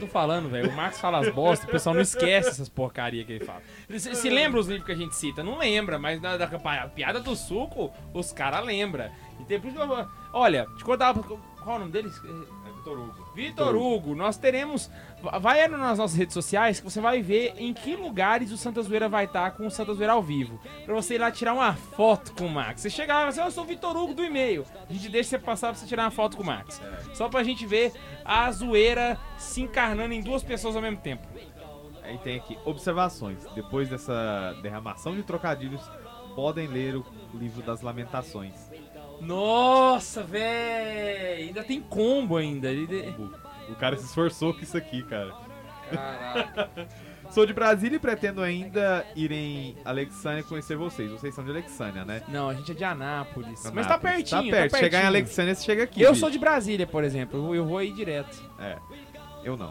Tô 0.00 0.06
falando, 0.06 0.50
velho. 0.50 0.68
O 0.70 0.76
Marcos 0.76 1.00
fala 1.00 1.18
as 1.18 1.32
bosta, 1.34 1.66
o 1.66 1.70
pessoal 1.70 1.94
não 1.94 2.02
esquece 2.02 2.50
essas 2.50 2.68
porcaria 2.68 3.24
que 3.24 3.32
ele 3.32 3.44
fala. 3.44 3.62
Se, 3.98 4.14
se 4.14 4.28
lembra 4.28 4.60
os 4.60 4.66
livros 4.68 4.84
que 4.84 4.92
a 4.92 4.94
gente 4.96 5.16
cita? 5.16 5.42
Não 5.42 5.58
lembra, 5.58 5.98
mas 5.98 6.20
da, 6.20 6.36
da 6.36 6.46
piada 6.88 7.20
do 7.20 7.34
suco, 7.34 7.90
os 8.12 8.30
caras 8.32 8.64
lembram. 8.64 9.10
E 9.48 9.52
eu- 9.52 10.06
olha, 10.32 10.66
te 10.76 10.84
contar. 10.84 11.14
Qual 11.14 11.38
é 11.66 11.76
o 11.76 11.78
nome 11.78 11.90
deles? 11.92 12.18
Vitor 12.20 12.98
Hugo. 12.98 13.27
Vitor 13.38 13.76
Hugo, 13.76 14.16
nós 14.16 14.36
teremos. 14.36 14.90
Vai 15.40 15.66
nas 15.68 15.96
nossas 15.96 16.16
redes 16.16 16.34
sociais 16.34 16.80
que 16.80 16.90
você 16.90 17.00
vai 17.00 17.22
ver 17.22 17.54
em 17.56 17.72
que 17.72 17.94
lugares 17.94 18.50
o 18.50 18.56
Santa 18.56 18.82
Zoeira 18.82 19.08
vai 19.08 19.26
estar 19.26 19.52
com 19.52 19.64
o 19.64 19.70
Santa 19.70 19.94
Zoeira 19.94 20.14
ao 20.14 20.22
vivo. 20.22 20.60
Pra 20.84 20.92
você 20.92 21.14
ir 21.14 21.18
lá 21.18 21.30
tirar 21.30 21.54
uma 21.54 21.72
foto 21.72 22.32
com 22.32 22.46
o 22.46 22.50
Max. 22.50 22.80
Você 22.80 22.90
chegar 22.90 23.20
lá 23.20 23.28
e 23.28 23.32
falar, 23.32 23.46
eu 23.46 23.52
sou 23.52 23.62
o 23.62 23.66
Vitor 23.66 23.96
Hugo 23.96 24.12
do 24.12 24.24
e-mail. 24.24 24.66
A 24.90 24.92
gente 24.92 25.08
deixa 25.08 25.30
você 25.30 25.38
passar 25.38 25.68
pra 25.68 25.76
você 25.76 25.86
tirar 25.86 26.02
uma 26.02 26.10
foto 26.10 26.36
com 26.36 26.42
o 26.42 26.46
Max. 26.46 26.82
Só 27.14 27.28
pra 27.28 27.44
gente 27.44 27.64
ver 27.64 27.92
a 28.24 28.50
zoeira 28.50 29.16
se 29.36 29.62
encarnando 29.62 30.12
em 30.12 30.20
duas 30.20 30.42
pessoas 30.42 30.74
ao 30.74 30.82
mesmo 30.82 30.98
tempo. 30.98 31.24
Aí 32.02 32.18
tem 32.18 32.38
aqui, 32.38 32.58
observações. 32.64 33.38
Depois 33.54 33.88
dessa 33.88 34.52
derramação 34.62 35.14
de 35.14 35.22
trocadilhos, 35.22 35.88
podem 36.34 36.66
ler 36.66 36.96
o 36.96 37.06
livro 37.34 37.62
das 37.62 37.82
lamentações. 37.82 38.67
Nossa, 39.20 40.22
véi! 40.22 41.48
Ainda 41.48 41.62
tem 41.64 41.80
combo 41.80 42.36
ainda. 42.36 42.68
Ele- 42.70 43.14
O, 43.70 43.74
cara 43.74 43.96
se 43.96 44.04
esforçou 44.06 44.54
com 44.54 44.60
isso 44.60 44.76
aqui, 44.76 45.02
cara. 45.02 45.32
Caraca. 45.90 46.70
Sou 47.30 47.44
de 47.44 47.52
Brasília 47.52 47.96
e 47.96 47.98
pretendo 47.98 48.40
ainda 48.40 49.04
ir 49.14 49.30
em 49.30 49.76
Alexânia 49.84 50.42
conhecer 50.42 50.76
vocês. 50.76 51.10
Vocês 51.10 51.34
são 51.34 51.44
de 51.44 51.50
Alexânia, 51.50 52.02
né? 52.02 52.22
Não, 52.28 52.48
a 52.48 52.54
gente 52.54 52.72
é 52.72 52.74
de 52.74 52.82
Anápolis. 52.84 53.64
Mas 53.74 53.86
tá 53.86 53.94
Anápolis. 53.94 54.14
pertinho, 54.30 54.44
Tá 54.50 54.56
perto. 54.56 54.76
Chegar 54.78 55.02
em. 55.02 55.06
Alexânia, 55.06 55.54
você 55.54 55.62
chega 55.64 55.82
aqui. 55.82 56.00
Eu 56.00 56.10
bicho. 56.12 56.20
sou 56.20 56.30
de 56.30 56.38
Brasília, 56.38 56.86
por 56.86 57.04
exemplo. 57.04 57.54
Eu- 57.54 57.66
vou 57.66 57.76
aí 57.76 57.92
direto. 57.92 58.42
É, 58.58 58.78
eu 59.44 59.58
não. 59.58 59.70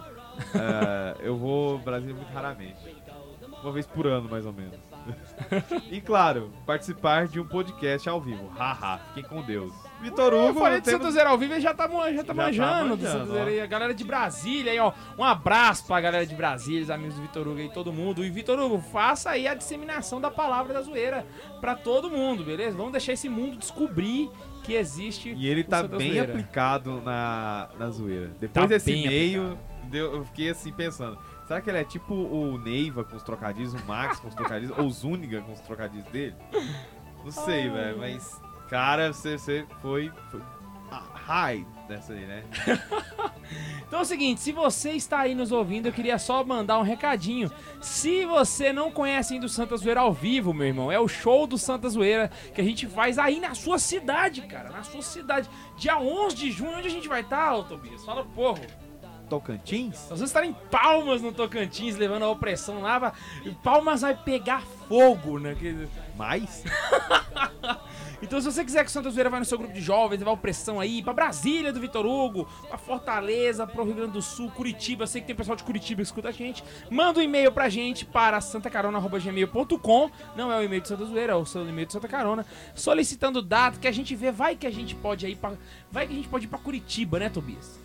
É, 0.54 1.16
eu 1.26 1.36
vou 1.36 1.80
Brasília 1.80 2.14
muito 2.16 2.32
raramente. 2.32 2.78
Uma 3.64 3.72
vez 3.72 3.88
por 3.88 4.06
ano, 4.06 4.30
mais 4.30 4.46
ou 4.46 4.54
menos. 4.54 4.76
e 5.92 6.02
claro, 6.02 6.52
participar 6.66 7.28
de 7.28 7.40
um 7.40 7.46
podcast 7.48 8.08
ao 8.10 8.20
vivo. 8.22 8.48
Haha, 8.58 9.00
fiquem 9.14 9.24
com 9.24 9.42
Deus. 9.42 9.74
Vitor 10.02 10.32
Eu 10.32 10.50
Hugo, 10.50 10.60
falei 10.60 10.80
de 10.80 10.86
temos- 10.86 11.02
Santos 11.02 11.16
Zero 11.16 11.30
ao 11.32 11.38
vivo 11.40 11.56
e 11.56 11.60
já 11.60 11.74
tá, 11.74 11.86
já 11.88 11.90
tá 11.90 12.12
Já 12.12 12.24
tá 12.24 12.34
manjando 12.36 12.96
do 12.98 13.04
manjando, 13.04 13.36
ó. 13.36 13.44
aí. 13.46 13.62
A 13.62 13.66
galera 13.66 13.94
de 13.96 14.04
Brasília 14.04 14.72
aí, 14.72 14.80
ó. 14.80 14.92
Um 15.18 15.24
abraço 15.24 15.88
pra 15.88 16.00
galera 16.00 16.26
de 16.26 16.36
Brasília, 16.36 16.84
os 16.84 16.90
amigos 16.92 17.16
do 17.16 17.22
Vitor 17.24 17.48
Hugo 17.48 17.58
aí, 17.60 17.70
todo 17.70 17.92
mundo. 17.92 18.24
E 18.24 18.30
Vitor 18.30 18.60
Hugo, 18.60 18.78
faça 18.80 19.32
aí 19.32 19.48
a 19.48 19.56
disseminação 19.56 20.22
da 20.22 20.30
palavra 20.30 20.72
da 20.74 20.82
zoeira 20.84 21.26
pra 21.60 21.74
todo 21.76 22.12
mundo, 22.12 22.44
beleza? 22.44 22.78
Vamos 22.78 22.92
deixar 22.92 23.14
esse 23.14 23.28
mundo 23.28 23.58
descobrir 23.58 24.30
que 24.64 24.74
existe 24.74 25.34
E 25.36 25.48
ele 25.48 25.64
tá 25.64 25.82
bem 25.82 26.12
Zoeira. 26.12 26.32
aplicado 26.34 27.02
na, 27.02 27.70
na 27.80 27.90
zoeira. 27.90 28.28
Depois 28.40 28.66
Tá 28.66 28.66
desse 28.68 28.92
deu- 29.90 30.14
eu 30.16 30.26
fiquei 30.26 30.50
assim 30.50 30.72
pensando. 30.74 31.18
Será 31.48 31.62
que 31.62 31.70
ele 31.70 31.78
é 31.78 31.84
tipo 31.86 32.14
o 32.14 32.58
Neiva 32.58 33.06
com 33.06 33.16
os 33.16 33.24
trocadilhos, 33.24 33.74
o 33.74 33.86
Max 33.86 34.20
com 34.20 34.28
os 34.28 34.36
trocadilhos, 34.36 34.78
ou 34.78 34.86
o 34.86 34.92
Zuniga 34.92 35.42
com 35.42 35.54
os 35.54 35.62
trocadilhos 35.62 36.06
dele? 36.10 36.36
Não 37.24 37.32
sei, 37.32 37.70
velho, 37.70 37.98
mas, 37.98 38.42
cara, 38.70 39.14
você, 39.14 39.38
você 39.38 39.66
foi, 39.82 40.12
foi 40.30 40.42
high 40.90 41.66
nessa 41.88 42.14
aí, 42.14 42.26
né? 42.26 42.44
Então 43.88 44.00
é 44.00 44.02
o 44.02 44.06
seguinte, 44.06 44.42
se 44.42 44.52
você 44.52 44.92
está 44.92 45.20
aí 45.20 45.34
nos 45.34 45.54
ouvindo, 45.54 45.86
eu 45.86 45.94
queria 45.94 46.20
só 46.20 46.44
mandar 46.44 46.78
um 46.78 46.82
recadinho. 46.82 47.50
Se 47.82 48.26
você 48.26 48.74
não 48.74 48.92
conhece 48.92 49.34
ainda 49.34 49.46
o 49.46 49.50
Santa 49.50 49.78
Zoeira 49.78 50.02
ao 50.02 50.12
vivo, 50.12 50.54
meu 50.54 50.68
irmão, 50.68 50.92
é 50.92 51.00
o 51.00 51.08
show 51.08 51.48
do 51.48 51.58
Santa 51.58 51.88
Zoeira 51.88 52.30
que 52.54 52.60
a 52.60 52.64
gente 52.64 52.86
faz 52.88 53.18
aí 53.18 53.40
na 53.40 53.56
sua 53.56 53.80
cidade, 53.80 54.42
cara, 54.42 54.70
na 54.70 54.84
sua 54.84 55.02
cidade. 55.02 55.50
Dia 55.78 55.98
11 55.98 56.36
de 56.36 56.52
junho, 56.52 56.78
onde 56.78 56.88
a 56.88 56.92
gente 56.92 57.08
vai 57.08 57.22
estar, 57.22 57.56
ô 57.56 57.64
Tobias? 57.64 58.04
Fala 58.04 58.26
povo. 58.26 58.60
Tocantins? 59.28 59.96
Nós 60.10 60.20
vamos 60.20 60.22
estar 60.30 60.44
em 60.46 60.54
Palmas, 60.54 61.22
no 61.22 61.32
Tocantins, 61.32 61.96
levando 61.98 62.24
a 62.24 62.30
opressão 62.30 62.82
lá. 62.82 63.14
Palmas 63.64 64.02
vai 64.02 64.16
pegar 64.16 64.62
fogo, 64.88 65.38
né? 65.40 65.56
Que- 65.56 65.88
Mais? 66.18 66.64
Então, 68.20 68.42
se 68.42 68.52
você 68.52 68.66
quiser 68.66 68.84
que 68.84 68.90
o 68.90 68.92
Santa 68.92 69.12
Zoeira 69.12 69.30
vai 69.30 69.38
no 69.40 69.46
seu 69.46 69.60
grupo 69.60 69.72
de 69.76 69.80
jovens, 69.80 70.18
levar 70.18 70.32
opressão 70.32 70.80
aí, 70.80 71.04
pra 71.04 71.14
Brasília 71.14 71.72
do 71.72 71.80
Vitor 71.80 72.04
Hugo, 72.04 72.50
pra 72.68 72.76
Fortaleza, 72.76 73.68
pro 73.68 73.84
Rio 73.84 73.94
Grande 73.94 74.14
do 74.14 74.24
Sul, 74.24 74.50
Curitiba, 74.50 75.06
sei 75.06 75.22
que 75.22 75.28
tem 75.28 75.36
pessoal 75.36 75.56
de 75.56 75.64
Curitiba 75.64 75.98
que 76.02 76.08
escuta 76.08 76.30
a 76.30 76.32
gente, 76.32 76.64
manda 76.90 77.20
um 77.20 77.22
e-mail 77.22 77.52
pra 77.52 77.70
gente 77.70 78.06
para 78.06 78.42
santacarona.gmail.com, 78.42 80.10
não 80.36 80.52
é 80.52 80.58
o 80.58 80.64
e-mail 80.64 80.82
de 80.82 80.88
Santa 80.88 81.06
Zoeira, 81.06 81.34
é 81.34 81.36
o 81.36 81.46
seu 81.46 81.62
e-mail 81.70 81.86
de 81.86 81.94
Santa 81.94 82.08
Carona, 82.08 82.44
solicitando 82.74 83.40
data 83.40 83.78
que 83.80 83.88
a 83.88 83.92
gente 83.92 84.16
vê, 84.16 84.32
vai 84.32 84.56
que 84.56 84.66
a 84.66 84.72
gente 84.72 84.96
pode 84.96 85.36
pra, 85.36 85.54
vai 85.92 86.08
que 86.08 86.14
a 86.14 86.16
gente 86.16 86.28
pode 86.28 86.46
ir 86.46 86.48
pra 86.48 86.58
Curitiba, 86.58 87.20
né, 87.20 87.30
Tobias? 87.30 87.80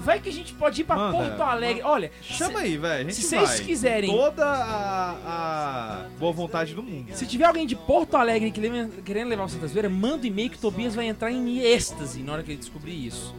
Vai 0.00 0.20
que 0.20 0.28
a 0.28 0.32
gente 0.32 0.52
pode 0.54 0.80
ir 0.80 0.84
pra 0.84 0.96
Manda, 0.96 1.16
Porto 1.16 1.40
Alegre. 1.42 1.82
Olha, 1.82 2.10
Chama 2.20 2.60
aí, 2.60 2.76
velho. 2.76 2.94
A 2.94 3.02
gente 3.02 3.14
se 3.14 3.22
vocês 3.22 3.48
vai. 3.48 3.58
quiserem- 3.60 4.10
Com 4.10 4.16
Toda 4.16 4.44
a, 4.44 5.10
a 5.26 6.06
boa 6.18 6.32
vontade 6.32 6.74
do 6.74 6.82
mundo. 6.82 7.12
Se 7.14 7.26
tiver 7.26 7.44
alguém 7.46 7.66
de 7.66 7.74
Porto 7.76 8.16
Alegre 8.16 8.50
que 8.50 8.60
leve- 8.60 9.02
querendo 9.02 9.28
levar 9.28 9.44
o 9.44 9.48
Santa 9.48 9.66
Zoeira, 9.66 9.88
manda 9.88 10.22
um 10.24 10.26
e-mail 10.26 10.50
que 10.50 10.56
o 10.56 10.60
Tobias 10.60 10.94
vai 10.94 11.06
entrar 11.06 11.30
em 11.30 11.58
êxtase 11.60 12.22
na 12.22 12.32
hora 12.34 12.42
que 12.42 12.50
ele 12.50 12.58
descobrir 12.58 13.06
isso. 13.06 13.34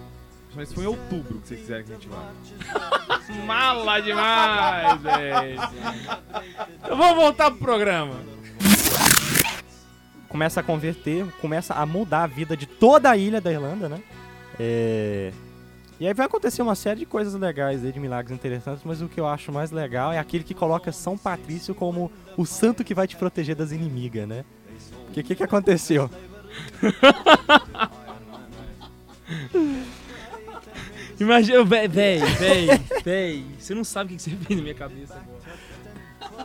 Mas 0.55 0.71
foi 0.71 0.85
em 0.85 0.87
outubro 0.87 1.39
que 1.41 1.49
vocês 1.49 1.59
quiserem 1.59 1.83
que 1.85 1.91
a 1.91 1.95
gente 1.95 2.07
vá. 2.07 2.31
Mala 3.45 3.99
demais, 4.01 5.01
velho. 5.01 5.61
Então 6.83 6.97
vamos 6.97 7.15
voltar 7.15 7.51
pro 7.51 7.59
programa. 7.59 8.15
começa 10.29 10.59
a 10.59 10.63
converter, 10.63 11.25
começa 11.41 11.73
a 11.73 11.85
mudar 11.85 12.23
a 12.23 12.27
vida 12.27 12.55
de 12.57 12.65
toda 12.65 13.09
a 13.09 13.17
ilha 13.17 13.39
da 13.41 13.51
Irlanda, 13.51 13.87
né? 13.89 13.99
É, 14.59 15.31
E 15.99 16.05
aí 16.05 16.13
vai 16.13 16.25
acontecer 16.25 16.62
uma 16.62 16.75
série 16.75 16.99
de 16.99 17.05
coisas 17.05 17.34
legais 17.34 17.84
aí, 17.86 17.91
de 17.91 17.99
milagres 17.99 18.36
interessantes, 18.36 18.84
mas 18.84 19.01
o 19.01 19.08
que 19.08 19.19
eu 19.19 19.25
acho 19.25 19.51
mais 19.51 19.71
legal 19.71 20.12
é 20.12 20.19
aquele 20.19 20.43
que 20.43 20.53
coloca 20.53 20.91
São 20.91 21.17
Patrício 21.17 21.73
como 21.73 22.12
o 22.36 22.45
santo 22.45 22.84
que 22.84 22.93
vai 22.93 23.08
te 23.08 23.15
proteger 23.15 23.55
das 23.55 23.71
inimigas, 23.71 24.27
né? 24.27 24.43
Porque 25.05 25.21
o 25.21 25.23
que, 25.23 25.36
que 25.36 25.43
aconteceu? 25.43 26.10
Imagina, 31.17 31.63
véi, 31.63 31.88
véi, 31.88 32.19
véi, 32.19 32.67
véi. 33.03 33.45
Você 33.58 33.73
não 33.73 33.86
sabe 33.86 34.13
o 34.13 34.17
que 34.17 34.21
você 34.21 34.31
fez 34.31 34.58
na 34.58 34.63
minha 34.63 34.75
cabeça 34.75 35.13
agora. 35.15 35.39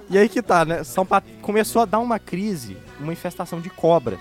E 0.08 0.16
aí 0.16 0.28
que 0.28 0.40
tá, 0.40 0.64
né? 0.64 0.84
São 0.84 1.04
Pat... 1.04 1.24
Começou 1.42 1.82
a 1.82 1.84
dar 1.84 1.98
uma 1.98 2.20
crise, 2.20 2.76
uma 3.00 3.12
infestação 3.12 3.60
de 3.60 3.68
cobras. 3.68 4.20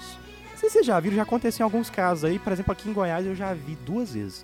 Não 0.52 0.58
sei 0.58 0.70
se 0.70 0.74
vocês 0.74 0.86
já 0.88 1.00
viram, 1.00 1.16
já 1.18 1.22
aconteceu 1.24 1.64
em 1.64 1.66
alguns 1.66 1.92
casos 1.92 2.24
aí. 2.26 2.40
Por 2.40 2.52
exemplo, 2.52 2.72
aqui 2.72 2.90
em 2.90 2.94
Goiás 2.94 3.26
eu 3.26 3.36
já 3.36 3.54
vi 3.54 3.76
duas 3.86 4.14
vezes. 4.14 4.44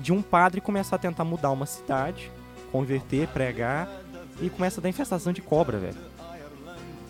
De 0.00 0.12
um 0.12 0.22
padre 0.22 0.60
começar 0.60 0.96
a 0.96 0.98
tentar 0.98 1.24
mudar 1.24 1.50
uma 1.50 1.66
cidade, 1.66 2.30
converter, 2.72 3.28
pregar, 3.28 3.88
e 4.40 4.48
começa 4.48 4.80
a 4.80 4.82
dar 4.82 4.88
infestação 4.88 5.32
de 5.32 5.42
cobra, 5.42 5.78
velho. 5.78 5.96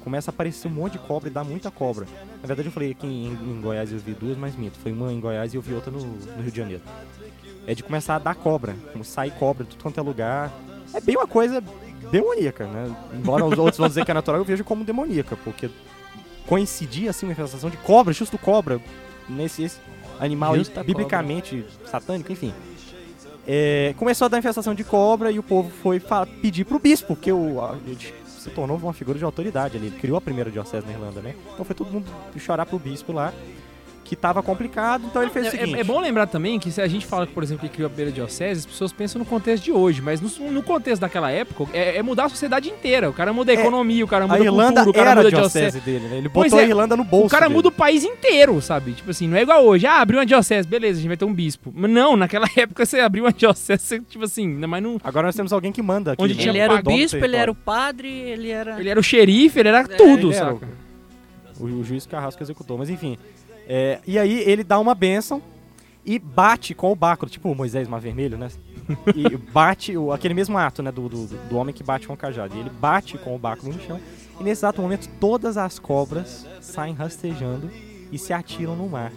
Começa 0.02 0.30
a 0.30 0.32
aparecer 0.32 0.66
um 0.66 0.70
monte 0.70 0.92
de 0.92 0.98
cobra 0.98 1.28
e 1.28 1.32
dá 1.32 1.44
muita 1.44 1.70
cobra. 1.70 2.06
Na 2.40 2.46
verdade 2.46 2.68
eu 2.68 2.72
falei 2.72 2.92
aqui 2.92 3.06
em, 3.06 3.32
em 3.32 3.60
Goiás 3.60 3.92
eu 3.92 3.98
vi 3.98 4.12
duas, 4.12 4.36
mas 4.36 4.56
minto. 4.56 4.78
Foi 4.78 4.92
uma 4.92 5.12
em 5.12 5.20
Goiás 5.20 5.52
e 5.52 5.56
eu 5.56 5.62
vi 5.62 5.74
outra 5.74 5.90
no, 5.90 6.00
no 6.00 6.42
Rio 6.42 6.50
de 6.50 6.56
Janeiro. 6.56 6.82
É 7.66 7.74
de 7.74 7.82
começar 7.82 8.16
a 8.16 8.18
dar 8.18 8.34
cobra, 8.34 8.74
como 8.92 9.04
sair 9.04 9.30
cobra 9.32 9.64
de 9.64 9.70
tudo 9.70 9.82
quanto 9.82 10.00
é 10.00 10.02
lugar. 10.02 10.50
É 10.94 11.00
bem 11.00 11.16
uma 11.16 11.26
coisa 11.26 11.62
demoníaca, 12.10 12.66
né? 12.66 12.96
Embora 13.12 13.44
os 13.44 13.58
outros 13.58 13.76
vão 13.76 13.88
dizer 13.88 14.04
que 14.04 14.10
é 14.10 14.14
natural, 14.14 14.40
eu 14.40 14.44
vejo 14.44 14.64
como 14.64 14.84
demoníaca, 14.84 15.36
porque 15.36 15.70
coincidir 16.46 17.08
assim 17.08 17.26
uma 17.26 17.32
infestação 17.32 17.70
de 17.70 17.76
cobra, 17.76 18.12
justo 18.12 18.38
cobra, 18.38 18.80
nesse 19.28 19.62
esse 19.62 19.78
animal 20.18 20.54
aí, 20.54 20.64
biblicamente 20.84 21.64
satânico, 21.86 22.32
enfim. 22.32 22.52
É, 23.46 23.94
começou 23.96 24.26
a 24.26 24.28
dar 24.28 24.38
infestação 24.38 24.74
de 24.74 24.84
cobra 24.84 25.30
e 25.30 25.38
o 25.38 25.42
povo 25.42 25.70
foi 25.82 26.00
pedir 26.40 26.64
pro 26.64 26.78
bispo, 26.78 27.08
porque 27.08 27.32
o, 27.32 27.60
a- 27.60 27.76
ele 27.86 27.96
se 28.26 28.50
tornou 28.50 28.76
uma 28.76 28.92
figura 28.92 29.18
de 29.18 29.24
autoridade 29.24 29.76
ali. 29.76 29.86
Ele 29.88 29.96
criou 29.98 30.16
a 30.16 30.20
primeira 30.20 30.50
diocese 30.50 30.86
na 30.86 30.92
Irlanda, 30.92 31.20
né? 31.20 31.34
Então 31.52 31.64
foi 31.64 31.74
todo 31.74 31.90
mundo 31.90 32.06
chorar 32.38 32.64
pro 32.66 32.78
bispo 32.78 33.12
lá, 33.12 33.32
que 34.10 34.16
tava 34.16 34.42
complicado, 34.42 35.04
então 35.08 35.22
ele 35.22 35.30
fez 35.30 35.44
o 35.44 35.48
É, 35.48 35.50
seguinte. 35.52 35.76
é- 35.76 35.80
é 35.82 35.84
bom 35.84 36.00
lembrar 36.00 36.26
também 36.26 36.58
que 36.58 36.68
se 36.72 36.80
a 36.82 36.88
gente 36.88 37.06
fala, 37.06 37.28
por 37.28 37.44
exemplo, 37.44 37.68
que 37.68 37.72
criou 37.72 37.86
a 37.86 37.90
primeira 37.90 38.10
diocese, 38.10 38.58
as 38.58 38.66
pessoas 38.66 38.92
pensam 38.92 39.20
no 39.20 39.24
contexto 39.24 39.62
de 39.62 39.70
hoje, 39.70 40.02
mas 40.02 40.20
no, 40.20 40.50
no 40.50 40.64
contexto 40.64 41.00
daquela 41.02 41.30
época 41.30 41.66
é, 41.72 41.96
é 41.98 42.02
mudar 42.02 42.24
a 42.24 42.28
sociedade 42.28 42.68
inteira. 42.68 43.08
O 43.08 43.12
cara 43.12 43.32
muda 43.32 43.52
a 43.52 43.54
É, 43.54 43.60
economia, 43.60 44.04
o 44.04 44.08
cara 44.08 44.26
muda 44.26 44.40
a 44.40 44.44
Irlanda 44.44 44.82
cultura, 44.82 44.90
o 44.90 44.92
cara 44.92 45.10
era 45.12 45.20
a 45.20 45.22
muda 45.22 45.36
a 45.36 45.40
diocese, 45.40 45.70
diocese. 45.80 45.84
dele, 45.84 46.08
né? 46.08 46.18
Ele 46.18 46.28
botou 46.28 46.58
é, 46.58 46.62
a 46.64 46.66
Irlanda 46.66 46.96
no 46.96 47.04
bolso 47.04 47.26
O 47.26 47.30
cara 47.30 47.46
dele. 47.46 47.54
muda 47.54 47.68
o 47.68 47.70
país 47.70 48.02
inteiro, 48.02 48.60
sabe? 48.60 48.94
Tipo 48.94 49.12
assim, 49.12 49.28
não 49.28 49.36
é 49.36 49.42
igual 49.42 49.64
hoje. 49.64 49.86
Ah, 49.86 50.00
abriu 50.00 50.18
uma 50.18 50.26
diocese, 50.26 50.66
beleza, 50.66 50.98
a 50.98 51.02
gente 51.02 51.08
vai 51.08 51.16
ter 51.16 51.24
um 51.24 51.32
bispo. 51.32 51.72
Mas 51.72 51.88
não, 51.88 52.16
naquela 52.16 52.46
época 52.58 52.84
você 52.84 52.98
abriu 52.98 53.22
uma 53.22 53.32
diocese, 53.32 53.80
você, 53.80 54.00
tipo 54.00 54.24
assim, 54.24 54.48
ainda 54.54 54.66
mais 54.66 54.82
não. 54.82 54.98
Agora 55.04 55.28
nós 55.28 55.36
temos 55.36 55.52
alguém 55.52 55.70
que 55.70 55.80
manda 55.82 56.14
aqui. 56.14 56.22
Onde 56.24 56.34
né? 56.34 56.40
tinha 56.40 56.50
Ele 56.50 56.58
era 56.58 56.74
o 56.74 56.82
bispo, 56.82 57.24
ele 57.24 57.36
era 57.36 57.48
o 57.52 57.54
padre, 57.54 58.08
ele 58.08 58.50
era. 58.50 58.80
Ele 58.80 58.88
era 58.88 58.98
o 58.98 59.04
xerife, 59.04 59.60
ele 59.60 59.68
era 59.68 59.86
tudo, 59.86 60.30
ele 60.32 60.36
era? 60.36 60.56
O, 61.60 61.64
o 61.64 61.84
juiz 61.84 62.06
Carrasco 62.06 62.42
executou, 62.42 62.76
mas 62.76 62.90
enfim. 62.90 63.16
É, 63.72 64.00
e 64.04 64.18
aí 64.18 64.40
ele 64.40 64.64
dá 64.64 64.80
uma 64.80 64.96
benção 64.96 65.40
e 66.04 66.18
bate 66.18 66.74
com 66.74 66.90
o 66.90 66.96
báculo, 66.96 67.30
tipo 67.30 67.48
o 67.48 67.54
Moisés 67.54 67.86
Mar 67.86 68.00
Vermelho, 68.00 68.36
né? 68.36 68.50
E 69.14 69.36
bate, 69.36 69.96
o, 69.96 70.10
aquele 70.10 70.34
mesmo 70.34 70.58
ato, 70.58 70.82
né, 70.82 70.90
do, 70.90 71.08
do, 71.08 71.26
do 71.26 71.56
homem 71.56 71.72
que 71.72 71.84
bate 71.84 72.08
com 72.08 72.14
o 72.14 72.16
cajado. 72.16 72.56
E 72.56 72.58
ele 72.58 72.68
bate 72.68 73.16
com 73.16 73.32
o 73.32 73.38
báculo 73.38 73.72
no 73.72 73.80
chão. 73.80 74.00
E 74.40 74.42
nesse 74.42 74.62
exato 74.62 74.82
momento, 74.82 75.08
todas 75.20 75.56
as 75.56 75.78
cobras 75.78 76.44
saem 76.60 76.94
rastejando 76.94 77.70
e 78.10 78.18
se 78.18 78.32
atiram 78.32 78.74
no 78.74 78.88
mar. 78.88 79.12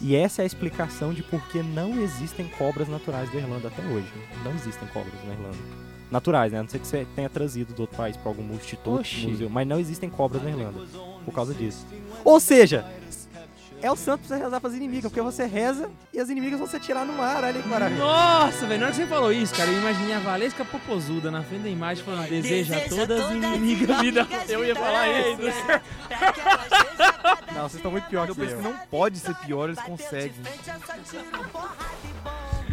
E 0.00 0.16
essa 0.16 0.40
é 0.40 0.44
a 0.44 0.46
explicação 0.46 1.12
de 1.12 1.22
por 1.22 1.46
que 1.48 1.62
não 1.62 2.00
existem 2.00 2.48
cobras 2.56 2.88
naturais 2.88 3.30
da 3.30 3.38
Irlanda 3.38 3.68
até 3.68 3.82
hoje. 3.82 4.08
Não 4.42 4.54
existem 4.54 4.88
cobras 4.88 5.22
na 5.26 5.34
Irlanda. 5.34 5.58
Naturais, 6.10 6.52
né? 6.52 6.58
A 6.58 6.62
não 6.62 6.70
ser 6.70 6.78
que 6.78 6.86
você 6.86 7.06
tenha 7.14 7.28
trazido 7.28 7.74
do 7.74 7.82
outro 7.82 7.98
país 7.98 8.16
para 8.16 8.30
algum 8.30 8.54
instituto, 8.54 9.06
museu. 9.28 9.50
Mas 9.50 9.68
não 9.68 9.78
existem 9.78 10.08
cobras 10.08 10.42
na 10.42 10.48
Irlanda 10.48 10.80
por 11.22 11.34
causa 11.34 11.52
disso. 11.52 11.86
Ou 12.24 12.40
seja, 12.40 12.86
é 13.82 13.90
o 13.90 13.96
santo 13.96 14.26
pra 14.26 14.36
você 14.36 14.42
rezar 14.42 14.60
pras 14.60 14.74
inimigas, 14.74 15.10
porque 15.10 15.20
você 15.20 15.44
reza 15.44 15.90
e 16.12 16.20
as 16.20 16.30
inimigas 16.30 16.58
vão 16.58 16.68
se 16.68 16.76
atirar 16.76 17.04
no 17.04 17.12
mar. 17.12 17.42
Olha 17.42 17.60
que 17.60 17.68
maravilha. 17.68 18.02
Nossa, 18.02 18.66
velho, 18.66 18.80
na 18.80 18.86
hora 18.86 18.94
que 18.94 19.00
você 19.02 19.06
falou 19.06 19.32
isso, 19.32 19.54
cara, 19.54 19.70
eu 19.70 19.78
imaginei 19.78 20.14
a 20.14 20.20
Valesca 20.20 20.64
Popozuda 20.64 21.30
na 21.30 21.42
frente 21.42 21.62
da 21.64 21.68
imagem 21.68 22.04
falando: 22.04 22.28
deseja 22.28 22.76
a 22.76 22.88
todas 22.88 23.20
as 23.20 23.30
inimigas 23.32 24.00
vida. 24.00 24.26
Eu 24.48 24.64
ia 24.64 24.74
falar 24.76 25.08
isso. 25.08 25.42
Não, 27.52 27.62
vocês 27.62 27.74
estão 27.74 27.90
muito 27.90 28.08
pior 28.08 28.28
Eu 28.28 28.34
que 28.34 28.40
penso 28.40 28.54
eu. 28.54 28.58
que 28.58 28.64
não 28.64 28.74
pode 28.90 29.18
ser 29.18 29.34
pior, 29.36 29.68
eles 29.68 29.80
conseguem. 29.82 30.32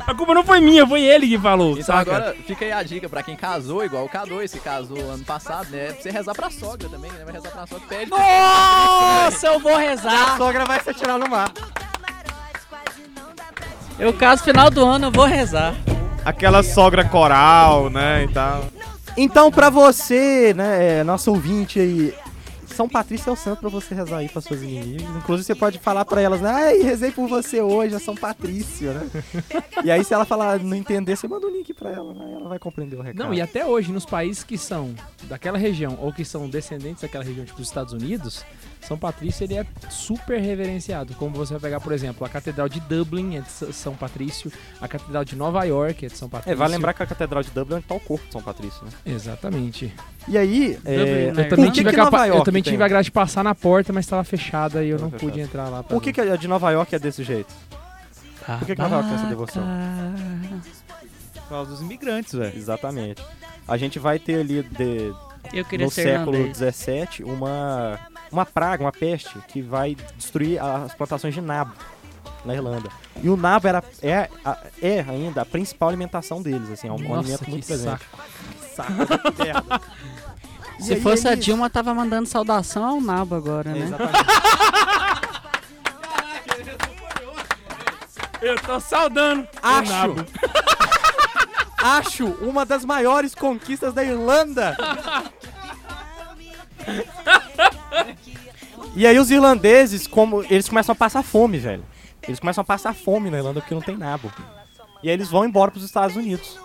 A 0.07 0.13
culpa 0.15 0.33
não 0.33 0.43
foi 0.43 0.59
minha, 0.59 0.85
foi 0.87 1.01
ele 1.03 1.27
que 1.27 1.37
falou. 1.37 1.71
Então 1.73 1.83
saca? 1.83 2.15
agora 2.15 2.35
fica 2.45 2.65
aí 2.65 2.71
a 2.71 2.81
dica 2.83 3.07
pra 3.07 3.21
quem 3.23 3.35
casou, 3.35 3.83
igual 3.83 4.05
o 4.05 4.09
K2 4.09 4.47
se 4.47 4.59
casou 4.59 4.97
ano 5.11 5.23
passado, 5.23 5.69
né? 5.69 5.91
Pra 5.93 6.01
você 6.01 6.09
rezar 6.11 6.33
pra 6.33 6.49
sogra 6.49 6.89
também, 6.89 7.11
né? 7.11 7.23
Vai 7.23 7.33
rezar 7.33 7.51
pra 7.51 7.67
sogra, 7.67 7.85
pede. 7.87 8.09
Nossa, 8.11 9.47
eu 9.47 9.59
vou 9.59 9.75
A 9.75 9.79
rezar. 9.79 10.37
sogra 10.37 10.65
vai 10.65 10.79
se 10.81 10.89
atirar 10.89 11.17
no 11.19 11.29
mar. 11.29 11.51
Eu 13.97 14.13
caso 14.13 14.43
final 14.43 14.69
do 14.69 14.85
ano, 14.85 15.07
eu 15.07 15.11
vou 15.11 15.25
rezar. 15.25 15.75
Aquela 16.23 16.63
sogra 16.63 17.03
coral, 17.03 17.89
né, 17.89 18.23
e 18.23 18.27
tal. 18.33 18.65
Então, 19.17 19.51
pra 19.51 19.69
você, 19.69 20.53
né, 20.55 20.99
é, 20.99 21.03
nosso 21.03 21.31
ouvinte 21.31 21.79
aí, 21.79 22.13
São 22.79 22.87
Patrício 22.87 23.29
é 23.29 23.33
o 23.33 23.35
santo 23.35 23.59
pra 23.59 23.67
você 23.67 23.93
rezar 23.93 24.19
aí 24.19 24.29
pra 24.29 24.39
suas 24.41 24.61
inimigas. 24.63 25.01
Inclusive, 25.17 25.45
você 25.47 25.53
pode 25.53 25.79
falar 25.79 26.05
pra 26.05 26.21
elas, 26.21 26.39
né? 26.39 26.49
Ai, 26.49 26.77
rezei 26.77 27.11
por 27.11 27.27
você 27.27 27.59
hoje, 27.59 27.93
é 27.93 27.99
São 27.99 28.15
Patrício, 28.15 28.93
né? 28.93 29.05
e 29.83 29.91
aí, 29.91 30.01
se 30.01 30.13
ela 30.13 30.23
falar, 30.23 30.59
não 30.59 30.77
entender, 30.77 31.17
você 31.17 31.27
manda 31.27 31.45
o 31.45 31.49
link 31.49 31.73
pra 31.73 31.89
ela, 31.89 32.13
né? 32.13 32.35
Ela 32.39 32.47
vai 32.47 32.57
compreender 32.57 32.95
o 32.95 33.01
recado. 33.01 33.21
Não, 33.21 33.33
e 33.33 33.41
até 33.41 33.65
hoje, 33.65 33.91
nos 33.91 34.05
países 34.05 34.45
que 34.45 34.57
são 34.57 34.95
daquela 35.23 35.57
região 35.57 35.97
ou 36.01 36.13
que 36.13 36.23
são 36.23 36.47
descendentes 36.49 37.01
daquela 37.01 37.21
região, 37.25 37.43
tipo 37.45 37.59
os 37.61 37.67
Estados 37.67 37.91
Unidos, 37.91 38.45
São 38.79 38.97
Patrício 38.97 39.43
ele 39.43 39.55
é 39.57 39.65
super 39.89 40.39
reverenciado. 40.39 41.13
Como 41.15 41.35
você 41.35 41.51
vai 41.55 41.59
pegar, 41.59 41.81
por 41.81 41.91
exemplo, 41.91 42.25
a 42.25 42.29
Catedral 42.29 42.69
de 42.69 42.79
Dublin 42.79 43.35
é 43.35 43.41
de 43.41 43.51
São 43.73 43.93
Patrício, 43.93 44.49
a 44.79 44.87
Catedral 44.87 45.25
de 45.25 45.35
Nova 45.35 45.65
York 45.65 46.05
é 46.05 46.07
de 46.07 46.17
São 46.17 46.29
Patrício. 46.29 46.53
É, 46.53 46.55
vale 46.55 46.75
lembrar 46.75 46.93
que 46.93 47.03
a 47.03 47.05
Catedral 47.05 47.43
de 47.43 47.49
Dublin 47.51 47.73
é 47.73 47.77
onde 47.79 47.87
tá 47.87 47.95
o 47.95 47.99
corpo 47.99 48.25
de 48.25 48.31
São 48.31 48.41
Patrício, 48.41 48.85
né? 48.85 48.91
Exatamente. 49.05 49.93
E 50.29 50.37
aí, 50.37 50.77
é, 50.85 51.31
né? 51.31 51.43
Eu 51.45 51.49
também 51.49 51.65
que 51.65 51.71
tive, 51.71 51.89
a, 51.89 51.91
que 51.91 51.97
capa- 51.97 52.27
eu 52.27 52.43
também? 52.43 52.61
Tive 52.71 52.83
a 52.83 52.87
graça 52.87 53.03
de 53.05 53.11
passar 53.11 53.43
na 53.43 53.53
porta, 53.55 53.91
mas 53.93 54.05
estava 54.05 54.23
fechada 54.23 54.83
e 54.83 54.89
eu 54.89 54.97
Tava 54.97 55.11
não 55.11 55.17
pude 55.19 55.39
entrar 55.39 55.69
lá. 55.69 55.83
Por 55.83 56.01
que, 56.01 56.11
que 56.13 56.21
a 56.21 56.35
de 56.35 56.47
Nova 56.47 56.71
York 56.71 56.93
é 56.95 56.99
desse 56.99 57.23
jeito? 57.23 57.53
Por 58.45 58.65
que 58.65 58.75
que 58.75 58.81
Nova 58.81 58.95
York 58.95 59.09
tem 59.09 59.17
essa 59.17 59.27
devoção? 59.27 59.63
Por 61.33 61.49
causa 61.49 61.71
dos 61.71 61.81
imigrantes, 61.81 62.33
velho. 62.33 62.55
Exatamente. 62.57 63.23
A 63.67 63.77
gente 63.77 63.99
vai 63.99 64.17
ter 64.19 64.39
ali 64.41 64.63
de- 64.63 65.13
Eu 65.53 65.63
queria 65.65 65.85
no 65.85 65.91
ser 65.91 66.03
século. 66.03 66.37
XVII 66.53 67.23
uma, 67.23 67.99
uma 68.31 68.45
praga, 68.45 68.83
uma 68.83 68.91
peste 68.91 69.37
que 69.47 69.61
vai 69.61 69.95
destruir 70.15 70.59
as 70.61 70.93
plantações 70.95 71.33
de 71.33 71.41
nabo 71.41 71.73
na 72.45 72.53
Irlanda. 72.53 72.89
E 73.21 73.29
o 73.29 73.35
nabo 73.37 73.67
era, 73.67 73.83
é, 74.01 74.29
é 74.81 74.99
ainda 75.01 75.41
a 75.41 75.45
principal 75.45 75.89
alimentação 75.89 76.41
deles, 76.41 76.69
assim, 76.71 76.87
é 76.87 76.91
um, 76.91 76.97
Nossa, 76.99 77.19
alimento 77.19 77.43
que 77.45 77.51
muito 77.51 77.65
presente. 77.67 77.99
saco. 77.99 78.05
Saco 78.75 79.31
de 79.31 79.43
merda. 79.43 79.81
Se 80.79 80.93
aí 80.93 81.01
fosse 81.01 81.27
a 81.27 81.33
eles- 81.33 81.43
Dilma, 81.45 81.69
tava 81.69 81.93
mandando 81.93 82.27
saudação 82.27 82.83
ao 82.85 83.01
nabo 83.01 83.35
agora, 83.35 83.69
É, 83.71 83.73
né? 83.73 83.85
exatamente. 83.85 84.29
Eu 88.41 88.57
tô 88.61 88.79
saudando. 88.79 89.41
o 89.43 89.47
Acho, 89.61 89.91
nabo. 89.91 90.25
acho 91.77 92.25
uma 92.41 92.65
das 92.65 92.85
maiores 92.85 93.35
conquistas 93.35 93.93
da 93.93 94.03
Irlanda. 94.03 94.77
E 98.95 99.05
aí 99.05 99.19
os 99.19 99.29
irlandeses, 99.29 100.07
como 100.07 100.43
eles 100.49 100.67
começam 100.69 100.93
a 100.93 100.95
passar 100.95 101.21
fome, 101.23 101.57
velho. 101.57 101.83
Eles 102.23 102.39
começam 102.39 102.61
a 102.61 102.65
passar 102.65 102.93
fome 102.93 103.29
na 103.29 103.37
Irlanda 103.37 103.59
porque 103.61 103.73
não 103.75 103.81
tem 103.81 103.97
nabo. 103.97 104.31
E 105.03 105.09
aí 105.09 105.13
eles 105.13 105.29
vão 105.29 105.45
embora 105.45 105.71
pros 105.71 105.83
Estados 105.83 106.15
Unidos. 106.15 106.57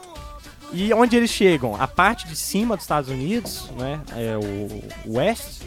E 0.72 0.92
onde 0.92 1.16
eles 1.16 1.30
chegam? 1.30 1.80
A 1.80 1.86
parte 1.86 2.26
de 2.26 2.34
cima 2.34 2.76
dos 2.76 2.84
Estados 2.84 3.10
Unidos, 3.10 3.70
né, 3.78 4.00
é 4.16 4.36
o 4.36 5.16
West, 5.16 5.62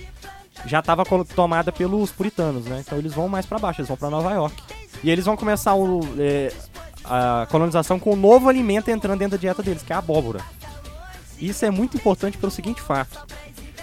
já 0.65 0.79
estava 0.79 1.03
tomada 1.23 1.71
pelos 1.71 2.11
puritanos, 2.11 2.65
né? 2.65 2.83
Então 2.85 2.97
eles 2.97 3.13
vão 3.13 3.27
mais 3.27 3.45
pra 3.45 3.59
baixo, 3.59 3.81
eles 3.81 3.87
vão 3.87 3.97
pra 3.97 4.09
Nova 4.09 4.31
York. 4.31 4.55
E 5.03 5.09
eles 5.09 5.25
vão 5.25 5.37
começar 5.37 5.75
o, 5.75 6.01
é, 6.17 6.51
a 7.05 7.47
colonização 7.49 7.99
com 7.99 8.13
um 8.13 8.15
novo 8.15 8.49
alimento 8.49 8.89
entrando 8.89 9.19
dentro 9.19 9.37
da 9.37 9.41
dieta 9.41 9.63
deles, 9.63 9.83
que 9.83 9.93
é 9.93 9.95
a 9.95 9.99
abóbora. 9.99 10.41
Isso 11.39 11.63
é 11.65 11.69
muito 11.69 11.95
importante 11.95 12.37
pelo 12.37 12.51
seguinte 12.51 12.81
fato. 12.81 13.25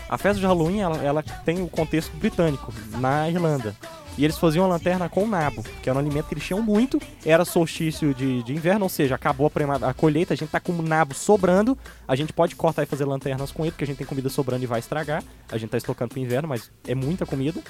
A 0.08 0.18
festa 0.18 0.40
de 0.40 0.46
Halloween, 0.46 0.80
ela, 0.80 0.96
ela 1.02 1.22
tem 1.44 1.62
o 1.62 1.68
contexto 1.68 2.14
britânico, 2.16 2.72
na 2.98 3.28
Irlanda. 3.28 3.74
E 4.16 4.24
eles 4.24 4.38
faziam 4.38 4.64
a 4.64 4.68
lanterna 4.68 5.08
com 5.08 5.26
nabo, 5.26 5.64
que 5.82 5.90
era 5.90 5.98
um 5.98 6.00
alimento 6.00 6.26
que 6.28 6.34
eles 6.34 6.44
tinham 6.44 6.62
muito. 6.62 7.00
Era 7.26 7.44
solstício 7.44 8.14
de, 8.14 8.42
de 8.44 8.52
inverno, 8.52 8.84
ou 8.84 8.88
seja, 8.88 9.16
acabou 9.16 9.46
a, 9.48 9.50
prema- 9.50 9.76
a 9.88 9.92
colheita, 9.92 10.34
a 10.34 10.36
gente 10.36 10.50
tá 10.50 10.60
com 10.60 10.72
o 10.72 10.82
nabo 10.82 11.14
sobrando. 11.14 11.76
A 12.06 12.14
gente 12.14 12.32
pode 12.32 12.54
cortar 12.54 12.84
e 12.84 12.86
fazer 12.86 13.04
lanternas 13.04 13.50
com 13.50 13.64
ele, 13.64 13.72
porque 13.72 13.82
a 13.84 13.86
gente 13.86 13.96
tem 13.96 14.06
comida 14.06 14.28
sobrando 14.28 14.62
e 14.62 14.66
vai 14.66 14.78
estragar. 14.78 15.22
A 15.50 15.58
gente 15.58 15.70
tá 15.70 15.76
estocando 15.78 16.10
pro 16.10 16.20
inverno, 16.20 16.48
mas 16.48 16.70
é 16.86 16.94
muita 16.94 17.26
comida. 17.26 17.60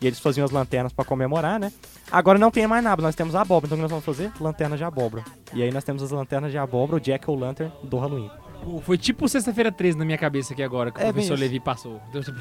E 0.00 0.06
eles 0.06 0.18
faziam 0.18 0.44
as 0.44 0.50
lanternas 0.50 0.92
para 0.92 1.04
comemorar, 1.04 1.60
né? 1.60 1.72
Agora 2.10 2.36
não 2.38 2.50
tem 2.50 2.66
mais 2.66 2.82
nabo, 2.82 3.00
nós 3.00 3.14
temos 3.14 3.34
a 3.36 3.42
abóbora. 3.42 3.66
Então 3.66 3.76
o 3.76 3.78
que 3.78 3.82
nós 3.82 3.90
vamos 3.90 4.04
fazer? 4.04 4.32
Lanternas 4.40 4.78
de 4.78 4.84
abóbora. 4.84 5.22
E 5.54 5.62
aí 5.62 5.70
nós 5.70 5.84
temos 5.84 6.02
as 6.02 6.10
lanternas 6.10 6.50
de 6.50 6.58
abóbora, 6.58 6.96
o 6.96 7.00
Jack 7.00 7.30
o 7.30 7.34
Lantern 7.36 7.72
do 7.84 7.98
Halloween. 7.98 8.30
Foi 8.82 8.98
tipo 8.98 9.28
sexta-feira 9.28 9.70
13 9.72 9.98
na 9.98 10.04
minha 10.04 10.18
cabeça 10.18 10.52
aqui 10.52 10.62
agora, 10.62 10.90
que 10.90 10.98
o 10.98 11.02
É, 11.02 11.12
professor. 11.12 11.38
Levi 11.38 11.58
passou. 11.60 12.00
Deu 12.12 12.22
tipo... 12.22 12.40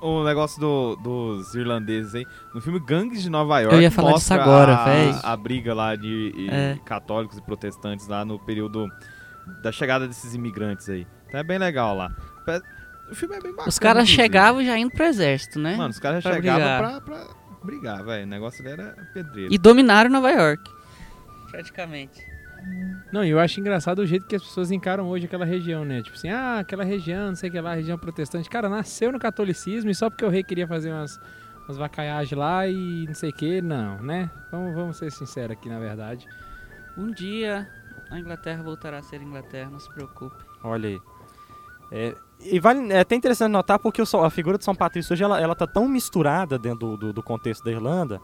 O 0.00 0.24
negócio 0.24 0.58
do- 0.60 0.96
dos 0.96 1.54
irlandeses 1.54 2.14
aí. 2.14 2.26
No 2.54 2.60
filme 2.60 2.80
Gangues 2.80 3.22
de 3.22 3.28
Nova 3.28 3.60
York. 3.60 3.74
Eu 3.74 3.82
ia 3.82 3.90
falar 3.90 4.14
disso 4.14 4.32
agora, 4.32 4.74
a, 4.76 4.84
véi. 4.84 5.14
A 5.22 5.36
briga 5.36 5.74
lá 5.74 5.94
de 5.94 6.32
e- 6.36 6.48
É. 6.50 6.78
católicos 6.84 7.36
e 7.36 7.42
protestantes 7.42 8.06
lá 8.08 8.24
no 8.24 8.38
período 8.38 8.88
da 9.62 9.70
chegada 9.70 10.08
desses 10.08 10.34
imigrantes 10.34 10.88
aí. 10.88 11.06
Então 11.28 11.40
é 11.40 11.42
bem 11.42 11.58
legal 11.58 11.94
lá. 11.94 12.10
O 13.10 13.14
filme 13.14 13.36
é 13.36 13.40
bem 13.40 13.50
bacana. 13.50 13.68
Os 13.68 13.78
caras 13.78 14.08
chegavam 14.08 14.64
já 14.64 14.78
indo 14.78 14.90
pro 14.92 15.04
exército, 15.04 15.58
né? 15.58 15.76
Mano, 15.76 15.90
os 15.90 15.98
caras 15.98 16.22
pra 16.22 16.34
chegavam 16.34 16.60
brigar. 16.60 17.00
pra, 17.00 17.00
pra 17.00 17.34
brigar, 17.62 18.04
velho. 18.04 18.24
O 18.24 18.28
negócio 18.28 18.62
ali 18.64 18.72
era 18.72 18.94
pedreiro. 19.12 19.52
E 19.52 19.58
dominaram 19.58 20.08
Nova 20.08 20.30
York. 20.30 20.62
Praticamente. 21.50 22.20
Não, 23.12 23.24
e 23.24 23.30
eu 23.30 23.40
acho 23.40 23.58
engraçado 23.60 23.98
o 24.00 24.06
jeito 24.06 24.26
que 24.26 24.36
as 24.36 24.42
pessoas 24.42 24.70
encaram 24.70 25.08
hoje 25.08 25.26
aquela 25.26 25.44
região, 25.44 25.84
né? 25.84 26.02
Tipo 26.02 26.16
assim, 26.16 26.28
ah, 26.28 26.58
aquela 26.60 26.84
região, 26.84 27.28
não 27.28 27.34
sei 27.34 27.48
o 27.48 27.52
que 27.52 27.60
lá, 27.60 27.74
região 27.74 27.98
protestante. 27.98 28.48
Cara, 28.48 28.68
nasceu 28.68 29.10
no 29.10 29.18
catolicismo 29.18 29.90
e 29.90 29.94
só 29.94 30.08
porque 30.08 30.24
o 30.24 30.28
rei 30.28 30.42
queria 30.44 30.66
fazer 30.66 30.92
umas, 30.92 31.18
umas 31.64 31.76
vacaiagens 31.76 32.38
lá 32.38 32.66
e 32.68 33.04
não 33.06 33.14
sei 33.14 33.30
o 33.30 33.32
que, 33.34 33.60
não, 33.60 34.00
né? 34.02 34.30
Vamos, 34.52 34.74
vamos 34.74 34.96
ser 34.96 35.10
sinceros 35.10 35.56
aqui, 35.56 35.68
na 35.68 35.78
verdade. 35.78 36.26
Um 36.96 37.10
dia 37.10 37.68
a 38.10 38.18
Inglaterra 38.18 38.62
voltará 38.62 38.98
a 38.98 39.02
ser 39.02 39.20
Inglaterra, 39.22 39.70
não 39.70 39.78
se 39.80 39.92
preocupe. 39.92 40.36
Olha 40.62 40.88
aí. 40.90 41.00
É, 41.92 42.14
e 42.40 42.60
vale, 42.60 42.92
é 42.92 43.00
até 43.00 43.16
interessante 43.16 43.50
notar 43.50 43.78
porque 43.78 44.00
o 44.00 44.22
a 44.22 44.30
figura 44.30 44.56
de 44.56 44.64
São 44.64 44.74
Patrício 44.74 45.12
hoje 45.12 45.24
ela, 45.24 45.40
ela 45.40 45.56
tá 45.56 45.66
tão 45.66 45.88
misturada 45.88 46.56
dentro 46.58 46.78
do, 46.90 46.96
do- 46.96 47.12
do 47.12 47.22
contexto 47.22 47.64
da 47.64 47.72
Irlanda 47.72 48.20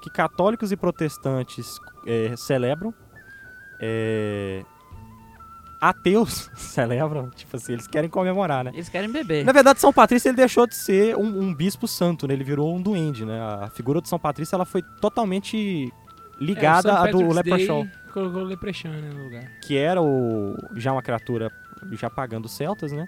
que 0.00 0.08
católicos 0.08 0.70
e 0.70 0.76
protestantes 0.76 1.76
é, 2.06 2.36
celebram, 2.36 2.94
é, 3.80 4.62
ateus 5.80 6.50
celebram, 6.56 7.30
tipo 7.30 7.56
assim, 7.56 7.72
eles 7.74 7.86
querem 7.86 8.10
comemorar, 8.10 8.64
né? 8.64 8.70
Eles 8.74 8.88
querem 8.88 9.10
beber. 9.10 9.44
Na 9.44 9.52
verdade, 9.52 9.80
São 9.80 9.92
Patrício 9.92 10.28
ele 10.28 10.36
deixou 10.36 10.66
de 10.66 10.74
ser 10.74 11.16
um, 11.16 11.40
um 11.42 11.54
bispo 11.54 11.86
santo, 11.86 12.26
né? 12.26 12.34
Ele 12.34 12.44
virou 12.44 12.74
um 12.74 12.80
duende, 12.82 13.24
né? 13.24 13.40
A 13.40 13.68
figura 13.70 14.00
de 14.00 14.08
São 14.08 14.18
Patrício 14.18 14.54
ela 14.54 14.64
foi 14.64 14.82
totalmente 15.00 15.92
ligada 16.40 16.90
É, 16.90 16.92
à 16.92 17.06
do 17.10 17.32
Leprechaun 17.32 17.88
Colocou 18.12 18.42
o 18.42 18.44
Leprechaun 18.44 18.92
né, 18.92 19.10
no 19.12 19.24
lugar. 19.24 19.44
que 19.62 19.76
era 19.76 20.00
o 20.00 20.56
já 20.76 20.92
uma 20.92 21.02
criatura 21.02 21.50
já 21.92 22.08
pagando 22.08 22.48
celtas, 22.48 22.90
né? 22.90 23.06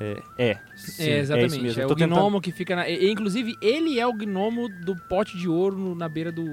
É, 0.00 0.22
é, 0.36 0.58
sim, 0.74 1.04
é, 1.04 1.18
exatamente. 1.20 1.52
isso 1.54 1.62
mesmo. 1.62 1.82
É, 1.82 1.86
o 1.86 1.88
tentando- 1.94 2.16
gnomo 2.16 2.40
que 2.40 2.50
fica 2.50 2.74
na. 2.74 2.90
inclusive, 2.90 3.56
ele 3.62 3.98
é 4.00 4.06
o 4.06 4.12
gnomo 4.12 4.68
do 4.68 4.96
pote 4.96 5.38
de 5.38 5.48
ouro 5.48 5.94
na 5.94 6.08
beira 6.08 6.32
do. 6.32 6.44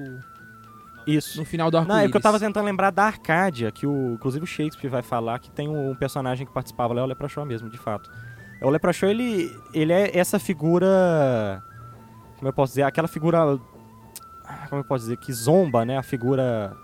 Isso. 1.06 1.38
No 1.38 1.44
final 1.44 1.70
do 1.70 1.76
arco 1.78 1.88
Não, 1.88 1.98
é 1.98 2.08
que 2.08 2.16
eu 2.16 2.20
tava 2.20 2.38
tentando 2.38 2.64
lembrar 2.64 2.90
da 2.90 3.04
Arcádia, 3.04 3.70
que 3.70 3.86
o, 3.86 4.14
inclusive 4.14 4.44
o 4.44 4.46
Shakespeare 4.46 4.88
vai 4.90 5.02
falar 5.02 5.38
que 5.38 5.50
tem 5.50 5.68
um 5.68 5.94
personagem 5.94 6.46
que 6.46 6.52
participava 6.52 6.94
lá, 6.94 7.00
é 7.00 7.04
o 7.04 7.06
Leprechaun 7.06 7.44
mesmo, 7.44 7.68
de 7.68 7.78
fato. 7.78 8.10
É, 8.60 8.66
O 8.66 8.70
Leprechaun, 8.70 9.10
ele, 9.10 9.50
ele 9.74 9.92
é 9.92 10.16
essa 10.16 10.38
figura, 10.38 11.62
como 12.36 12.48
eu 12.48 12.52
posso 12.52 12.72
dizer, 12.72 12.82
aquela 12.84 13.08
figura, 13.08 13.58
ah, 14.44 14.66
como 14.68 14.80
eu 14.82 14.84
posso 14.84 15.04
dizer, 15.04 15.16
que 15.18 15.32
zomba, 15.32 15.84
né, 15.84 15.98
a 15.98 16.02
figura 16.02 16.76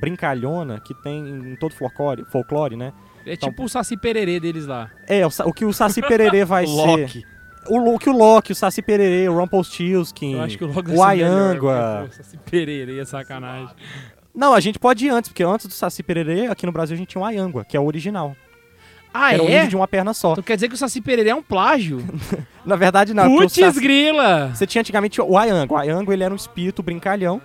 brincalhona 0.00 0.80
que 0.80 0.94
tem 1.02 1.28
em 1.28 1.56
todo 1.56 1.74
folclore, 1.74 2.24
folclore 2.26 2.76
né? 2.76 2.92
É 3.26 3.34
Então- 3.34 3.50
tipo 3.50 3.64
o 3.64 3.68
Saci 3.68 3.96
Pererê 3.96 4.40
deles 4.40 4.66
lá. 4.66 4.90
É, 5.06 5.24
o, 5.26 5.30
o 5.46 5.52
que 5.52 5.64
o 5.64 5.72
Saci 5.72 6.00
Pererê 6.02 6.44
vai 6.44 6.66
ser... 6.66 7.22
O, 7.68 7.78
Lo- 7.78 7.98
que 7.98 8.10
o 8.10 8.12
Loki, 8.12 8.52
o 8.52 8.54
Saci 8.54 8.82
Pererê, 8.82 9.28
o 9.28 9.34
Rumpelstiltskin, 9.38 10.36
o 10.36 10.96
o 10.96 11.02
Ayangua... 11.02 12.08
Saci 12.10 12.36
Pererê 12.38 12.98
é 12.98 13.04
sacanagem. 13.04 13.74
Não, 14.34 14.54
a 14.54 14.60
gente 14.60 14.78
pode 14.78 15.06
ir 15.06 15.10
antes, 15.10 15.28
porque 15.28 15.42
antes 15.44 15.66
do 15.66 15.72
Saci 15.72 16.02
Pererê, 16.02 16.46
aqui 16.46 16.64
no 16.66 16.72
Brasil 16.72 16.94
a 16.94 16.98
gente 16.98 17.08
tinha 17.08 17.22
o 17.22 17.24
Ayangua, 17.24 17.64
que 17.64 17.76
é 17.76 17.80
o 17.80 17.84
original. 17.84 18.34
Ah, 19.14 19.34
era 19.34 19.42
um 19.42 19.48
é? 19.48 19.58
índio 19.58 19.68
de 19.70 19.76
uma 19.76 19.86
perna 19.86 20.14
só. 20.14 20.32
Então 20.32 20.42
quer 20.42 20.54
dizer 20.54 20.68
que 20.68 20.74
o 20.74 20.78
Saci 20.78 21.00
Pererê 21.00 21.28
é 21.30 21.34
um 21.34 21.42
plágio? 21.42 22.02
Na 22.64 22.76
verdade, 22.76 23.12
não. 23.12 23.34
o 23.34 23.38
Putz 23.38 23.54
Saci- 23.54 23.80
grila! 23.80 24.50
Você 24.54 24.66
tinha 24.66 24.80
antigamente 24.80 25.20
o 25.20 25.36
Ayango. 25.36 25.74
O 25.74 25.76
Ayango 25.76 26.12
ele 26.12 26.24
era 26.24 26.32
um 26.32 26.36
espírito 26.36 26.82
brincalhão, 26.82 27.40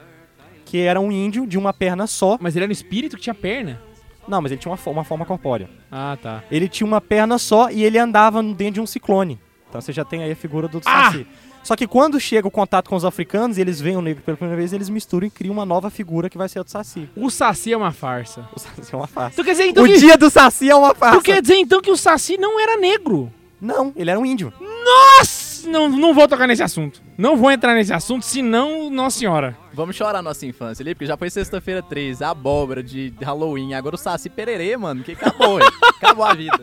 que 0.63 0.79
era 0.79 0.99
um 0.99 1.11
índio 1.11 1.45
de 1.45 1.57
uma 1.57 1.73
perna 1.73 2.07
só. 2.07 2.37
Mas 2.39 2.55
ele 2.55 2.63
era 2.63 2.69
um 2.69 2.73
espírito 2.73 3.17
que 3.17 3.23
tinha 3.23 3.35
perna? 3.35 3.81
Não, 4.27 4.41
mas 4.41 4.51
ele 4.51 4.59
tinha 4.61 4.71
uma, 4.73 4.91
uma 4.91 5.03
forma 5.03 5.25
corpórea. 5.25 5.69
Ah, 5.91 6.17
tá. 6.21 6.43
Ele 6.49 6.69
tinha 6.69 6.87
uma 6.87 7.01
perna 7.01 7.37
só 7.37 7.69
e 7.69 7.83
ele 7.83 7.97
andava 7.97 8.41
dentro 8.41 8.75
de 8.75 8.81
um 8.81 8.87
ciclone. 8.87 9.37
Então 9.69 9.81
você 9.81 9.91
já 9.91 10.05
tem 10.05 10.23
aí 10.23 10.31
a 10.31 10.35
figura 10.35 10.67
do 10.67 10.81
Ah! 10.85 11.11
Saci. 11.11 11.27
Só 11.63 11.75
que 11.75 11.85
quando 11.85 12.17
chega 12.17 12.47
o 12.47 12.51
contato 12.51 12.89
com 12.89 12.95
os 12.95 13.03
africanos 13.03 13.57
e 13.57 13.61
eles 13.61 13.81
veem 13.81 13.97
o 13.97 14.01
negro 14.01 14.23
pela 14.23 14.37
primeira 14.37 14.57
vez, 14.57 14.71
eles 14.71 14.87
misturam 14.87 15.27
e 15.27 15.29
criam 15.29 15.51
uma 15.51 15.65
nova 15.65 15.89
figura 15.89 16.29
que 16.29 16.37
vai 16.37 16.47
ser 16.47 16.59
a 16.59 16.63
do 16.63 16.69
Saci. 16.71 17.09
O 17.13 17.29
Saci 17.29 17.73
é 17.73 17.77
uma 17.77 17.91
farsa. 17.91 18.47
O 18.55 18.59
Saci 18.59 18.93
é 18.93 18.95
uma 18.95 19.07
farsa. 19.07 19.35
Tu 19.35 19.43
quer 19.43 19.51
dizer 19.51 19.65
então 19.65 19.83
o 19.83 19.87
que... 19.87 19.97
dia 19.97 20.17
do 20.17 20.29
Saci 20.29 20.69
é 20.69 20.75
uma 20.75 20.95
farsa. 20.95 21.17
Tu 21.17 21.23
quer 21.23 21.41
dizer 21.41 21.55
então 21.55 21.81
que 21.81 21.91
o 21.91 21.97
Saci 21.97 22.37
não 22.37 22.57
era 22.57 22.77
negro? 22.77 23.29
Não, 23.59 23.91
ele 23.97 24.09
era 24.09 24.17
um 24.19 24.25
índio. 24.25 24.53
Nossa! 24.61 25.67
Não, 25.67 25.89
não 25.89 26.13
vou 26.13 26.25
tocar 26.27 26.47
nesse 26.47 26.63
assunto. 26.63 27.01
Não 27.17 27.35
vou 27.35 27.51
entrar 27.51 27.73
nesse 27.73 27.91
assunto, 27.91 28.23
senão, 28.23 28.89
nossa 28.89 29.19
senhora. 29.19 29.57
Vamos 29.73 29.95
chorar 29.97 30.21
nossa 30.21 30.45
infância 30.45 30.81
ali, 30.81 30.95
porque 30.95 31.05
já 31.07 31.17
foi 31.17 31.29
sexta-feira 31.29 31.81
13, 31.83 32.23
a 32.23 32.29
abóbora 32.29 32.81
de 32.81 33.13
Halloween. 33.21 33.73
Agora 33.73 33.95
o 33.95 33.97
Saci 33.97 34.29
Pererê, 34.29 34.77
mano, 34.77 35.03
que 35.03 35.11
acabou, 35.11 35.59
hein? 35.59 35.67
Acabou 35.97 36.23
a 36.23 36.33
vida. 36.33 36.61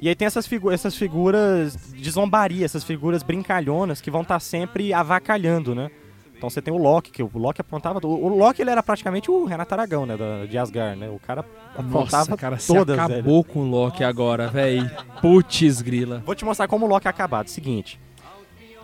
E 0.00 0.08
aí 0.08 0.14
tem 0.14 0.26
essas, 0.26 0.46
figu 0.46 0.70
essas 0.70 0.94
figuras 0.96 1.76
de 1.92 2.10
zombaria, 2.10 2.64
essas 2.64 2.84
figuras 2.84 3.22
brincalhonas 3.22 4.00
que 4.00 4.10
vão 4.10 4.22
estar 4.22 4.40
sempre 4.40 4.92
avacalhando, 4.92 5.74
né? 5.74 5.90
Então 6.36 6.50
você 6.50 6.60
tem 6.60 6.72
o 6.72 6.76
Loki, 6.76 7.10
que 7.10 7.22
o 7.22 7.30
Loki 7.34 7.62
apontava. 7.62 7.98
O, 8.06 8.28
Loki 8.28 8.60
ele 8.60 8.70
era 8.70 8.82
praticamente 8.82 9.30
o 9.30 9.46
Renato 9.46 9.72
Aragão, 9.72 10.04
né? 10.04 10.16
Da, 10.18 10.44
de 10.44 10.58
Asgard, 10.58 11.00
né? 11.00 11.08
O 11.08 11.18
cara 11.18 11.44
apontava 11.74 12.30
Nossa, 12.30 12.36
cara, 12.36 12.58
todas, 12.58 12.94
você 12.94 13.02
acabou 13.02 13.42
com 13.42 13.60
o 13.60 13.70
Loki 13.70 14.04
agora, 14.04 14.48
velho. 14.48 14.90
Putz, 15.22 15.80
grila. 15.80 16.22
Vou 16.26 16.34
te 16.34 16.44
mostrar 16.44 16.68
como 16.68 16.84
o 16.84 16.88
Loki 16.88 17.06
é 17.06 17.10
acabado. 17.10 17.48
Seguinte. 17.48 17.98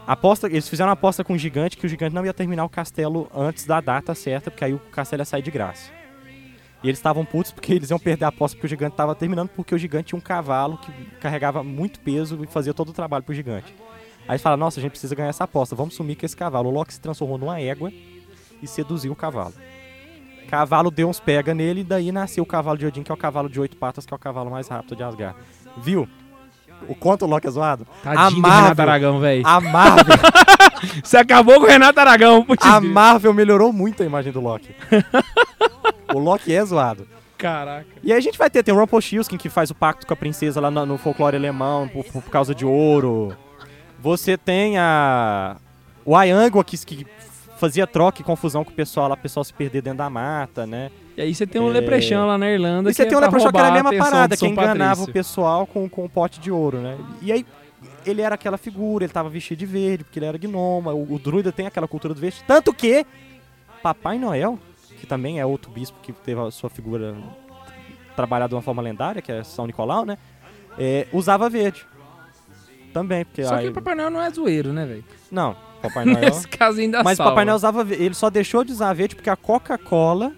Aposta, 0.06 0.46
eles 0.46 0.68
fizeram 0.68 0.88
uma 0.88 0.94
aposta 0.94 1.22
com 1.22 1.34
o 1.34 1.38
gigante 1.38 1.76
que 1.76 1.86
o 1.86 1.88
gigante 1.88 2.14
não 2.14 2.24
ia 2.24 2.34
terminar 2.34 2.64
o 2.64 2.68
castelo 2.68 3.30
antes 3.34 3.66
da 3.66 3.80
data 3.80 4.14
certa, 4.14 4.50
porque 4.50 4.64
aí 4.64 4.72
o 4.72 4.78
castelo 4.78 5.20
ia 5.20 5.26
sair 5.26 5.42
de 5.42 5.50
graça. 5.50 6.01
E 6.82 6.88
eles 6.88 6.98
estavam 6.98 7.24
putos 7.24 7.52
porque 7.52 7.72
eles 7.72 7.90
iam 7.90 7.98
perder 7.98 8.24
a 8.24 8.28
aposta 8.28 8.56
porque 8.56 8.66
o 8.66 8.68
gigante 8.68 8.94
estava 8.94 9.14
terminando, 9.14 9.48
porque 9.50 9.74
o 9.74 9.78
gigante 9.78 10.06
tinha 10.08 10.18
um 10.18 10.22
cavalo 10.22 10.78
que 10.78 10.92
carregava 11.20 11.62
muito 11.62 12.00
peso 12.00 12.42
e 12.42 12.46
fazia 12.46 12.74
todo 12.74 12.88
o 12.88 12.92
trabalho 12.92 13.22
pro 13.22 13.34
gigante. 13.34 13.74
Aí 14.26 14.32
eles 14.32 14.42
falaram, 14.42 14.60
nossa, 14.60 14.80
a 14.80 14.82
gente 14.82 14.90
precisa 14.90 15.14
ganhar 15.14 15.28
essa 15.28 15.44
aposta, 15.44 15.76
vamos 15.76 15.94
sumir 15.94 16.16
com 16.16 16.26
esse 16.26 16.36
cavalo. 16.36 16.68
O 16.68 16.72
Loki 16.72 16.92
se 16.94 17.00
transformou 17.00 17.38
numa 17.38 17.60
égua 17.60 17.92
e 18.60 18.66
seduziu 18.66 19.12
o 19.12 19.16
cavalo. 19.16 19.54
Cavalo 20.48 20.90
deu 20.90 21.08
uns 21.08 21.18
pega 21.18 21.54
nele 21.54 21.80
e 21.80 21.84
daí 21.84 22.12
nasceu 22.12 22.42
o 22.42 22.46
cavalo 22.46 22.76
de 22.76 22.86
Odin, 22.86 23.02
que 23.02 23.10
é 23.10 23.14
o 23.14 23.18
cavalo 23.18 23.48
de 23.48 23.58
oito 23.58 23.76
patas, 23.76 24.04
que 24.04 24.12
é 24.12 24.16
o 24.16 24.18
cavalo 24.18 24.50
mais 24.50 24.68
rápido 24.68 24.96
de 24.96 25.02
Asgard. 25.02 25.36
Viu? 25.78 26.08
O 26.88 26.94
quanto 26.94 27.24
o 27.24 27.28
Loki 27.28 27.46
é 27.46 27.50
zoado? 27.50 27.86
Tadinho 28.02 28.42
do 28.42 28.46
Amável. 28.46 28.62
Renato 28.62 28.82
Aragão, 28.82 29.20
velho. 29.20 29.46
A 29.46 29.60
Marvel, 29.60 30.14
Você 31.02 31.16
acabou 31.16 31.60
com 31.60 31.66
o 31.66 31.68
Renato 31.68 31.98
Aragão, 32.00 32.44
putz. 32.44 32.66
a. 32.66 32.80
Marvel 32.80 33.32
melhorou 33.32 33.72
muito 33.72 34.02
a 34.02 34.06
imagem 34.06 34.32
do 34.32 34.40
Loki. 34.40 34.74
o 36.14 36.18
Loki 36.18 36.52
é 36.54 36.64
zoado. 36.64 37.06
Caraca. 37.38 37.86
E 38.02 38.12
aí 38.12 38.18
a 38.18 38.20
gente 38.20 38.38
vai 38.38 38.48
ter, 38.48 38.62
tem 38.62 38.72
o 38.72 38.78
Rumpelstiltskin 38.78 39.36
que 39.36 39.48
faz 39.48 39.70
o 39.70 39.74
pacto 39.74 40.06
com 40.06 40.12
a 40.12 40.16
princesa 40.16 40.60
lá 40.60 40.70
no, 40.70 40.86
no 40.86 40.96
folclore 40.98 41.36
alemão 41.36 41.88
por, 41.88 42.04
por 42.04 42.22
causa 42.30 42.54
de 42.54 42.64
ouro. 42.64 43.36
Você 44.00 44.36
tem 44.36 44.78
a 44.78 45.56
o 46.04 46.16
Ayangua 46.16 46.64
que, 46.64 46.76
que 46.84 47.06
fazia 47.58 47.86
troca 47.86 48.20
e 48.20 48.24
confusão 48.24 48.64
com 48.64 48.70
o 48.70 48.74
pessoal 48.74 49.08
lá, 49.08 49.14
o 49.14 49.18
pessoal 49.18 49.44
se 49.44 49.52
perder 49.52 49.82
dentro 49.82 49.98
da 49.98 50.10
mata, 50.10 50.66
né? 50.66 50.90
E 51.16 51.22
aí 51.22 51.34
você 51.34 51.46
tem 51.46 51.60
um 51.60 51.68
É. 51.68 51.72
leprechaun 51.74 52.26
lá 52.26 52.38
na 52.38 52.50
Irlanda 52.50 52.90
E 52.90 52.94
você 52.94 53.04
tem 53.06 53.16
o 53.16 53.18
é 53.18 53.20
pra 53.20 53.26
Leprechaun 53.28 53.52
que 53.52 53.58
era 53.58 53.68
a 53.68 53.72
mesma 53.72 53.94
parada, 53.96 54.36
que 54.36 54.46
enganava 54.46 54.76
Patrício. 54.78 55.10
o 55.10 55.12
pessoal 55.12 55.66
com, 55.66 55.88
com 55.88 56.04
o 56.04 56.08
pote 56.08 56.40
de 56.40 56.50
ouro, 56.50 56.78
né? 56.78 56.96
E 57.20 57.30
aí 57.32 57.44
ele 58.06 58.22
era 58.22 58.34
aquela 58.34 58.56
figura, 58.56 59.04
ele 59.04 59.12
tava 59.12 59.28
vestido 59.28 59.58
de 59.58 59.66
verde, 59.66 60.04
porque 60.04 60.18
ele 60.18 60.26
era 60.26 60.38
gnoma, 60.38 60.92
o, 60.92 61.14
o 61.14 61.18
druida 61.18 61.52
tem 61.52 61.66
aquela 61.66 61.86
cultura 61.86 62.14
do 62.14 62.20
verde. 62.20 62.42
Tanto 62.46 62.72
que 62.72 63.04
Papai 63.82 64.18
Noel, 64.18 64.58
que 65.02 65.06
também 65.08 65.40
é 65.40 65.44
outro 65.44 65.68
bispo 65.68 65.98
que 66.00 66.12
teve 66.12 66.40
a 66.40 66.48
sua 66.52 66.70
figura 66.70 67.16
trabalhada 68.14 68.50
de 68.50 68.54
uma 68.54 68.62
forma 68.62 68.80
lendária, 68.80 69.20
que 69.20 69.32
é 69.32 69.42
São 69.42 69.66
Nicolau, 69.66 70.06
né? 70.06 70.16
É, 70.78 71.08
usava 71.12 71.50
verde. 71.50 71.84
Também, 72.92 73.24
porque 73.24 73.42
Só 73.42 73.56
aí... 73.56 73.64
que 73.64 73.70
o 73.70 73.74
Papai 73.74 73.96
Noel 73.96 74.10
não 74.10 74.22
é 74.22 74.30
zoeiro, 74.30 74.72
né, 74.72 74.86
velho? 74.86 75.04
Não, 75.28 75.56
Papai 75.82 76.04
Noel... 76.04 76.20
Nesse 76.20 76.46
caso 76.46 76.78
ainda 76.78 77.02
Mas 77.02 77.18
o. 77.18 77.24
Papai 77.24 77.44
Noel 77.44 77.56
usava 77.56 77.82
verde. 77.82 78.04
Ele 78.04 78.14
só 78.14 78.30
deixou 78.30 78.62
de 78.62 78.70
usar 78.70 78.92
verde 78.92 79.16
porque 79.16 79.28
a 79.28 79.34
Coca-Cola 79.34 80.32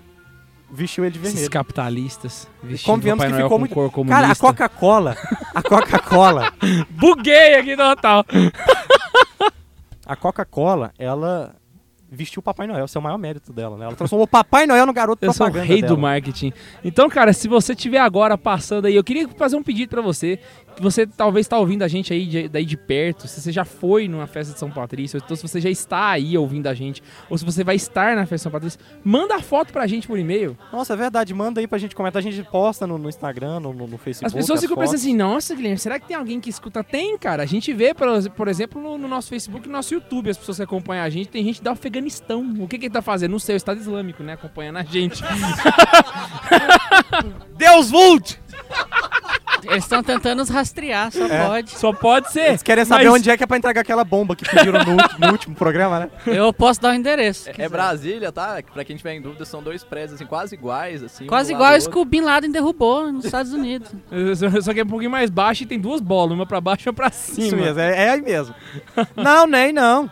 vestiu 0.73 1.05
ele 1.05 1.13
de 1.13 1.19
Esses 1.19 1.33
vermelho. 1.35 1.51
capitalistas 1.51 2.49
vestindo 2.63 3.03
Papai 3.03 3.17
que 3.17 3.33
Noel 3.33 3.35
ficou 3.35 3.49
com 3.51 3.59
muito- 3.59 3.75
cor 3.75 3.91
comunista. 3.91 4.23
Cara, 4.23 4.33
a 4.33 4.37
Coca-Cola, 4.37 5.17
a 5.55 5.63
Coca-Cola, 5.63 6.53
Buguei 6.91 7.57
aqui 7.57 7.77
total. 7.77 8.25
a 10.07 10.17
Coca-Cola, 10.17 10.91
ela 10.99 11.55
vestiu 12.15 12.41
o 12.41 12.43
Papai 12.43 12.67
Noel, 12.67 12.85
esse 12.85 12.97
é 12.97 13.01
o 13.01 13.03
maior 13.03 13.19
mérito 13.19 13.53
dela, 13.53 13.77
né? 13.77 13.85
Ela 13.85 13.95
transformou 13.95 14.25
o 14.25 14.29
Papai 14.29 14.67
Noel 14.67 14.87
no 14.87 14.93
garoto 14.93 15.25
Eu 15.25 15.33
sou 15.33 15.47
o 15.47 15.51
propaganda 15.51 15.73
rei 15.73 15.83
dela. 15.83 15.95
do 15.95 16.01
marketing. 16.01 16.53
Então, 16.85 17.09
cara, 17.11 17.33
se 17.33 17.49
você 17.49 17.73
estiver 17.73 17.99
agora 17.99 18.39
passando 18.39 18.87
aí, 18.87 18.95
eu 18.97 19.05
queria 19.05 19.29
fazer 19.29 19.57
um 19.57 19.63
pedido 19.63 19.91
pra 19.91 20.01
você. 20.01 20.39
Que 20.77 20.83
você 20.83 21.07
talvez 21.07 21.47
tá 21.47 21.57
ouvindo 21.59 21.83
a 21.83 21.89
gente 21.89 22.13
aí 22.13 22.27
de, 22.27 22.49
daí 22.49 22.65
de 22.65 22.77
perto. 22.77 23.29
Se 23.29 23.41
você 23.41 23.53
já 23.53 23.65
foi 23.65 24.09
numa 24.09 24.27
festa 24.27 24.53
de 24.53 24.59
São 24.59 24.71
Patrício, 24.71 25.21
então 25.25 25.37
se 25.37 25.43
você 25.43 25.61
já 25.61 25.71
está 25.71 26.11
aí 26.11 26.37
ouvindo 26.37 26.67
a 26.67 26.75
gente, 26.75 27.03
ou 27.31 27.39
se 27.39 27.45
você 27.45 27.63
vai 27.63 27.77
estar 27.77 28.17
na 28.17 28.23
festa 28.23 28.37
de 28.37 28.43
São 28.43 28.53
Patrício, 28.53 28.81
manda 29.05 29.37
a 29.37 29.41
foto 29.41 29.73
pra 29.73 29.87
gente 29.87 30.07
por 30.07 30.19
e-mail. 30.19 30.57
Nossa, 30.73 30.95
é 30.95 30.97
verdade, 30.97 31.33
manda 31.33 31.61
aí 31.61 31.67
pra 31.69 31.79
gente 31.79 31.95
comentar, 31.95 32.21
a 32.21 32.23
gente 32.23 32.43
posta 32.51 32.87
no, 32.87 32.99
no 32.99 33.09
Instagram, 33.09 33.61
no, 33.61 33.73
no- 33.73 33.99
Facebook. 33.99 34.27
As 34.27 34.35
pessoas 34.35 34.61
ficam 34.61 34.75
fotos. 34.75 34.91
pensando 34.91 35.07
assim, 35.09 35.17
nossa, 35.17 35.55
Guilherme, 35.55 35.79
será 35.79 35.99
que 36.01 36.09
tem 36.09 36.17
alguém 36.17 36.41
que 36.41 36.51
escuta? 36.51 36.83
Tem, 36.83 37.17
cara. 37.17 37.45
A 37.45 37.47
gente 37.47 37.73
vê, 37.73 37.95
por, 37.95 38.09
por 38.33 38.49
exemplo, 38.49 38.83
no, 38.83 38.99
no 38.99 39.07
nosso 39.09 39.29
Facebook 39.29 39.67
e 39.67 39.71
no 39.71 39.77
nosso 39.77 39.95
YouTube, 39.95 40.31
as 40.31 40.37
pessoas 40.37 40.57
que 40.59 40.65
acompanham 40.65 41.05
a 41.05 41.11
gente, 41.11 41.29
tem 41.29 41.45
gente 41.45 41.63
do 41.63 41.71
Afeganistão. 41.71 42.43
O 42.59 42.67
que, 42.67 42.79
que 42.79 42.87
ele 42.87 42.93
tá 42.93 43.03
fazendo? 43.03 43.31
Não 43.31 43.39
sei, 43.39 43.55
o 43.55 43.57
Estado 43.57 43.79
Islâmico, 43.81 44.23
né? 44.23 44.33
Acompanhando 44.33 44.79
a 44.79 44.83
gente. 44.83 45.23
Deus 47.57 47.91
Vult! 47.91 48.41
Eles 49.65 49.85
estão 49.85 50.03
tentando 50.03 50.39
nos 50.39 50.49
rastrear, 50.49 51.11
só 51.13 51.27
É. 51.27 51.47
pode. 51.47 51.71
Só 51.71 51.93
pode 51.93 52.33
ser. 52.33 52.49
Eles 52.49 52.63
querem 52.63 52.85
saber 52.85 53.05
Mas- 53.05 53.15
onde 53.15 53.31
é 53.31 53.37
que 53.37 53.43
é 53.45 53.47
pra 53.47 53.57
entregar 53.57 53.81
aquela 53.81 54.05
bomba 54.05 54.35
que 54.37 54.45
pediram 54.49 54.81
no, 54.85 54.97
no 55.27 55.33
último 55.33 55.55
programa, 55.55 56.01
né? 56.01 56.11
Eu 56.27 56.53
posso 56.53 56.81
dar 56.81 56.91
o 56.91 56.95
endereço. 56.95 57.45
se 57.45 57.51
É, 57.61 57.65
é. 57.65 57.69
Brasília, 57.69 58.31
tá? 58.33 58.59
Pra 58.73 58.85
quem 58.85 58.97
tiver 58.97 59.15
em 59.15 59.21
dúvida, 59.23 59.45
são 59.45 59.63
dois 59.63 59.83
prédios, 59.85 60.15
assim, 60.15 60.27
quase 60.27 60.55
iguais, 60.55 61.03
assim. 61.03 61.25
um 61.25 61.27
Quase 61.29 61.53
isso 61.79 61.89
do 61.89 61.93
que 61.93 61.99
o 61.99 62.05
Bin 62.05 62.21
Laden 62.23 62.51
derrubou 62.51 63.11
nos 63.13 63.25
Estados 63.25 63.53
Unidos. 63.53 63.91
Só- 64.37 64.61
Só 64.61 64.73
que 64.75 64.81
é 64.81 64.85
um 64.85 64.89
pouquinho 64.89 65.11
mais 65.11 65.31
baixo 65.31 65.63
e 65.63 65.67
tem 65.67 65.79
duas 65.79 66.01
bolas, 66.01 66.33
uma 66.35 66.47
pra 66.47 66.61
baixo 66.61 66.89
e 66.89 66.91
uma 66.91 66.95
pra 66.95 67.11
cima. 67.11 67.47
Isso 67.47 67.57
mesmo, 67.57 67.81
é, 67.81 68.05
é 68.07 68.11
aí 68.11 68.21
mesmo. 68.23 68.55
não, 69.17 69.47
nem 69.47 69.73
não. 69.73 70.11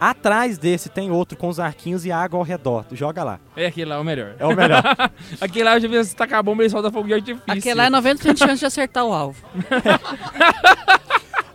Atrás 0.00 0.58
desse 0.58 0.88
tem 0.88 1.10
outro 1.10 1.36
com 1.36 1.48
os 1.48 1.58
arquinhos 1.58 2.04
e 2.04 2.12
água 2.12 2.38
ao 2.38 2.44
redor. 2.44 2.84
Tu 2.84 2.94
joga 2.94 3.24
lá. 3.24 3.40
É 3.56 3.66
aquele 3.66 3.90
lá 3.90 3.96
é 3.96 3.98
o 3.98 4.04
melhor. 4.04 4.36
É 4.38 4.46
o 4.46 4.54
melhor. 4.54 4.82
Aquele 5.40 5.64
lá, 5.64 5.76
eu 5.76 5.80
já 5.80 5.88
vi 5.88 6.04
se 6.04 6.14
tacar 6.14 6.38
a 6.38 6.42
bomba, 6.42 6.62
ele 6.62 6.70
solta 6.70 6.92
fogo 6.92 7.08
de 7.08 7.14
artifício. 7.14 7.42
Aquele 7.48 7.74
lá 7.74 7.86
é 7.86 7.90
90% 7.90 8.32
de 8.32 8.38
chance 8.38 8.60
de 8.60 8.66
acertar 8.66 9.04
o 9.04 9.12
alvo. 9.12 9.42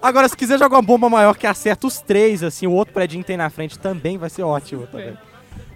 Agora, 0.02 0.28
se 0.28 0.36
quiser 0.36 0.60
jogar 0.60 0.76
uma 0.76 0.84
bomba 0.84 1.10
maior 1.10 1.38
que 1.38 1.48
acerta 1.48 1.88
os 1.88 2.02
três, 2.02 2.44
assim, 2.44 2.68
o 2.68 2.72
outro 2.72 2.94
predinho 2.94 3.24
que 3.24 3.28
tem 3.28 3.38
na 3.38 3.50
frente 3.50 3.80
também 3.80 4.18
vai 4.18 4.30
ser 4.30 4.44
ótimo 4.44 4.86
também. 4.88 5.18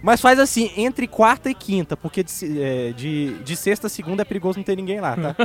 Mas 0.01 0.19
faz 0.19 0.37
assim, 0.37 0.69
entre 0.75 1.07
quarta 1.07 1.49
e 1.49 1.55
quinta, 1.55 1.95
porque 1.95 2.23
de, 2.23 2.61
é, 2.61 2.91
de, 2.91 3.35
de 3.43 3.55
sexta 3.55 3.87
a 3.87 3.89
segunda 3.89 4.23
é 4.23 4.25
perigoso 4.25 4.59
não 4.59 4.65
ter 4.65 4.75
ninguém 4.75 4.99
lá, 4.99 5.15
tá? 5.15 5.35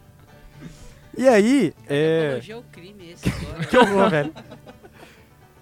e 1.16 1.28
aí, 1.28 1.74
é... 1.86 2.40
ao 2.52 2.62
crime 2.72 3.12
esse 3.12 3.28
agora. 3.28 3.64
Que 3.66 3.76
horror, 3.76 4.10
velho. 4.10 4.32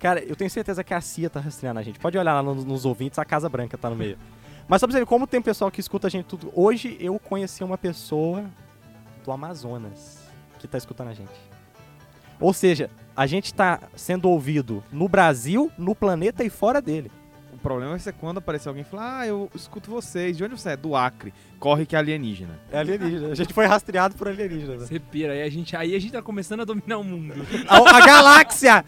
Cara, 0.06 0.22
eu 0.22 0.36
tenho 0.36 0.48
certeza 0.48 0.84
que 0.84 0.94
a 0.94 1.00
CIA 1.00 1.28
tá 1.28 1.40
rastreando 1.40 1.80
a 1.80 1.82
gente. 1.82 1.98
Pode 1.98 2.16
olhar 2.16 2.32
lá 2.32 2.40
nos, 2.40 2.64
nos 2.64 2.84
ouvintes, 2.84 3.18
a 3.18 3.24
Casa 3.24 3.48
Branca 3.48 3.76
tá 3.76 3.90
no 3.90 3.96
meio. 3.96 4.16
Mas 4.68 4.80
só 4.80 4.86
pra 4.86 4.92
você 4.92 5.00
ver 5.00 5.04
como 5.04 5.26
tem 5.26 5.42
pessoal 5.42 5.68
que 5.68 5.80
escuta 5.80 6.06
a 6.06 6.10
gente 6.10 6.26
tudo. 6.26 6.52
Hoje 6.54 6.96
eu 7.00 7.18
conheci 7.18 7.64
uma 7.64 7.76
pessoa 7.76 8.44
do 9.24 9.32
Amazonas 9.32 10.20
que 10.60 10.68
tá 10.68 10.78
escutando 10.78 11.08
a 11.08 11.12
gente. 11.12 11.32
Ou 12.38 12.52
seja, 12.52 12.88
a 13.16 13.26
gente 13.26 13.52
tá 13.52 13.80
sendo 13.96 14.28
ouvido 14.30 14.80
no 14.92 15.08
Brasil, 15.08 15.72
no 15.76 15.92
planeta 15.92 16.44
e 16.44 16.50
fora 16.50 16.80
dele. 16.80 17.10
O 17.52 17.58
problema 17.58 17.90
vai 17.90 17.98
ser 17.98 18.12
quando 18.12 18.38
aparecer 18.38 18.68
alguém 18.68 18.82
e 18.82 18.84
falar, 18.84 19.22
ah, 19.22 19.26
eu 19.26 19.50
escuto 19.56 19.90
vocês. 19.90 20.36
De 20.36 20.44
onde 20.44 20.56
você 20.56 20.70
é? 20.70 20.76
Do 20.76 20.94
Acre. 20.94 21.34
Corre 21.58 21.84
que 21.84 21.96
é 21.96 21.98
alienígena. 21.98 22.60
É 22.70 22.78
alienígena. 22.78 23.32
A 23.32 23.34
gente 23.34 23.52
foi 23.52 23.66
rastreado 23.66 24.14
por 24.14 24.28
alienígena. 24.28 24.78
Você 24.78 25.00
pira, 25.00 25.32
aí 25.32 25.42
a, 25.42 25.50
gente, 25.50 25.74
aí 25.74 25.96
a 25.96 25.98
gente 25.98 26.12
tá 26.12 26.22
começando 26.22 26.60
a 26.60 26.64
dominar 26.64 26.98
o 26.98 27.02
mundo. 27.02 27.34
A, 27.66 27.96
a 27.96 28.06
galáxia! 28.06 28.84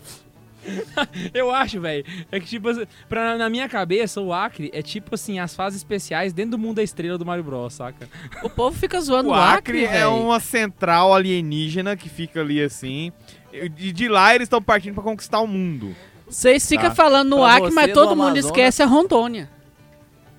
Eu 1.35 1.51
acho, 1.51 1.81
velho. 1.81 2.05
É 2.31 2.39
que, 2.41 2.47
tipo, 2.47 2.69
assim, 2.69 2.87
pra, 3.09 3.37
na 3.37 3.49
minha 3.49 3.69
cabeça, 3.69 4.21
o 4.21 4.33
Acre 4.33 4.71
é 4.73 4.83
tipo 4.83 5.14
assim, 5.14 5.39
as 5.39 5.55
fases 5.55 5.79
especiais 5.79 6.33
dentro 6.33 6.53
do 6.53 6.59
mundo 6.59 6.77
da 6.77 6.83
estrela 6.83 7.16
do 7.19 7.25
Mario 7.27 7.45
Bros, 7.45 7.75
saca? 7.75 8.09
O 8.43 8.51
povo 8.51 8.77
fica 8.79 9.01
zoando 9.01 9.29
O 9.29 9.33
o 9.33 9.35
Acre, 9.35 9.85
Acre 9.85 9.97
é 9.99 10.07
uma 10.07 10.41
central 10.41 11.14
alienígena 11.14 11.97
que 11.97 12.09
fica 12.09 12.41
ali 12.41 12.62
assim. 12.62 13.12
E 13.53 13.69
de 13.93 14.09
lá 14.09 14.35
eles 14.35 14.47
estão 14.47 14.61
partindo 14.62 14.95
pra 14.95 15.03
conquistar 15.03 15.41
o 15.41 15.47
mundo. 15.47 15.95
Vocês 16.29 16.69
ficam 16.69 16.91
Tá. 16.91 16.95
falando 16.95 17.31
no 17.31 17.37
Pra 17.39 17.55
Acre, 17.55 17.69
você 17.71 17.75
mas 17.75 17.89
do 17.89 17.95
todo 17.95 18.11
mundo 18.11 18.21
Amazonas- 18.29 18.45
esquece 18.45 18.83
a 18.83 18.87
Rondônia. 18.87 19.49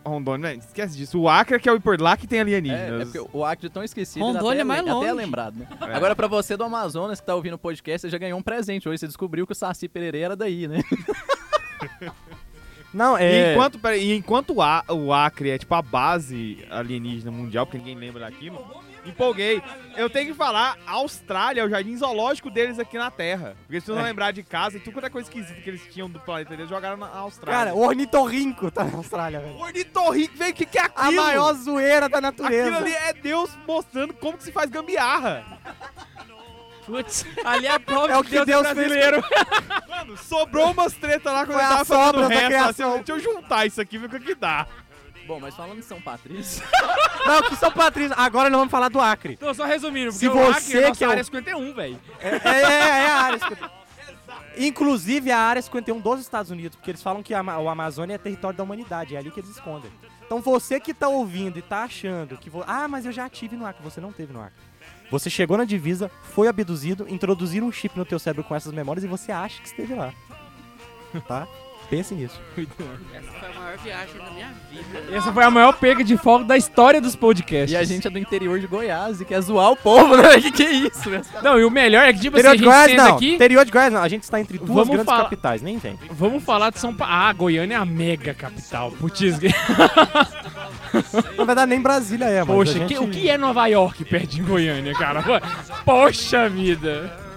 Rondônia, 0.05 0.49
né? 0.49 0.55
esquece 0.55 0.97
disso. 0.97 1.19
O 1.19 1.27
Acre 1.29 1.55
é 1.55 1.59
que 1.59 1.67
é 1.69 1.71
o 1.71 1.79
por 1.79 1.99
lá 1.99 2.15
que 2.17 2.25
tem 2.27 2.39
É, 2.39 2.41
alienígenas. 2.41 3.01
é 3.01 3.05
porque 3.19 3.29
o 3.37 3.45
Acre 3.45 3.67
é 3.67 3.69
tão 3.69 3.83
esquecido, 3.83 4.23
Rondônia 4.25 4.61
é 4.61 4.63
mais 4.63 4.81
até, 4.81 4.89
até 4.91 4.97
longe. 4.99 5.13
lembrado, 5.13 5.55
né? 5.57 5.67
É. 5.81 5.93
Agora, 5.93 6.15
pra 6.15 6.27
você 6.27 6.55
do 6.57 6.63
Amazonas 6.63 7.19
que 7.19 7.25
tá 7.25 7.35
ouvindo 7.35 7.53
o 7.55 7.59
podcast, 7.59 8.01
você 8.01 8.09
já 8.09 8.17
ganhou 8.17 8.39
um 8.39 8.43
presente 8.43 8.87
hoje. 8.89 8.97
Você 8.99 9.07
descobriu 9.07 9.45
que 9.45 9.53
o 9.53 9.55
Saci 9.55 9.87
Pereira 9.87 10.17
era 10.17 10.35
daí, 10.35 10.67
né? 10.67 10.81
Não, 12.93 13.17
E 13.19 13.21
é. 13.23 13.53
enquanto, 13.53 13.77
peraí, 13.77 14.11
e 14.11 14.15
enquanto 14.15 14.53
o, 14.55 14.61
A- 14.63 14.83
o 14.89 15.13
Acre 15.13 15.51
é 15.51 15.57
tipo 15.59 15.73
a 15.75 15.81
base 15.81 16.65
alienígena 16.71 17.29
mundial, 17.31 17.65
porque 17.67 17.77
ninguém 17.77 17.95
lembra 17.95 18.21
daquilo, 18.21 18.65
empolguei. 19.05 19.61
Eu 19.95 20.09
tenho 20.09 20.27
que 20.27 20.33
falar, 20.33 20.77
a 20.85 20.91
Austrália 20.93 21.61
é 21.61 21.65
o 21.65 21.69
jardim 21.69 21.95
zoológico 21.97 22.49
deles 22.49 22.79
aqui 22.79 22.97
na 22.97 23.09
Terra. 23.11 23.55
Porque 23.59 23.73
eles 23.75 23.83
precisam 23.83 23.99
É. 23.99 24.03
lembrar 24.03 24.31
de 24.31 24.43
casa 24.43 24.77
e 24.77 24.79
tudo 24.79 24.93
quanto 24.93 25.05
é 25.05 25.09
coisa 25.09 25.27
esquisita 25.27 25.59
que 25.61 25.69
eles 25.69 25.81
tinham 25.93 26.09
do 26.09 26.19
planeta 26.19 26.55
deles, 26.55 26.69
jogaram 26.69 26.97
na 26.97 27.07
Austrália. 27.07 27.71
Cara, 27.71 27.75
o 27.75 27.81
ornitorrinco 27.85 28.69
tá 28.71 28.83
na 28.83 28.97
Austrália, 28.97 29.39
velho. 29.39 29.57
ornitorrinco, 29.57 30.37
velho, 30.37 30.51
o 30.51 30.55
que, 30.55 30.65
que 30.65 30.77
é 30.77 30.81
A 30.81 30.85
aquilo? 30.85 31.23
maior 31.23 31.53
zoeira 31.53 32.07
da 32.09 32.21
natureza. 32.21 32.69
Aquilo 32.69 32.77
ali 32.85 32.93
é 32.93 33.13
Deus 33.13 33.49
mostrando 33.67 34.13
como 34.13 34.37
que 34.37 34.43
se 34.43 34.51
faz 34.51 34.69
gambiarra. 34.69 35.45
Putz, 36.85 37.23
Ali 37.45 37.67
é 37.67 37.71
a 37.71 37.79
prova 37.79 38.11
É 38.13 38.17
o 38.17 38.23
que 38.23 38.43
Deus 38.43 38.65
fez 38.67 38.73
brasileiro. 38.75 39.23
Mano, 39.87 40.17
sobrou 40.17 40.71
umas 40.71 40.93
tretas 40.93 41.31
lá 41.31 41.45
quando 41.45 41.57
Foi 41.57 41.61
eu 41.63 41.67
a 41.67 41.69
tava 41.69 41.85
fazendo 41.85 42.05
sobra 42.05 42.19
o 42.19 42.23
da 42.23 42.27
resto. 42.29 42.45
criação. 42.47 42.93
Assim, 42.95 43.03
deixa 43.03 43.11
eu 43.27 43.33
juntar 43.35 43.65
isso 43.67 43.79
aqui 43.81 43.95
e 43.95 43.99
ver 43.99 44.07
o 44.07 44.09
que 44.09 44.19
que 44.19 44.33
dá. 44.35 44.65
Bom, 45.29 45.39
mas 45.39 45.55
falando 45.55 45.77
de 45.77 45.85
São 45.85 46.01
Patrício, 46.01 46.63
Não, 47.25 47.43
que 47.43 47.55
São 47.55 47.71
Patrício. 47.71 48.15
Agora 48.17 48.49
nós 48.49 48.57
vamos 48.59 48.71
falar 48.71 48.89
do 48.89 48.99
Acre. 48.99 49.33
Então, 49.33 49.53
só 49.53 49.63
resumindo, 49.63 50.07
porque 50.11 50.17
Se 50.19 50.27
o 50.27 50.33
você 50.33 50.57
Acre 50.57 50.77
é 50.77 50.87
nossa 50.87 50.97
que 50.97 51.03
é 51.03 51.07
o- 51.07 51.11
área 51.11 51.23
51, 51.23 51.73
velho. 51.75 51.99
É, 52.19 52.29
é, 52.29 52.61
é 52.61 53.07
a 53.11 53.15
área 53.21 53.39
51. 53.39 53.69
Inclusive 54.57 55.31
a 55.31 55.39
área 55.39 55.61
51 55.61 55.99
dos 55.99 56.19
Estados 56.21 56.49
Unidos, 56.51 56.75
porque 56.75 56.91
eles 56.91 57.03
falam 57.03 57.21
que 57.21 57.33
a, 57.33 57.39
Ama- 57.41 57.59
o 57.59 57.69
Amazônia 57.69 58.15
é 58.15 58.17
território 58.17 58.57
da 58.57 58.63
humanidade, 58.63 59.15
é 59.15 59.19
ali 59.19 59.29
que 59.31 59.39
eles 59.39 59.51
escondem. 59.51 59.91
Então 60.25 60.41
você 60.41 60.79
que 60.79 60.93
tá 60.93 61.07
ouvindo 61.07 61.59
e 61.59 61.61
tá 61.61 61.83
achando 61.83 62.35
que... 62.37 62.49
vo- 62.49 62.63
Ah, 62.67 62.87
mas 62.87 63.05
eu 63.05 63.11
já 63.11 63.29
tive 63.29 63.55
no 63.55 63.65
Acre. 63.65 63.83
Você 63.83 64.01
não 64.01 64.11
teve 64.11 64.33
no 64.33 64.41
Acre. 64.41 64.53
Você 65.11 65.29
chegou 65.29 65.57
na 65.57 65.63
divisa, 65.65 66.09
foi 66.33 66.47
abduzido, 66.47 67.05
introduziram 67.07 67.67
um 67.67 67.71
chip 67.71 67.97
no 67.97 68.05
teu 68.05 68.19
cérebro 68.19 68.43
com 68.43 68.55
essas 68.55 68.73
memórias 68.73 69.03
e 69.03 69.07
você 69.07 69.31
acha 69.31 69.61
que 69.61 69.67
esteve 69.67 69.93
lá. 69.95 70.11
Tá? 71.27 71.47
Pense 71.89 72.13
nisso. 72.13 72.39
Essa 72.55 73.31
foi 73.39 73.49
a 73.49 73.59
maior 73.59 73.77
viagem 73.79 74.15
da 74.17 74.29
minha 74.31 74.53
vida. 74.71 75.15
Essa 75.17 75.33
foi 75.33 75.43
a 75.43 75.49
maior 75.49 75.73
perda 75.73 76.03
de 76.03 76.15
foco 76.17 76.45
da 76.45 76.55
história 76.55 77.01
dos 77.01 77.15
podcasts. 77.15 77.71
e 77.71 77.75
a 77.75 77.83
gente 77.83 78.05
é 78.05 78.09
do 78.11 78.19
interior 78.19 78.59
de 78.59 78.67
Goiás 78.67 79.19
e 79.21 79.25
quer 79.25 79.41
zoar 79.41 79.71
o 79.71 79.75
povo, 79.75 80.15
né? 80.15 80.37
Que 80.39 80.51
que 80.51 80.63
é 80.63 80.71
isso, 80.71 81.09
né? 81.09 81.21
Não, 81.41 81.57
e 81.59 81.65
o 81.65 81.71
melhor 81.71 82.07
é 82.07 82.13
que, 82.13 82.19
tipo 82.19 82.37
assim, 82.37 82.45
Interior 82.47 82.73
a 82.73 82.85
de 82.85 82.89
gente 82.89 82.95
Goiás 82.95 83.09
não. 83.09 83.15
aqui... 83.15 83.33
Interior 83.35 83.65
de 83.65 83.71
Goiás 83.71 83.93
não. 83.93 84.03
A 84.03 84.07
gente 84.07 84.23
está 84.23 84.39
entre 84.39 84.57
duas 84.59 84.69
Vamos 84.69 84.87
grandes 84.89 85.05
falar- 85.05 85.23
capitais. 85.23 85.61
Nem 85.63 85.77
vem. 85.79 85.97
Vamos 86.11 86.43
falar 86.43 86.69
de 86.69 86.79
São 86.79 86.93
Paulo. 86.93 87.11
Ah, 87.13 87.33
Goiânia 87.33 87.73
é 87.75 87.77
a 87.77 87.85
mega 87.85 88.33
capital. 88.35 88.91
Putz, 88.91 89.19
Na 91.37 91.43
verdade, 91.43 91.69
nem 91.69 91.81
Brasília 91.81 92.25
é, 92.25 92.43
mas 92.43 92.55
poxa, 92.55 92.73
gente... 92.73 92.87
que- 92.87 92.99
o 92.99 93.07
que 93.09 93.29
é 93.29 93.37
Nova 93.37 93.65
York 93.67 94.03
perto 94.05 94.27
de 94.27 94.41
Goiânia, 94.41 94.93
cara? 94.93 95.23
Poxa 95.85 96.49
vida. 96.49 97.28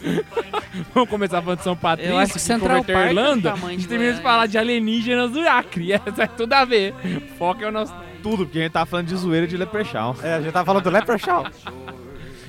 Vamos 0.94 1.08
começar 1.10 1.40
falando 1.42 1.58
de 1.58 1.64
São 1.64 1.76
Patrício, 1.76 2.12
Eu 2.12 2.18
acho 2.18 2.32
que 2.32 2.38
Central 2.38 2.84
Park 2.84 2.88
é 2.90 3.06
Irlanda. 3.08 3.50
tamanho 3.50 3.66
A 3.66 3.70
de 3.70 3.76
gente 3.82 3.88
termina 3.88 4.12
de 4.14 4.20
falar 4.22 4.46
de 4.46 4.58
alienígenas 4.58 5.30
do 5.32 5.40
Acre. 5.40 5.92
Essa 6.06 6.22
é 6.22 6.26
tudo 6.26 6.52
a 6.52 6.64
ver. 6.64 6.94
Foco 7.38 7.62
é 7.64 7.68
o 7.68 7.72
nosso... 7.72 7.94
Tudo, 8.22 8.44
porque 8.44 8.58
a 8.58 8.62
gente 8.62 8.72
tá 8.72 8.84
falando 8.84 9.06
de 9.06 9.16
zoeira 9.16 9.46
de 9.46 9.56
Leprechaun. 9.56 10.14
É, 10.22 10.34
a 10.34 10.40
gente 10.40 10.52
tá 10.52 10.64
falando 10.64 10.84
do 10.84 10.90
Leprechaun. 10.90 11.44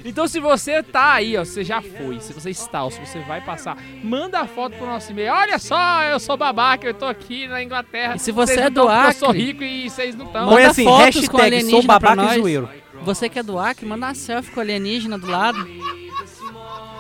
Então, 0.03 0.27
se 0.27 0.39
você 0.39 0.81
tá 0.81 1.13
aí, 1.13 1.37
ó, 1.37 1.45
você 1.45 1.63
já 1.63 1.79
foi, 1.81 2.19
se 2.19 2.33
você 2.33 2.49
está, 2.49 2.83
ou 2.83 2.89
se 2.91 2.99
você 2.99 3.19
vai 3.19 3.39
passar, 3.41 3.77
manda 4.03 4.39
a 4.39 4.47
foto 4.47 4.75
pro 4.75 4.87
nosso 4.87 5.11
e-mail. 5.11 5.31
Olha 5.31 5.59
só, 5.59 6.03
eu 6.03 6.19
sou 6.19 6.35
babaca, 6.35 6.87
eu 6.87 6.93
tô 6.93 7.05
aqui 7.05 7.47
na 7.47 7.61
Inglaterra. 7.63 8.15
E 8.15 8.19
se 8.19 8.31
você 8.31 8.61
é 8.61 8.69
do 8.69 8.81
porque 8.81 8.87
Eu 8.87 8.89
Acre, 8.89 9.13
sou 9.13 9.31
rico 9.31 9.63
e 9.63 9.89
vocês 9.89 10.15
não 10.15 10.25
estão. 10.25 10.41
Manda 10.45 10.55
Põe 10.55 10.65
assim, 10.65 10.83
fotos 10.83 11.29
com 11.29 11.37
hashtag 11.37 11.41
alienígena 11.41 11.81
sou 11.81 11.87
babaca 11.87 12.15
pra 12.15 12.23
e 12.23 12.27
nós. 12.27 12.41
zoeiro. 12.41 12.69
Você 13.03 13.29
que 13.29 13.39
é 13.39 13.43
do 13.43 13.59
Acre, 13.59 13.85
manda 13.85 14.07
uma 14.07 14.13
selfie 14.15 14.51
com 14.51 14.59
o 14.59 14.63
alienígena 14.63 15.17
do 15.19 15.27
lado. 15.27 15.67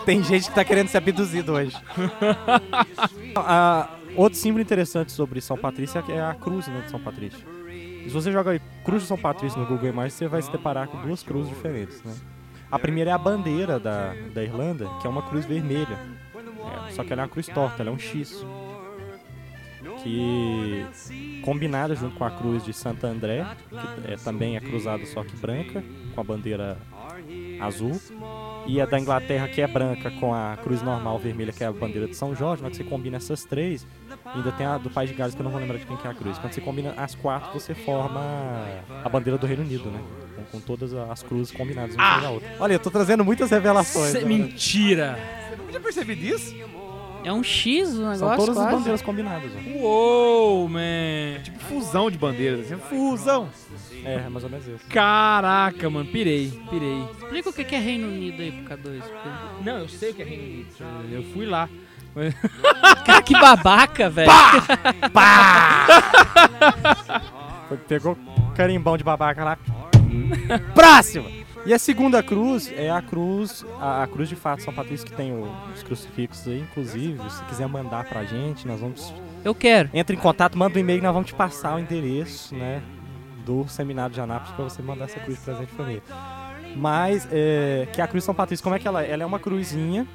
Tem 0.05 0.23
gente 0.23 0.49
que 0.49 0.55
tá 0.55 0.63
querendo 0.63 0.87
ser 0.87 0.97
abduzido 0.97 1.53
hoje. 1.53 1.75
Ah, 3.33 3.95
outro 4.17 4.37
símbolo 4.37 4.61
interessante 4.61 5.13
sobre 5.13 5.39
São 5.39 5.57
Patrício 5.57 6.03
é 6.09 6.11
é 6.11 6.21
a 6.21 6.33
cruz 6.33 6.67
né, 6.67 6.81
de 6.81 6.91
São 6.91 6.99
Patrício. 6.99 7.39
Se 8.03 8.09
você 8.09 8.31
joga 8.31 8.59
Cruz 8.83 9.03
de 9.03 9.07
São 9.07 9.17
Patrício 9.17 9.59
no 9.59 9.65
Google 9.65 9.89
Imagens, 9.89 10.13
você 10.13 10.27
vai 10.27 10.41
se 10.41 10.51
deparar 10.51 10.87
com 10.87 11.01
duas 11.01 11.23
cruzes 11.23 11.49
diferentes. 11.49 12.03
Né? 12.03 12.13
A 12.71 12.79
primeira 12.79 13.11
é 13.11 13.13
a 13.13 13.17
bandeira 13.17 13.79
da, 13.79 14.13
da 14.33 14.43
Irlanda, 14.43 14.89
que 14.99 15.07
é 15.07 15.09
uma 15.09 15.21
cruz 15.21 15.45
vermelha. 15.45 15.97
É, 16.87 16.91
só 16.91 17.03
que 17.03 17.13
ela 17.13 17.21
é 17.21 17.25
uma 17.25 17.31
cruz 17.31 17.47
torta, 17.47 17.83
ela 17.83 17.89
é 17.89 17.93
um 17.93 17.99
X. 17.99 18.45
Que 20.03 20.85
combinada 21.43 21.95
junto 21.95 22.15
com 22.15 22.23
a 22.25 22.31
cruz 22.31 22.63
de 22.63 22.73
Santo 22.73 23.05
André, 23.05 23.45
que 23.69 24.11
é, 24.11 24.15
também 24.17 24.55
é 24.55 24.59
cruzada 24.59 25.05
só 25.05 25.23
que 25.23 25.35
branca, 25.35 25.83
com 26.13 26.21
a 26.21 26.23
bandeira 26.23 26.77
azul. 27.59 27.99
E 28.67 28.79
a 28.79 28.85
da 28.85 28.99
Inglaterra, 28.99 29.47
que 29.47 29.59
é 29.61 29.67
branca, 29.67 30.11
com 30.11 30.33
a 30.33 30.55
cruz 30.61 30.81
normal 30.81 31.17
vermelha, 31.19 31.51
que 31.51 31.63
é 31.63 31.67
a 31.67 31.71
bandeira 31.71 32.07
de 32.07 32.15
São 32.15 32.35
Jorge. 32.35 32.61
Na 32.61 32.67
hora 32.67 32.71
que 32.71 32.77
você 32.77 32.83
combina 32.89 33.17
essas 33.17 33.43
três, 33.43 33.85
ainda 34.25 34.51
tem 34.51 34.65
a 34.65 34.77
do 34.77 34.89
País 34.89 35.09
de 35.09 35.15
Gales, 35.15 35.33
que 35.35 35.41
eu 35.41 35.43
não 35.43 35.51
vou 35.51 35.59
lembrar 35.59 35.77
de 35.77 35.85
quem 35.85 35.97
que 35.97 36.07
é 36.07 36.11
a 36.11 36.13
cruz. 36.13 36.37
Quando 36.37 36.53
você 36.53 36.61
combina 36.61 36.93
as 36.95 37.15
quatro, 37.15 37.59
você 37.59 37.73
forma 37.73 38.21
a 39.03 39.09
bandeira 39.09 39.37
do 39.37 39.47
Reino 39.47 39.63
Unido, 39.63 39.89
né? 39.89 39.99
Com, 40.35 40.43
com 40.43 40.59
todas 40.59 40.93
as 40.93 41.21
cruzes 41.23 41.51
combinadas 41.55 41.95
uma 41.95 42.03
Ah! 42.17 42.19
com 42.21 42.27
a 42.27 42.29
outra. 42.31 42.49
Olha, 42.59 42.73
eu 42.73 42.79
tô 42.79 42.89
trazendo 42.91 43.25
muitas 43.25 43.49
revelações. 43.51 44.11
Cê- 44.11 44.19
né? 44.19 44.25
mentira. 44.25 45.19
Não 45.57 45.67
tinha 45.67 45.79
percebido 45.81 46.21
isso? 46.23 46.55
É 47.23 47.31
um 47.31 47.43
X 47.43 47.89
o 47.89 47.99
negócio 47.99 48.17
São 48.19 48.35
todas 48.35 48.57
as 48.57 48.63
quase. 48.63 48.77
bandeiras 48.77 49.01
combinadas. 49.03 49.51
ó. 49.55 49.79
Uou, 49.79 50.67
man. 50.69 50.79
Tipo 51.43 51.59
fusão 51.59 52.09
de 52.09 52.17
bandeiras, 52.17 52.61
assim, 52.61 52.77
fusão. 52.89 53.47
É, 54.03 54.13
é 54.15 54.29
mais 54.29 54.43
ou 54.43 54.49
menos 54.49 54.67
isso. 54.67 54.85
Caraca, 54.89 55.89
mano, 55.89 56.09
pirei, 56.09 56.51
pirei. 56.69 57.03
Explica 57.21 57.49
o 57.49 57.53
que 57.53 57.75
é 57.75 57.79
Reino 57.79 58.07
Unido 58.07 58.41
aí 58.41 58.51
pro 58.51 58.75
K2. 58.77 59.01
porque- 59.01 59.63
Não, 59.69 59.77
eu 59.79 59.89
sei 59.89 60.11
o 60.11 60.13
que 60.13 60.21
é 60.21 60.25
Reino 60.25 60.43
Unido. 60.43 60.67
Eu 61.11 61.23
fui 61.33 61.45
lá. 61.45 61.69
Cara, 63.05 63.21
que 63.21 63.33
babaca, 63.33 64.09
velho. 64.09 64.29
Foi- 67.67 67.77
Pegou 67.87 68.17
carimbão 68.55 68.97
de 68.97 69.03
babaca 69.03 69.43
lá. 69.43 69.57
Próximo! 70.75 71.29
E 71.65 71.73
a 71.73 71.79
segunda 71.79 72.23
cruz 72.23 72.71
é 72.75 72.89
a 72.89 73.01
cruz, 73.01 73.63
a, 73.79 74.03
a 74.03 74.07
cruz 74.07 74.27
de 74.27 74.35
fato 74.35 74.63
São 74.63 74.73
Patrício 74.73 75.05
que 75.05 75.13
tem 75.13 75.31
o- 75.31 75.47
os 75.75 75.83
crucifixos 75.83 76.47
aí, 76.47 76.59
inclusive, 76.59 77.19
se 77.29 77.43
quiser 77.45 77.67
mandar 77.67 78.03
pra 78.05 78.23
gente, 78.25 78.67
nós 78.67 78.79
vamos 78.81 79.13
Eu 79.43 79.53
quero. 79.55 79.89
Entra 79.93 80.15
em 80.15 80.19
contato, 80.19 80.57
manda 80.57 80.75
um 80.77 80.81
e-mail 80.81 80.99
que 80.99 81.05
nós 81.05 81.13
vamos 81.13 81.27
te 81.29 81.35
passar 81.35 81.75
o 81.75 81.79
endereço, 81.79 82.55
né? 82.55 82.81
Do 83.41 83.67
Seminário 83.67 84.13
de 84.13 84.21
Anápolis 84.21 84.53
pra 84.55 84.63
você 84.63 84.81
mandar 84.81 85.05
essa 85.05 85.19
cruz 85.19 85.37
de 85.37 85.43
presente 85.43 85.73
pra 85.73 85.85
mim. 85.85 86.01
Mas, 86.75 87.27
é, 87.31 87.87
que 87.91 88.01
a 88.01 88.07
cruz 88.07 88.23
São 88.23 88.33
Patrício, 88.33 88.63
como 88.63 88.75
é 88.75 88.79
que 88.79 88.87
ela 88.87 89.03
é? 89.03 89.11
Ela 89.11 89.23
é 89.23 89.25
uma 89.25 89.39
cruzinha, 89.39 90.07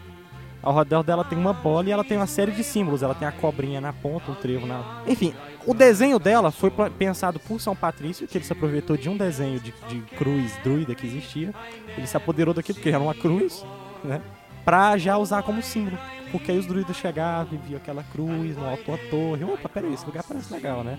ao 0.62 0.74
redor 0.74 1.02
dela 1.02 1.22
tem 1.22 1.38
uma 1.38 1.52
bola 1.52 1.88
e 1.88 1.92
ela 1.92 2.02
tem 2.02 2.16
uma 2.16 2.26
série 2.26 2.50
de 2.50 2.64
símbolos. 2.64 3.02
Ela 3.02 3.14
tem 3.14 3.28
a 3.28 3.32
cobrinha 3.32 3.80
na 3.80 3.92
ponta, 3.92 4.32
um 4.32 4.34
trevo 4.34 4.66
na... 4.66 5.02
Enfim, 5.06 5.34
o 5.64 5.72
desenho 5.72 6.18
dela 6.18 6.50
foi 6.50 6.72
pensado 6.98 7.38
por 7.38 7.60
São 7.60 7.76
Patrício, 7.76 8.26
que 8.26 8.36
ele 8.36 8.44
se 8.44 8.52
aproveitou 8.52 8.96
de 8.96 9.08
um 9.08 9.16
desenho 9.16 9.60
de, 9.60 9.72
de 9.88 10.00
cruz 10.16 10.52
druida 10.64 10.94
que 10.94 11.06
existia. 11.06 11.54
Ele 11.96 12.06
se 12.06 12.16
apoderou 12.16 12.52
daquilo, 12.52 12.76
porque 12.76 12.88
era 12.88 12.98
uma 12.98 13.14
cruz, 13.14 13.64
né? 14.02 14.20
Pra 14.64 14.98
já 14.98 15.16
usar 15.16 15.44
como 15.44 15.62
símbolo. 15.62 15.98
Porque 16.32 16.50
aí 16.50 16.58
os 16.58 16.66
druidas 16.66 16.96
chegavam 16.96 17.54
e 17.54 17.56
viam 17.58 17.76
aquela 17.76 18.02
cruz 18.02 18.56
no 18.56 18.68
alto 18.68 18.90
da 18.90 18.98
torre. 19.08 19.44
Opa, 19.44 19.68
peraí, 19.68 19.94
esse 19.94 20.04
lugar 20.04 20.24
parece 20.24 20.52
legal, 20.52 20.82
né? 20.82 20.98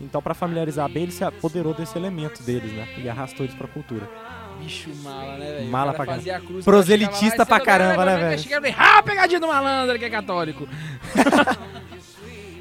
Então, 0.00 0.20
pra 0.20 0.34
familiarizar 0.34 0.88
bem, 0.88 1.04
ele 1.04 1.12
se 1.12 1.24
apoderou 1.24 1.72
desse 1.72 1.96
elemento 1.96 2.42
deles, 2.42 2.72
né? 2.72 2.86
E 2.98 3.08
arrastou 3.08 3.44
eles 3.46 3.56
pra 3.56 3.68
cultura. 3.68 4.08
Bicho 4.60 4.90
mala, 5.02 5.36
né, 5.36 5.52
velho? 5.52 5.70
Mala 5.70 5.92
pra 5.94 6.04
fazia 6.06 6.36
a 6.36 6.40
cruz, 6.40 6.64
Proselitista 6.64 7.38
lá, 7.42 7.46
pra 7.46 7.60
caramba, 7.60 8.04
né, 8.04 8.16
velho? 8.16 8.74
Ah, 8.78 9.02
pegadinha 9.02 9.40
do 9.40 9.46
malandro, 9.48 9.98
que 9.98 10.04
é 10.04 10.10
católico. 10.10 10.66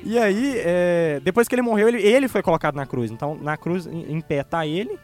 E 0.05 0.19
aí, 0.19 0.55
é, 0.57 1.21
depois 1.23 1.47
que 1.47 1.55
ele 1.55 1.61
morreu, 1.61 1.87
ele, 1.87 2.01
ele 2.01 2.27
foi 2.27 2.41
colocado 2.43 2.75
na 2.75 2.85
cruz. 2.85 3.09
Então, 3.09 3.35
na 3.41 3.55
cruz, 3.55 3.87
em, 3.87 4.11
em 4.11 4.19
pé, 4.19 4.43
tá 4.43 4.67
ele. 4.67 4.99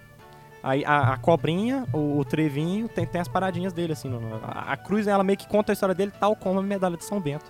Aí 0.61 0.83
a, 0.85 1.13
a 1.13 1.17
cobrinha, 1.17 1.85
o, 1.93 2.19
o 2.19 2.25
trevinho, 2.25 2.89
tem, 2.89 3.05
tem 3.05 3.21
as 3.21 3.27
paradinhas 3.29 3.71
dele, 3.71 3.93
assim. 3.93 4.09
no- 4.09 4.41
a, 4.43 4.73
a 4.73 4.75
cruz, 4.77 5.07
ela 5.07 5.23
meio 5.23 5.37
que 5.39 5.47
conta 5.47 5.71
a 5.71 5.73
história 5.73 5.95
dele, 5.95 6.11
tal 6.19 6.35
como 6.35 6.59
a 6.59 6.63
medalha 6.63 6.97
de 6.97 7.05
São 7.05 7.17
Bento. 7.21 7.49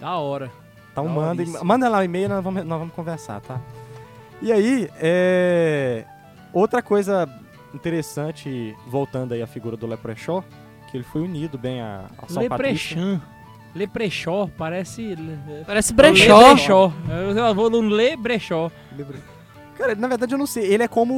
Da 0.00 0.16
hora. 0.16 0.48
Então 1.02 1.14
Da 1.14 1.20
manda, 1.20 1.64
manda 1.64 1.88
lá 1.88 1.98
o 1.98 2.02
e-mail, 2.02 2.28
nós 2.28 2.42
vamos, 2.44 2.64
nós 2.64 2.78
vamos 2.78 2.94
conversar, 2.94 3.40
tá? 3.40 3.60
E 4.40 4.52
aí, 4.52 4.88
é, 5.00 6.04
outra 6.52 6.80
coisa 6.82 7.28
interessante, 7.74 8.74
voltando 8.86 9.32
aí 9.34 9.42
à 9.42 9.46
figura 9.46 9.76
do 9.76 9.86
Leprechaun, 9.86 10.42
que 10.90 10.96
ele 10.96 11.04
foi 11.04 11.22
unido 11.22 11.58
bem 11.58 11.80
a, 11.80 12.06
a 12.18 12.26
São 12.28 12.46
Patrício. 12.48 12.96
Leprechan. 12.96 13.22
Leprechó, 13.74 14.48
parece... 14.56 15.14
Parece 15.66 15.92
brechó. 15.92 16.38
Lebrechó. 16.48 16.92
Eu 17.36 17.54
vou 17.54 17.68
no 17.70 17.80
Lebrechó. 17.80 18.70
Cara, 19.76 19.94
na 19.94 20.08
verdade 20.08 20.34
eu 20.34 20.38
não 20.38 20.46
sei, 20.46 20.64
ele 20.72 20.82
é 20.82 20.88
como 20.88 21.14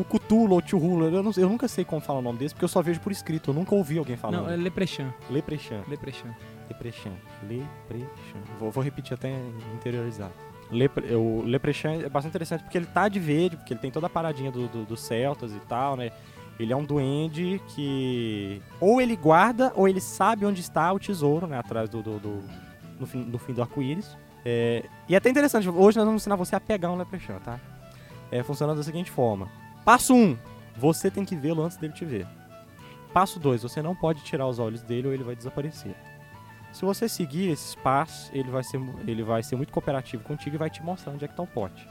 o 0.00 0.04
Cthulhu 0.04 0.52
ou 0.54 0.60
Tchurrula, 0.60 1.06
eu, 1.08 1.22
não- 1.22 1.32
eu 1.34 1.48
nunca 1.48 1.66
sei 1.66 1.82
como 1.82 2.02
falar 2.02 2.18
o 2.18 2.22
nome 2.22 2.38
desse, 2.38 2.52
porque 2.54 2.64
eu 2.64 2.68
só 2.68 2.82
vejo 2.82 3.00
por 3.00 3.10
escrito, 3.10 3.50
eu 3.50 3.54
nunca 3.54 3.74
ouvi 3.74 3.96
alguém 3.96 4.16
falando. 4.18 4.44
Não, 4.46 4.52
é 4.52 4.56
Leprechan. 4.56 5.14
Leprechaun. 5.30 5.80
Leprechã. 5.88 6.26
Leprechaun. 6.72 7.14
Leprechaun. 7.48 8.40
Vou, 8.58 8.70
vou 8.70 8.82
repetir 8.82 9.14
até 9.14 9.30
interiorizar. 9.74 10.30
Lepre, 10.70 11.14
o 11.14 11.42
Leprechaun 11.42 12.00
é 12.00 12.08
bastante 12.08 12.30
interessante 12.32 12.62
porque 12.62 12.78
ele 12.78 12.86
tá 12.86 13.08
de 13.08 13.20
verde, 13.20 13.56
porque 13.56 13.74
ele 13.74 13.80
tem 13.80 13.90
toda 13.90 14.06
a 14.06 14.10
paradinha 14.10 14.50
do, 14.50 14.66
do- 14.68 14.84
dos 14.84 15.00
celtas 15.00 15.52
e 15.52 15.60
tal, 15.60 15.96
né? 15.96 16.10
Ele 16.58 16.72
é 16.72 16.76
um 16.76 16.84
duende 16.84 17.60
que 17.68 18.60
ou 18.80 19.00
ele 19.00 19.16
guarda 19.16 19.72
ou 19.74 19.86
ele 19.88 20.00
sabe 20.00 20.46
onde 20.46 20.60
está 20.60 20.92
o 20.92 20.98
tesouro, 20.98 21.46
né? 21.46 21.58
Atrás 21.58 21.88
do, 21.90 22.02
do, 22.02 22.18
do- 22.18 22.42
no, 22.98 23.06
fim, 23.06 23.18
no 23.24 23.38
fim 23.38 23.52
do 23.52 23.60
arco-íris. 23.62 24.16
É, 24.44 24.84
e 25.08 25.14
é 25.14 25.18
até 25.18 25.28
interessante, 25.30 25.68
hoje 25.68 25.96
nós 25.98 26.06
vamos 26.06 26.22
ensinar 26.22 26.36
você 26.36 26.56
a 26.56 26.60
pegar 26.60 26.90
um 26.90 26.96
Leprechaun, 26.96 27.38
tá? 27.40 27.60
É, 28.30 28.42
funciona 28.42 28.74
da 28.74 28.82
seguinte 28.82 29.10
forma. 29.10 29.48
Passo 29.84 30.14
1, 30.14 30.16
um, 30.18 30.38
você 30.76 31.10
tem 31.10 31.24
que 31.24 31.36
vê-lo 31.36 31.62
antes 31.62 31.76
dele 31.76 31.92
te 31.92 32.04
ver. 32.04 32.26
Passo 33.12 33.38
2, 33.38 33.62
você 33.62 33.82
não 33.82 33.94
pode 33.94 34.22
tirar 34.24 34.46
os 34.46 34.58
olhos 34.58 34.82
dele 34.82 35.08
ou 35.08 35.12
ele 35.14 35.22
vai 35.22 35.36
desaparecer. 35.36 35.94
Se 36.72 36.84
você 36.84 37.08
seguir 37.08 37.50
esses 37.50 37.74
passos, 37.74 38.30
ele 38.32 38.50
vai 38.50 38.64
ser, 38.64 38.80
ele 39.06 39.22
vai 39.22 39.42
ser 39.42 39.56
muito 39.56 39.72
cooperativo 39.72 40.24
contigo 40.24 40.56
e 40.56 40.58
vai 40.58 40.70
te 40.70 40.82
mostrar 40.82 41.12
onde 41.12 41.24
é 41.24 41.28
que 41.28 41.36
tá 41.36 41.42
o 41.42 41.46
pote. 41.46 41.86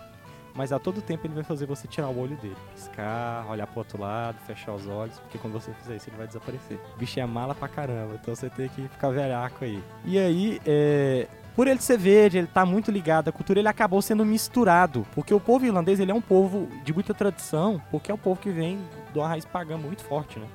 Mas 0.53 0.71
a 0.73 0.79
todo 0.79 1.01
tempo 1.01 1.25
ele 1.25 1.33
vai 1.33 1.43
fazer 1.43 1.65
você 1.65 1.87
tirar 1.87 2.09
o 2.09 2.19
olho 2.19 2.35
dele. 2.37 2.57
Piscar, 2.73 3.49
olhar 3.49 3.67
pro 3.67 3.79
outro 3.79 4.01
lado, 4.01 4.37
fechar 4.45 4.73
os 4.73 4.87
olhos, 4.87 5.17
porque 5.19 5.37
quando 5.37 5.53
você 5.53 5.71
fizer 5.73 5.95
isso 5.95 6.09
ele 6.09 6.17
vai 6.17 6.27
desaparecer. 6.27 6.79
O 6.95 6.97
bicho 6.97 7.19
é 7.19 7.25
mala 7.25 7.55
pra 7.55 7.67
caramba, 7.67 8.15
então 8.21 8.35
você 8.35 8.49
tem 8.49 8.67
que 8.69 8.87
ficar 8.87 9.09
velhaco 9.11 9.63
aí. 9.63 9.81
E 10.03 10.17
aí, 10.17 10.59
é, 10.65 11.27
por 11.55 11.67
ele 11.67 11.79
ser 11.79 11.97
verde, 11.97 12.37
ele 12.37 12.47
tá 12.47 12.65
muito 12.65 12.91
ligado 12.91 13.27
à 13.27 13.31
cultura, 13.31 13.59
ele 13.59 13.67
acabou 13.67 14.01
sendo 14.01 14.25
misturado. 14.25 15.05
Porque 15.13 15.33
o 15.33 15.39
povo 15.39 15.65
irlandês, 15.65 15.99
ele 15.99 16.11
é 16.11 16.15
um 16.15 16.21
povo 16.21 16.67
de 16.83 16.93
muita 16.93 17.13
tradição, 17.13 17.81
porque 17.91 18.11
é 18.11 18.13
um 18.13 18.17
povo 18.17 18.39
que 18.39 18.49
vem 18.49 18.79
de 19.13 19.19
uma 19.19 19.27
raiz 19.27 19.45
pagã 19.45 19.77
muito 19.77 20.03
forte, 20.03 20.39
né? 20.39 20.47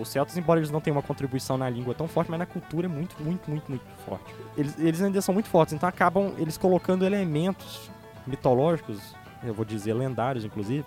Os 0.00 0.08
celtas, 0.08 0.36
embora 0.38 0.60
eles 0.60 0.70
não 0.70 0.80
tenham 0.80 0.96
uma 0.96 1.02
contribuição 1.02 1.58
na 1.58 1.68
língua 1.68 1.94
tão 1.94 2.08
forte, 2.08 2.30
mas 2.30 2.38
na 2.38 2.46
cultura 2.46 2.86
é 2.86 2.88
muito, 2.88 3.22
muito, 3.22 3.50
muito, 3.50 3.68
muito 3.68 3.84
forte. 4.06 4.34
Eles, 4.56 4.78
eles 4.78 5.02
ainda 5.02 5.20
são 5.20 5.34
muito 5.34 5.48
fortes, 5.48 5.74
então 5.74 5.86
acabam 5.86 6.32
eles 6.38 6.56
colocando 6.56 7.04
elementos 7.04 7.90
mitológicos, 8.26 9.14
eu 9.42 9.52
vou 9.52 9.64
dizer 9.64 9.92
lendários, 9.92 10.44
inclusive, 10.44 10.84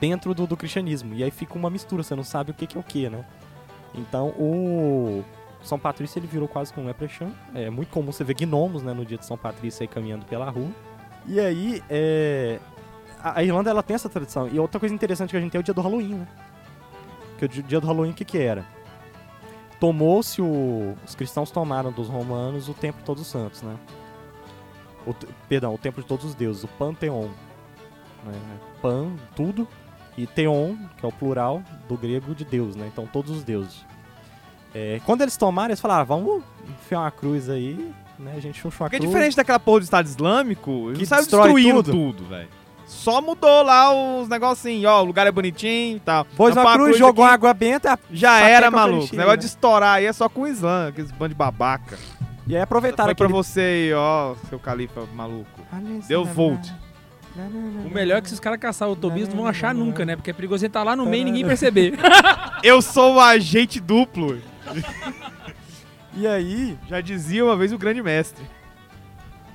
dentro 0.00 0.34
do, 0.34 0.46
do 0.46 0.56
cristianismo. 0.56 1.14
E 1.14 1.22
aí 1.22 1.30
fica 1.30 1.56
uma 1.56 1.70
mistura, 1.70 2.02
você 2.02 2.14
não 2.14 2.24
sabe 2.24 2.50
o 2.50 2.54
que, 2.54 2.66
que 2.66 2.76
é 2.76 2.80
o 2.80 2.84
que, 2.84 3.08
né? 3.08 3.24
Então 3.94 4.28
o 4.30 5.24
São 5.62 5.78
Patrício 5.78 6.18
ele 6.18 6.26
virou 6.26 6.48
quase 6.48 6.72
que 6.72 6.80
um 6.80 6.86
leprechaun. 6.86 7.30
É 7.54 7.70
muito 7.70 7.90
comum 7.90 8.10
você 8.10 8.24
ver 8.24 8.34
gnomos 8.34 8.82
né, 8.82 8.92
no 8.92 9.04
dia 9.04 9.18
de 9.18 9.26
São 9.26 9.36
Patrício 9.36 9.82
aí 9.82 9.88
caminhando 9.88 10.24
pela 10.26 10.50
rua. 10.50 10.70
E 11.26 11.38
aí, 11.38 11.82
é, 11.88 12.58
a 13.22 13.42
Irlanda 13.42 13.70
ela 13.70 13.82
tem 13.82 13.94
essa 13.94 14.08
tradição. 14.08 14.48
E 14.48 14.58
outra 14.58 14.80
coisa 14.80 14.94
interessante 14.94 15.30
que 15.30 15.36
a 15.36 15.40
gente 15.40 15.52
tem 15.52 15.58
é 15.58 15.60
o 15.60 15.64
dia 15.64 15.74
do 15.74 15.80
Halloween, 15.80 16.14
né? 16.14 16.28
Que 17.40 17.46
o 17.46 17.48
di- 17.48 17.62
dia 17.62 17.80
do 17.80 17.86
Halloween 17.86 18.10
o 18.10 18.14
que 18.14 18.22
que 18.24 18.36
era? 18.36 18.66
Tomou-se 19.80 20.42
o... 20.42 20.94
Os 21.06 21.14
cristãos 21.14 21.50
tomaram 21.50 21.90
dos 21.90 22.06
romanos 22.06 22.68
o 22.68 22.74
templo 22.74 23.00
de 23.00 23.06
todos 23.06 23.22
os 23.22 23.28
santos, 23.28 23.62
né? 23.62 23.76
O 25.06 25.14
perdão, 25.48 25.72
o 25.74 25.78
templo 25.78 26.02
de 26.02 26.06
todos 26.08 26.26
os 26.26 26.34
deuses, 26.34 26.64
o 26.64 26.68
Panteon. 26.68 27.28
Né? 28.26 28.34
Pan, 28.82 29.12
tudo, 29.34 29.66
e 30.18 30.26
Theon, 30.26 30.76
que 30.98 31.06
é 31.06 31.08
o 31.08 31.12
plural 31.12 31.62
do 31.88 31.96
grego 31.96 32.34
de 32.34 32.44
Deus, 32.44 32.76
né? 32.76 32.86
Então 32.92 33.06
todos 33.06 33.30
os 33.30 33.42
deuses. 33.42 33.86
É, 34.74 35.00
quando 35.06 35.22
eles 35.22 35.38
tomaram, 35.38 35.70
eles 35.70 35.80
falaram, 35.80 36.02
ah, 36.02 36.04
vamos 36.04 36.44
enfiar 36.68 37.00
uma 37.00 37.10
cruz 37.10 37.48
aí, 37.48 37.90
né? 38.18 38.34
A 38.36 38.40
gente 38.40 38.60
chuchou 38.60 38.84
a 38.84 38.90
Porque 38.90 39.02
é 39.02 39.06
diferente 39.08 39.34
daquela 39.34 39.58
porra 39.58 39.80
do 39.80 39.84
Estado 39.84 40.04
Islâmico, 40.04 40.70
Que 40.92 40.98
eles 40.98 41.08
saiu 41.08 41.22
destruindo 41.22 41.82
tudo. 41.82 41.92
tudo, 41.92 42.24
velho. 42.28 42.59
Só 42.90 43.22
mudou 43.22 43.62
lá 43.62 43.94
os 43.94 44.28
negocinhos, 44.28 44.84
ó, 44.84 45.00
o 45.00 45.04
lugar 45.04 45.24
é 45.24 45.30
bonitinho 45.30 45.96
e 45.96 46.00
tal. 46.00 46.24
Pôs 46.36 46.54
Tampar 46.54 46.64
uma 46.64 46.70
a 46.70 46.74
cruz, 46.74 46.88
cruz 46.88 46.98
jogou 46.98 47.24
aqui, 47.24 47.34
água 47.34 47.54
benta 47.54 47.98
Já 48.10 48.40
era, 48.40 48.68
maluco. 48.68 49.14
O 49.14 49.16
negócio 49.16 49.36
né? 49.36 49.36
de 49.36 49.46
estourar 49.46 49.94
aí 49.94 50.06
é 50.06 50.12
só 50.12 50.28
com 50.28 50.42
o 50.42 50.46
Islã, 50.48 50.88
aqueles 50.88 51.12
bando 51.12 51.28
de 51.30 51.34
babaca. 51.36 51.96
e 52.48 52.56
aí 52.56 52.60
aproveitaram 52.60 53.06
Foi 53.10 53.14
pra 53.14 53.26
aquele... 53.26 53.36
você 53.36 53.60
aí, 53.60 53.94
ó, 53.94 54.34
seu 54.48 54.58
califa 54.58 55.06
maluco. 55.14 55.48
Deu 56.08 56.24
volt. 56.24 56.68
O 57.86 57.94
melhor 57.94 58.18
é 58.18 58.20
que 58.20 58.28
se 58.28 58.34
os 58.34 58.40
caras 58.40 58.58
caçarem 58.58 58.92
o 58.92 58.96
Tobias 58.96 59.28
não 59.28 59.36
vão 59.36 59.46
achar 59.46 59.72
nunca, 59.72 60.04
né? 60.04 60.16
Porque 60.16 60.30
é 60.30 60.34
perigoso 60.34 60.64
ele 60.64 60.72
tá 60.72 60.82
lá 60.82 60.96
no 60.96 61.06
meio 61.06 61.22
e 61.22 61.24
ninguém 61.24 61.46
perceber. 61.46 61.94
Eu 62.62 62.82
sou 62.82 63.14
um 63.14 63.20
agente 63.20 63.80
duplo. 63.80 64.38
E 66.12 66.26
aí... 66.26 66.76
Já 66.88 67.00
dizia 67.00 67.44
uma 67.44 67.56
vez 67.56 67.72
o 67.72 67.78
grande 67.78 68.02
mestre. 68.02 68.44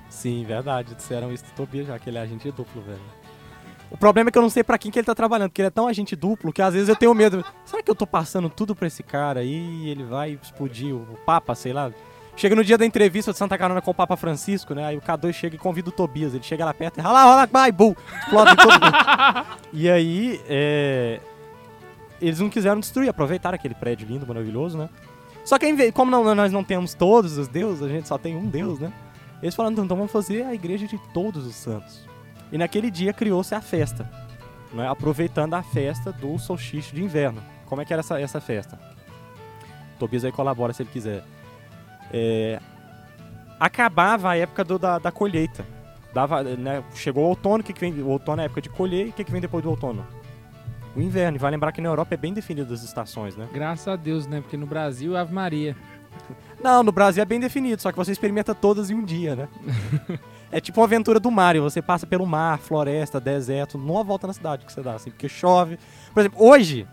Sim, 0.09 0.45
verdade. 0.45 0.95
Disseram 0.95 1.33
isso 1.33 1.43
do 1.43 1.51
Tobias 1.51 1.85
já, 1.85 1.99
que 1.99 2.09
ele 2.09 2.17
é 2.17 2.21
agente 2.21 2.49
duplo, 2.49 2.81
velho. 2.81 2.97
O 3.91 3.97
problema 3.97 4.29
é 4.29 4.31
que 4.31 4.37
eu 4.37 4.41
não 4.41 4.49
sei 4.49 4.63
pra 4.63 4.77
quem 4.77 4.91
que 4.91 4.99
ele 4.99 5.05
tá 5.05 5.15
trabalhando, 5.15 5.49
porque 5.49 5.61
ele 5.61 5.67
é 5.67 5.71
tão 5.71 5.87
agente 5.87 6.15
duplo 6.15 6.51
que 6.51 6.61
às 6.61 6.73
vezes 6.73 6.89
eu 6.89 6.95
tenho 6.95 7.13
medo. 7.13 7.45
Será 7.63 7.81
que 7.81 7.89
eu 7.89 7.95
tô 7.95 8.05
passando 8.05 8.49
tudo 8.49 8.75
pra 8.75 8.87
esse 8.87 9.03
cara 9.03 9.39
aí 9.41 9.83
e 9.85 9.89
ele 9.89 10.03
vai 10.03 10.37
explodir 10.41 10.93
o 10.93 11.05
Papa, 11.25 11.55
sei 11.55 11.71
lá? 11.71 11.91
Chega 12.35 12.53
no 12.55 12.65
dia 12.65 12.77
da 12.77 12.85
entrevista 12.85 13.31
de 13.31 13.37
Santa 13.37 13.57
Carona 13.57 13.81
com 13.81 13.91
o 13.91 13.93
Papa 13.93 14.17
Francisco, 14.17 14.73
né? 14.73 14.85
Aí 14.85 14.97
o 14.97 15.01
K2 15.01 15.31
chega 15.31 15.55
e 15.55 15.57
convida 15.59 15.87
o 15.87 15.91
Tobias. 15.91 16.33
Ele 16.33 16.43
chega 16.43 16.65
lá 16.65 16.73
perto 16.73 16.97
e 16.97 17.01
rala, 17.01 17.23
rola, 17.23 17.45
vai, 17.45 17.71
bu! 17.71 17.95
Explode 18.23 18.55
todo 18.57 18.71
mundo. 18.73 19.45
E 19.71 19.89
aí, 19.89 20.41
é... 20.49 21.19
Eles 22.21 22.39
não 22.39 22.49
quiseram 22.49 22.79
destruir, 22.79 23.09
aproveitaram 23.09 23.55
aquele 23.55 23.75
prédio 23.75 24.07
lindo, 24.07 24.25
maravilhoso, 24.27 24.77
né? 24.77 24.89
Só 25.45 25.57
que 25.59 25.91
como 25.91 26.09
não- 26.09 26.33
nós 26.35 26.51
não 26.51 26.63
temos 26.63 26.93
todos 26.93 27.37
os 27.37 27.47
deuses, 27.47 27.83
a 27.83 27.87
gente 27.89 28.07
só 28.07 28.17
tem 28.17 28.35
um 28.35 28.47
deus, 28.47 28.79
né? 28.79 28.91
Eles 29.43 29.53
falaram, 29.53 29.73
então, 29.73 29.85
então 29.85 29.97
vamos 29.97 30.11
fazer 30.11 30.43
a 30.43 30.53
igreja 30.53 30.87
de 30.87 30.97
todos 31.13 31.45
os 31.45 31.55
santos. 31.55 32.05
E 32.55 32.57
naquele 32.57 32.89
dia 32.89 33.11
criou-se 33.11 33.53
a 33.53 33.59
festa, 33.59 34.09
né? 34.73 34.87
aproveitando 34.87 35.55
a 35.55 35.61
festa 35.61 36.13
do 36.13 36.39
solstício 36.39 36.95
de 36.95 37.03
inverno. 37.03 37.43
Como 37.65 37.81
é 37.81 37.85
que 37.85 37.91
era 37.91 37.99
essa, 37.99 38.17
essa 38.17 38.39
festa? 38.39 38.79
Tobias 39.99 40.23
aí 40.23 40.31
colabora 40.31 40.71
se 40.71 40.81
ele 40.81 40.89
quiser. 40.89 41.21
É, 42.13 42.61
acabava 43.59 44.29
a 44.29 44.37
época 44.37 44.63
do- 44.63 44.79
da, 44.79 44.97
da 44.99 45.11
colheita. 45.11 45.65
Dava, 46.13 46.43
né, 46.43 46.81
chegou 46.93 47.25
o 47.25 47.27
outono, 47.27 47.59
o 47.59 47.63
que, 47.63 47.73
que 47.73 47.81
vem? 47.81 47.93
O 48.01 48.07
outono 48.07 48.39
é 48.39 48.43
a 48.43 48.45
época 48.45 48.61
de 48.61 48.69
colher, 48.69 49.07
e 49.07 49.09
o 49.09 49.11
que, 49.11 49.25
que 49.25 49.31
vem 49.33 49.41
depois 49.41 49.61
do 49.61 49.69
outono? 49.69 50.07
O 50.95 51.01
inverno. 51.01 51.35
E 51.37 51.39
vai 51.39 51.51
lembrar 51.51 51.73
que 51.73 51.81
na 51.81 51.89
Europa 51.89 52.13
é 52.13 52.17
bem 52.17 52.33
definido 52.33 52.73
as 52.73 52.83
estações, 52.83 53.35
né? 53.35 53.49
Graças 53.53 53.85
a 53.89 53.97
Deus, 53.97 54.25
né? 54.27 54.39
Porque 54.39 54.55
no 54.55 54.65
Brasil, 54.65 55.17
Ave 55.17 55.33
Maria. 55.33 55.75
Não, 56.63 56.81
no 56.83 56.93
Brasil 56.93 57.21
é 57.21 57.25
bem 57.25 57.37
definido, 57.41 57.81
só 57.81 57.91
que 57.91 57.97
você 57.97 58.13
experimenta 58.13 58.55
todas 58.55 58.89
em 58.89 58.93
um 58.95 59.03
dia, 59.03 59.35
né? 59.35 59.49
é 60.55 60.61
tipo 60.61 60.79
uma 60.79 60.85
aventura 60.85 61.19
do 61.19 61.29
Mario, 61.29 61.61
você 61.63 61.81
passa 61.81 62.07
pelo 62.07 62.25
mar, 62.25 62.57
floresta, 62.59 63.19
deserto, 63.19 63.77
numa 63.77 64.01
volta 64.05 64.25
na 64.25 64.31
cidade 64.31 64.65
que 64.65 64.71
você 64.71 64.81
dá, 64.81 64.93
assim, 64.93 65.09
porque 65.11 65.27
chove. 65.27 65.77
Por 66.13 66.21
exemplo, 66.21 66.41
hoje, 66.41 66.87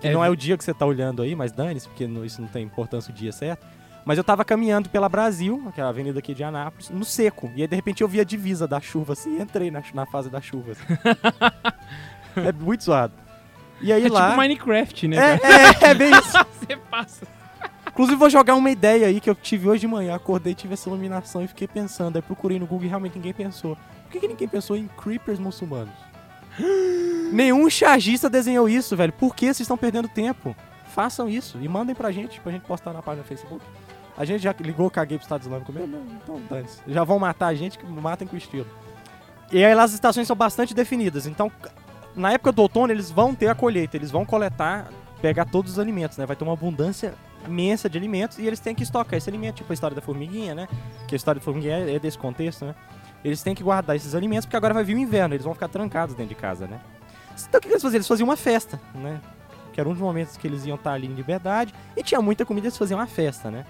que 0.00 0.08
É, 0.08 0.12
não 0.14 0.24
é 0.24 0.30
o 0.30 0.34
dia 0.34 0.56
que 0.56 0.64
você 0.64 0.72
tá 0.72 0.86
olhando 0.86 1.20
aí, 1.20 1.36
mas 1.36 1.52
dane-se, 1.52 1.86
porque 1.86 2.04
isso 2.24 2.40
não 2.40 2.48
tem 2.48 2.64
importância 2.64 3.12
o 3.12 3.14
dia 3.14 3.32
certo. 3.32 3.66
Mas 4.02 4.16
eu 4.16 4.24
tava 4.24 4.46
caminhando 4.46 4.88
pela 4.88 5.10
Brasil, 5.10 5.62
aquela 5.68 5.90
avenida 5.90 6.20
aqui 6.20 6.32
de 6.32 6.42
Anápolis, 6.42 6.88
no 6.88 7.04
seco. 7.04 7.52
E 7.54 7.60
aí, 7.60 7.68
de 7.68 7.76
repente, 7.76 8.00
eu 8.02 8.08
vi 8.08 8.18
a 8.18 8.24
divisa 8.24 8.66
da 8.66 8.80
chuva, 8.80 9.12
assim, 9.12 9.36
e 9.36 9.42
entrei 9.42 9.70
na, 9.70 9.82
na 9.92 10.06
fase 10.06 10.30
da 10.30 10.40
chuva. 10.40 10.72
assim. 10.72 12.40
é 12.48 12.50
muito 12.50 12.84
zoado. 12.84 13.12
E 13.82 13.92
aí 13.92 14.06
É 14.06 14.08
lá... 14.08 14.30
tipo 14.30 14.40
Minecraft, 14.40 15.06
né? 15.06 15.16
é, 15.18 15.86
é, 15.86 15.90
é 15.90 15.94
bem 15.94 16.12
isso. 16.18 16.32
Você 16.58 16.76
passa. 16.90 17.26
Inclusive, 17.92 18.16
vou 18.16 18.30
jogar 18.30 18.54
uma 18.54 18.70
ideia 18.70 19.06
aí 19.06 19.20
que 19.20 19.28
eu 19.28 19.34
tive 19.34 19.68
hoje 19.68 19.80
de 19.80 19.88
manhã. 19.88 20.14
Acordei, 20.14 20.54
tive 20.54 20.74
essa 20.74 20.88
iluminação 20.88 21.42
e 21.42 21.48
fiquei 21.48 21.66
pensando. 21.66 22.16
Aí 22.16 22.22
procurei 22.22 22.58
no 22.58 22.66
Google 22.66 22.86
e 22.86 22.88
realmente 22.88 23.16
ninguém 23.16 23.32
pensou. 23.32 23.76
Por 24.04 24.12
que, 24.12 24.20
que 24.20 24.28
ninguém 24.28 24.48
pensou 24.48 24.76
em 24.76 24.88
creepers 24.96 25.38
muçulmanos? 25.38 25.94
Nenhum 27.32 27.68
chargista 27.68 28.30
desenhou 28.30 28.68
isso, 28.68 28.96
velho. 28.96 29.12
Por 29.12 29.34
que 29.34 29.46
vocês 29.46 29.60
estão 29.60 29.76
perdendo 29.76 30.08
tempo? 30.08 30.54
Façam 30.86 31.28
isso 31.28 31.58
e 31.60 31.68
mandem 31.68 31.94
pra 31.94 32.10
gente, 32.10 32.40
pra 32.40 32.50
gente 32.50 32.62
postar 32.62 32.92
na 32.92 33.02
página 33.02 33.22
do 33.22 33.28
Facebook. 33.28 33.64
A 34.16 34.24
gente 34.24 34.42
já 34.42 34.54
ligou, 34.58 34.90
caguei 34.90 35.16
pro 35.16 35.24
Estado 35.24 35.42
Islâmico 35.42 35.72
mesmo? 35.72 35.88
Não, 35.88 36.16
então 36.16 36.40
dane-se. 36.48 36.80
Já 36.86 37.04
vão 37.04 37.18
matar 37.18 37.46
a 37.46 37.54
gente, 37.54 37.78
que 37.78 37.86
matem 37.86 38.26
com 38.26 38.36
estilo. 38.36 38.66
E 39.52 39.64
aí 39.64 39.74
lá 39.74 39.84
as 39.84 39.92
estações 39.92 40.26
são 40.26 40.36
bastante 40.36 40.74
definidas. 40.74 41.26
Então, 41.26 41.50
na 42.14 42.32
época 42.32 42.52
do 42.52 42.62
outono, 42.62 42.92
eles 42.92 43.10
vão 43.10 43.34
ter 43.34 43.48
a 43.48 43.54
colheita. 43.54 43.96
Eles 43.96 44.10
vão 44.10 44.26
coletar, 44.26 44.88
pegar 45.22 45.44
todos 45.44 45.72
os 45.72 45.78
alimentos, 45.78 46.18
né? 46.18 46.26
Vai 46.26 46.36
ter 46.36 46.44
uma 46.44 46.52
abundância 46.52 47.14
imensa 47.46 47.88
de 47.88 47.98
alimentos 47.98 48.38
e 48.38 48.46
eles 48.46 48.60
têm 48.60 48.74
que 48.74 48.82
estocar 48.82 49.16
esse 49.16 49.28
alimento, 49.28 49.56
tipo 49.56 49.72
a 49.72 49.74
história 49.74 49.94
da 49.94 50.00
formiguinha, 50.00 50.54
né? 50.54 50.68
Que 51.06 51.14
a 51.14 51.16
história 51.16 51.38
da 51.38 51.44
formiguinha 51.44 51.76
é, 51.76 51.94
é 51.94 51.98
desse 51.98 52.18
contexto, 52.18 52.64
né? 52.64 52.74
Eles 53.24 53.42
têm 53.42 53.54
que 53.54 53.62
guardar 53.62 53.96
esses 53.96 54.14
alimentos 54.14 54.46
porque 54.46 54.56
agora 54.56 54.72
vai 54.72 54.84
vir 54.84 54.96
o 54.96 54.98
inverno, 54.98 55.34
eles 55.34 55.44
vão 55.44 55.54
ficar 55.54 55.68
trancados 55.68 56.14
dentro 56.14 56.34
de 56.34 56.40
casa, 56.40 56.66
né? 56.66 56.80
Então 57.48 57.58
o 57.58 57.62
que 57.62 57.68
eles 57.68 57.82
faziam? 57.82 57.96
Eles 57.96 58.08
faziam 58.08 58.28
uma 58.28 58.36
festa, 58.36 58.80
né? 58.94 59.20
Que 59.72 59.80
era 59.80 59.88
um 59.88 59.92
dos 59.92 60.00
momentos 60.00 60.36
que 60.36 60.46
eles 60.46 60.64
iam 60.66 60.76
estar 60.76 60.92
ali 60.92 61.06
em 61.06 61.14
liberdade 61.14 61.74
e 61.96 62.02
tinha 62.02 62.20
muita 62.20 62.44
comida, 62.44 62.66
eles 62.66 62.76
faziam 62.76 62.98
uma 62.98 63.06
festa, 63.06 63.50
né? 63.50 63.64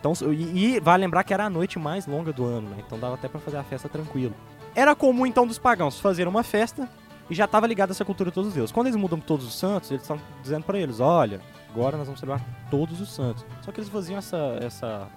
Então, 0.00 0.12
e, 0.32 0.76
e 0.76 0.80
vale 0.80 1.02
lembrar 1.02 1.24
que 1.24 1.34
era 1.34 1.44
a 1.44 1.50
noite 1.50 1.78
mais 1.78 2.06
longa 2.06 2.32
do 2.32 2.44
ano, 2.44 2.70
né? 2.70 2.76
Então 2.86 2.98
dava 2.98 3.14
até 3.14 3.28
pra 3.28 3.40
fazer 3.40 3.56
a 3.56 3.64
festa 3.64 3.88
tranquilo. 3.88 4.34
Era 4.74 4.94
comum 4.94 5.26
então 5.26 5.46
dos 5.46 5.58
pagãos 5.58 5.98
fazer 5.98 6.28
uma 6.28 6.42
festa 6.42 6.88
e 7.28 7.34
já 7.34 7.46
estava 7.46 7.66
ligado 7.66 7.90
essa 7.90 8.04
cultura 8.04 8.30
de 8.30 8.34
todos 8.34 8.48
os 8.48 8.54
deuses. 8.54 8.72
Quando 8.72 8.86
eles 8.86 8.96
mudam 8.96 9.18
todos 9.18 9.46
os 9.46 9.58
santos, 9.58 9.90
eles 9.90 10.02
estão 10.02 10.20
dizendo 10.42 10.64
para 10.64 10.78
eles, 10.78 11.00
olha, 11.00 11.40
agora 11.76 11.98
nós 11.98 12.06
vamos 12.06 12.18
celebrar 12.18 12.42
todos 12.70 13.02
os 13.02 13.10
santos. 13.10 13.44
Só 13.60 13.70
que 13.70 13.80
eles 13.80 13.90
faziam 13.90 14.18
essa, 14.18 14.58
essa 14.62 15.08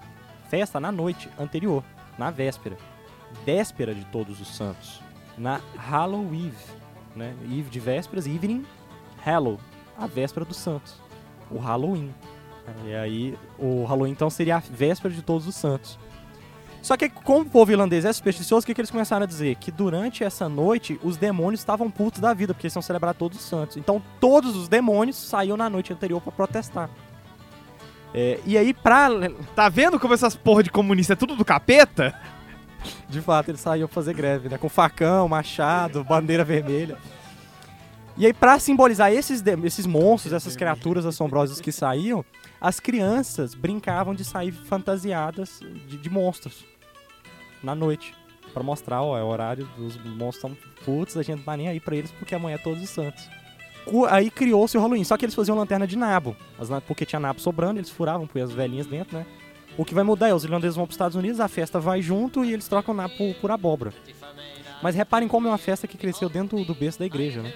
festa 0.50 0.78
na 0.78 0.92
noite 0.92 1.30
anterior, 1.38 1.82
na 2.18 2.30
véspera. 2.30 2.76
Véspera 3.46 3.94
de 3.94 4.04
todos 4.06 4.40
os 4.42 4.48
santos. 4.48 5.00
Na 5.38 5.58
Halloween, 5.74 6.52
né? 7.16 7.34
Eve 7.44 7.70
de 7.70 7.80
vésperas, 7.80 8.26
evening, 8.26 8.66
Hallow, 9.24 9.58
a 9.96 10.06
véspera 10.06 10.44
dos 10.44 10.58
santos. 10.58 11.00
O 11.50 11.56
Halloween. 11.56 12.14
E 12.84 12.94
aí, 12.94 13.38
o 13.58 13.84
Halloween 13.84 14.12
então 14.12 14.28
seria 14.28 14.56
a 14.56 14.60
véspera 14.60 15.14
de 15.14 15.22
todos 15.22 15.46
os 15.46 15.56
santos. 15.56 15.98
Só 16.82 16.96
que 16.96 17.08
como 17.08 17.42
o 17.42 17.50
povo 17.50 17.72
irlandês 17.72 18.04
é 18.04 18.12
supersticioso, 18.12 18.64
o 18.64 18.66
que, 18.66 18.74
que 18.74 18.80
eles 18.80 18.90
começaram 18.90 19.24
a 19.24 19.26
dizer? 19.26 19.56
Que 19.56 19.70
durante 19.70 20.24
essa 20.24 20.48
noite 20.48 20.98
os 21.02 21.16
demônios 21.16 21.60
estavam 21.60 21.90
putos 21.90 22.20
da 22.20 22.32
vida, 22.32 22.54
porque 22.54 22.66
eles 22.66 22.74
iam 22.74 22.82
celebrar 22.82 23.14
todos 23.14 23.38
os 23.38 23.44
santos. 23.44 23.76
Então 23.76 24.02
todos 24.18 24.56
os 24.56 24.68
demônios 24.68 25.16
saíam 25.16 25.56
na 25.56 25.68
noite 25.68 25.92
anterior 25.92 26.20
para 26.20 26.32
protestar. 26.32 26.88
É, 28.12 28.40
e 28.44 28.58
aí, 28.58 28.74
pra. 28.74 29.08
Tá 29.54 29.68
vendo 29.68 29.98
como 30.00 30.14
essas 30.14 30.34
porra 30.34 30.62
de 30.62 30.70
comunista 30.70 31.12
é 31.12 31.16
tudo 31.16 31.36
do 31.36 31.44
capeta? 31.44 32.18
De 33.08 33.20
fato, 33.20 33.50
eles 33.50 33.60
saíam 33.60 33.86
fazer 33.86 34.14
greve, 34.14 34.48
né? 34.48 34.56
Com 34.56 34.68
facão, 34.68 35.28
machado, 35.28 36.02
bandeira 36.02 36.42
vermelha. 36.42 36.96
E 38.16 38.26
aí, 38.26 38.32
pra 38.32 38.58
simbolizar 38.58 39.12
esses, 39.12 39.42
esses 39.64 39.86
monstros, 39.86 40.32
essas 40.32 40.56
criaturas 40.56 41.06
assombrosas 41.06 41.60
que 41.60 41.70
saíam, 41.70 42.24
as 42.60 42.78
crianças 42.78 43.54
brincavam 43.54 44.14
de 44.14 44.24
sair 44.24 44.52
fantasiadas 44.52 45.60
de, 45.86 45.96
de 45.96 46.10
monstros 46.10 46.64
na 47.62 47.74
noite. 47.74 48.14
Pra 48.52 48.62
mostrar, 48.62 49.02
ó, 49.02 49.16
é 49.16 49.22
o 49.22 49.26
horário 49.26 49.66
dos 49.76 49.96
monstros 49.96 50.52
estão 50.52 50.56
putos, 50.84 51.16
a 51.16 51.22
gente 51.22 51.38
não 51.38 51.44
tá 51.44 51.56
nem 51.56 51.68
aí 51.68 51.78
pra 51.78 51.94
eles 51.96 52.10
porque 52.10 52.34
amanhã 52.34 52.56
é 52.56 52.58
todos 52.58 52.82
os 52.82 52.90
santos. 52.90 53.28
Aí 54.10 54.30
criou-se 54.30 54.76
o 54.76 54.80
Halloween, 54.80 55.04
só 55.04 55.16
que 55.16 55.24
eles 55.24 55.34
faziam 55.34 55.56
lanterna 55.56 55.86
de 55.86 55.96
nabo, 55.96 56.36
porque 56.86 57.06
tinha 57.06 57.18
nabo 57.18 57.40
sobrando, 57.40 57.80
eles 57.80 57.90
furavam, 57.90 58.26
punham 58.26 58.46
as 58.46 58.52
velhinhas 58.52 58.86
dentro, 58.86 59.16
né? 59.16 59.26
O 59.78 59.84
que 59.84 59.94
vai 59.94 60.04
mudar 60.04 60.28
é 60.28 60.34
os 60.34 60.44
irlandeses 60.44 60.76
vão 60.76 60.84
para 60.84 60.90
os 60.90 60.94
Estados 60.94 61.16
Unidos, 61.16 61.40
a 61.40 61.48
festa 61.48 61.80
vai 61.80 62.02
junto 62.02 62.44
e 62.44 62.52
eles 62.52 62.68
trocam 62.68 62.92
na, 62.92 63.08
por, 63.08 63.34
por 63.36 63.50
abóbora. 63.50 63.94
Mas 64.82 64.94
reparem 64.94 65.28
como 65.28 65.46
é 65.46 65.50
uma 65.50 65.58
festa 65.58 65.86
que 65.86 65.96
cresceu 65.96 66.28
dentro 66.28 66.62
do 66.64 66.74
berço 66.74 66.98
da 66.98 67.06
igreja, 67.06 67.40
né? 67.40 67.52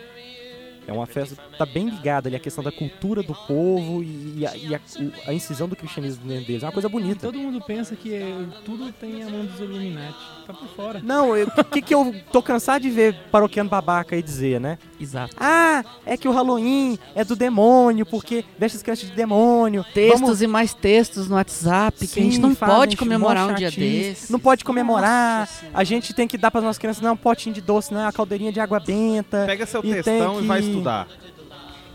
É 0.87 0.93
uma 0.93 1.07
festa 1.07 1.35
que 1.37 1.59
tá 1.59 1.65
bem 1.65 1.89
ligada 1.89 2.29
ali 2.29 2.37
à 2.37 2.39
questão 2.41 2.63
da 2.63 2.71
cultura 2.73 3.23
do 3.23 3.35
povo 3.35 4.03
e, 4.03 4.35
e 4.41 4.47
a, 4.47 4.57
e 4.57 4.75
a- 4.75 4.81
a 5.27 5.33
incisão 5.33 5.67
do 5.69 5.75
cristianismo 5.75 6.27
dentro 6.27 6.47
deles. 6.47 6.63
É 6.63 6.67
uma 6.67 6.73
coisa 6.73 6.89
bonita. 6.89 7.21
Todo 7.27 7.39
mundo 7.39 7.61
pensa 7.67 7.97
que 7.97 8.13
é- 8.15 8.45
tudo 8.65 8.93
tem 8.93 9.23
a 9.23 9.31
mão 9.31 9.45
dos 9.47 9.59
Illuminati. 9.61 10.19
Tá 10.47 10.53
por 10.53 10.69
fora. 10.69 11.01
Não, 11.03 11.31
o 11.33 11.65
que, 11.65 11.81
que 11.81 11.95
eu 11.95 12.15
tô 12.31 12.43
cansado 12.43 12.83
de 12.83 12.91
ver 12.91 13.15
paroquiano 13.33 13.71
babaca 13.71 14.15
aí 14.15 14.23
dizer, 14.23 14.61
né? 14.61 14.79
Exato. 15.01 15.35
Ah, 15.39 15.83
é 16.05 16.17
que 16.19 16.29
o 16.29 16.33
Halloween 16.33 16.99
é 17.15 17.25
do 17.25 17.35
demônio, 17.35 18.05
porque 18.05 18.45
veste 18.59 18.77
as 18.77 18.83
crianças 18.83 19.09
de 19.09 19.15
demônio. 19.15 19.83
Textos 19.95 20.21
Vamos- 20.21 20.43
e 20.43 20.47
mais 20.47 20.75
textos 20.75 21.29
no 21.29 21.37
WhatsApp 21.37 22.07
que 22.07 22.21
a 22.21 22.23
gente 22.23 22.37
Sim, 22.37 22.43
não 22.43 22.55
fazem 22.55 22.77
pode 22.77 22.97
comemorar 22.99 23.47
mó 23.47 23.53
um 23.53 23.55
dia 23.55 23.71
chatice. 23.71 24.09
desse. 24.11 24.33
Não 24.33 24.39
pode 24.39 24.65
comemorar. 24.65 25.41
Nossa. 25.41 25.65
A 25.73 25.83
gente 25.85 26.13
tem 26.13 26.29
que 26.29 26.37
dar 26.37 26.51
para 26.51 26.61
nossas 26.61 26.79
crianças 26.79 27.03
não 27.03 27.15
um 27.15 27.17
potinho 27.17 27.55
de 27.55 27.61
doce, 27.63 27.93
não 27.93 28.01
é 28.01 28.05
uma 28.05 28.13
caldeirinha 28.13 28.53
de 28.53 28.61
água 28.61 28.79
benta. 28.81 29.45
Pega 29.47 29.65
seu 29.67 29.81
E 29.81 29.83
tem 29.95 30.03
textão 30.03 30.43
e 30.43 30.47
vai 30.47 30.61
que- 30.61 30.74
estudar. 30.75 31.09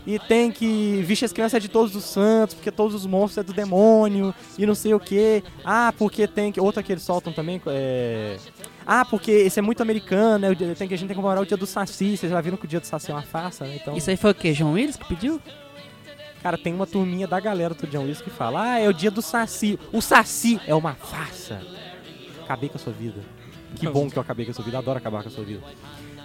E 0.06 0.18
tem 0.18 0.50
que 0.50 1.02
vestir 1.02 1.26
as 1.26 1.32
crianças 1.32 1.62
de 1.62 1.68
todos 1.68 1.94
os 1.94 2.04
santos, 2.04 2.54
porque 2.54 2.70
todos 2.70 2.94
os 2.94 3.04
monstros 3.06 3.38
é 3.38 3.42
do 3.42 3.52
demônio, 3.52 4.34
e 4.58 4.64
não 4.64 4.74
sei 4.74 4.94
o 4.94 5.00
que. 5.00 5.44
Ah, 5.64 5.92
porque 5.96 6.26
tem 6.26 6.50
que. 6.50 6.60
Outra 6.60 6.82
que 6.82 6.92
eles 6.92 7.02
soltam 7.02 7.32
também 7.32 7.60
é. 7.66 8.38
Ah, 8.86 9.04
porque 9.04 9.30
esse 9.30 9.58
é 9.58 9.62
muito 9.62 9.82
americano, 9.82 10.48
né? 10.48 10.54
Tem 10.74 10.88
que 10.88 10.94
a 10.94 10.96
gente 10.96 11.00
tem 11.00 11.08
que 11.08 11.14
comemorar 11.14 11.42
o 11.42 11.46
dia 11.46 11.56
do 11.56 11.66
Saci. 11.66 12.16
Vocês 12.16 12.32
já 12.32 12.40
viram 12.40 12.56
que 12.56 12.64
o 12.64 12.68
dia 12.68 12.80
do 12.80 12.86
Saci 12.86 13.10
é 13.10 13.14
uma 13.14 13.22
farsa, 13.22 13.66
né? 13.66 13.78
Então, 13.80 13.96
Isso 13.96 14.08
aí 14.08 14.16
foi 14.16 14.30
o 14.30 14.34
quê? 14.34 14.54
João 14.54 14.72
Willis 14.72 14.96
que 14.96 15.06
pediu? 15.06 15.40
cara, 16.42 16.56
tem 16.56 16.72
uma 16.72 16.86
turminha 16.86 17.28
da 17.28 17.38
galera 17.38 17.74
do 17.74 17.86
John 17.86 18.00
Willis 18.00 18.20
que 18.20 18.30
fala: 18.30 18.72
Ah, 18.72 18.78
é 18.78 18.88
o 18.88 18.92
dia 18.94 19.10
do 19.10 19.20
Saci. 19.22 19.78
O 19.92 20.00
Saci 20.00 20.60
é 20.66 20.74
uma 20.74 20.94
farsa. 20.94 21.60
Acabei 22.42 22.68
com 22.68 22.76
a 22.76 22.80
sua 22.80 22.92
vida. 22.92 23.20
Que 23.76 23.88
bom 23.88 24.10
que 24.10 24.16
eu 24.16 24.22
acabei 24.22 24.44
com 24.44 24.50
a 24.50 24.54
sua 24.54 24.64
vida. 24.64 24.78
Adoro 24.78 24.98
acabar 24.98 25.22
com 25.22 25.28
a 25.28 25.32
sua 25.32 25.44
vida. 25.44 25.62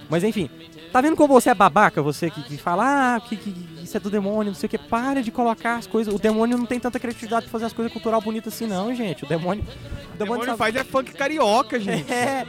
Mas 0.10 0.24
enfim, 0.24 0.50
tá 0.92 1.02
vendo 1.02 1.16
como 1.16 1.34
você 1.34 1.50
é 1.50 1.54
babaca? 1.56 2.02
Você 2.02 2.30
que, 2.30 2.42
que 2.44 2.58
fala, 2.58 3.16
ah, 3.16 3.20
que, 3.20 3.36
que 3.36 3.54
isso 3.84 3.96
é 3.98 4.00
do 4.00 4.10
demônio, 4.10 4.52
não 4.52 4.56
sei 4.60 4.68
o 4.68 4.70
que. 4.70 4.78
Para 4.78 5.22
de 5.24 5.32
colocar 5.32 5.76
as 5.78 5.88
coisas. 5.88 6.14
O 6.14 6.20
demônio 6.20 6.58
não 6.58 6.66
tem 6.66 6.80
tanta 6.80 7.00
criatividade 7.00 7.44
pra 7.46 7.52
fazer 7.52 7.66
as 7.66 7.74
coisas 7.74 7.92
cultural 7.92 8.22
bonitas 8.22 8.54
assim, 8.54 8.68
não, 8.68 8.94
gente. 8.96 9.24
O 9.24 9.28
demônio. 9.28 9.64
O 10.12 10.14
O 10.14 10.18
demônio 10.18 10.46
sabe- 10.46 10.58
faz 10.58 10.76
é 10.76 10.84
funk 10.84 11.14
carioca, 11.14 11.80
gente. 11.80 12.06
É. 12.14 12.46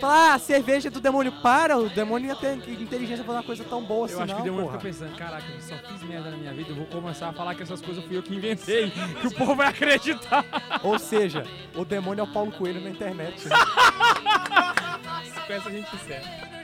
Fala, 0.00 0.34
ah, 0.34 0.38
cerveja 0.38 0.88
do 0.92 1.00
demônio. 1.00 1.32
Para, 1.42 1.76
o 1.76 1.88
demônio 1.90 2.28
ia 2.28 2.36
ter 2.36 2.54
inteligência 2.80 3.24
pra 3.24 3.34
fazer 3.34 3.38
uma 3.38 3.42
coisa 3.42 3.64
tão 3.64 3.82
boa 3.82 4.06
assim, 4.06 4.14
Eu 4.14 4.20
acho 4.22 4.26
que 4.28 4.32
não, 4.34 4.40
o 4.40 4.44
demônio 4.44 4.66
porra. 4.66 4.78
fica 4.78 4.92
pensando, 4.92 5.16
caraca, 5.16 5.44
eu 5.52 5.60
só 5.60 5.74
fiz 5.92 6.02
merda 6.08 6.30
na 6.30 6.36
minha 6.36 6.52
vida, 6.54 6.70
eu 6.70 6.76
vou 6.76 6.86
começar 6.86 7.28
a 7.30 7.32
falar 7.32 7.56
que 7.56 7.64
essas 7.64 7.80
coisas 7.80 8.04
fui 8.04 8.16
eu 8.16 8.22
que 8.22 8.32
inventei, 8.32 8.92
que 9.20 9.26
o 9.26 9.34
povo 9.34 9.56
vai 9.56 9.66
acreditar. 9.66 10.44
Ou 10.84 11.00
seja, 11.00 11.44
o 11.74 11.84
demônio 11.84 12.20
é 12.20 12.24
o 12.24 12.32
Paulo 12.32 12.52
Coelho 12.52 12.80
na 12.80 12.90
internet. 12.90 13.48
né? 13.48 13.56
Com 15.48 15.52
essa 15.52 15.68
a 15.68 15.72
gente 15.72 15.96
encerra. 15.96 16.57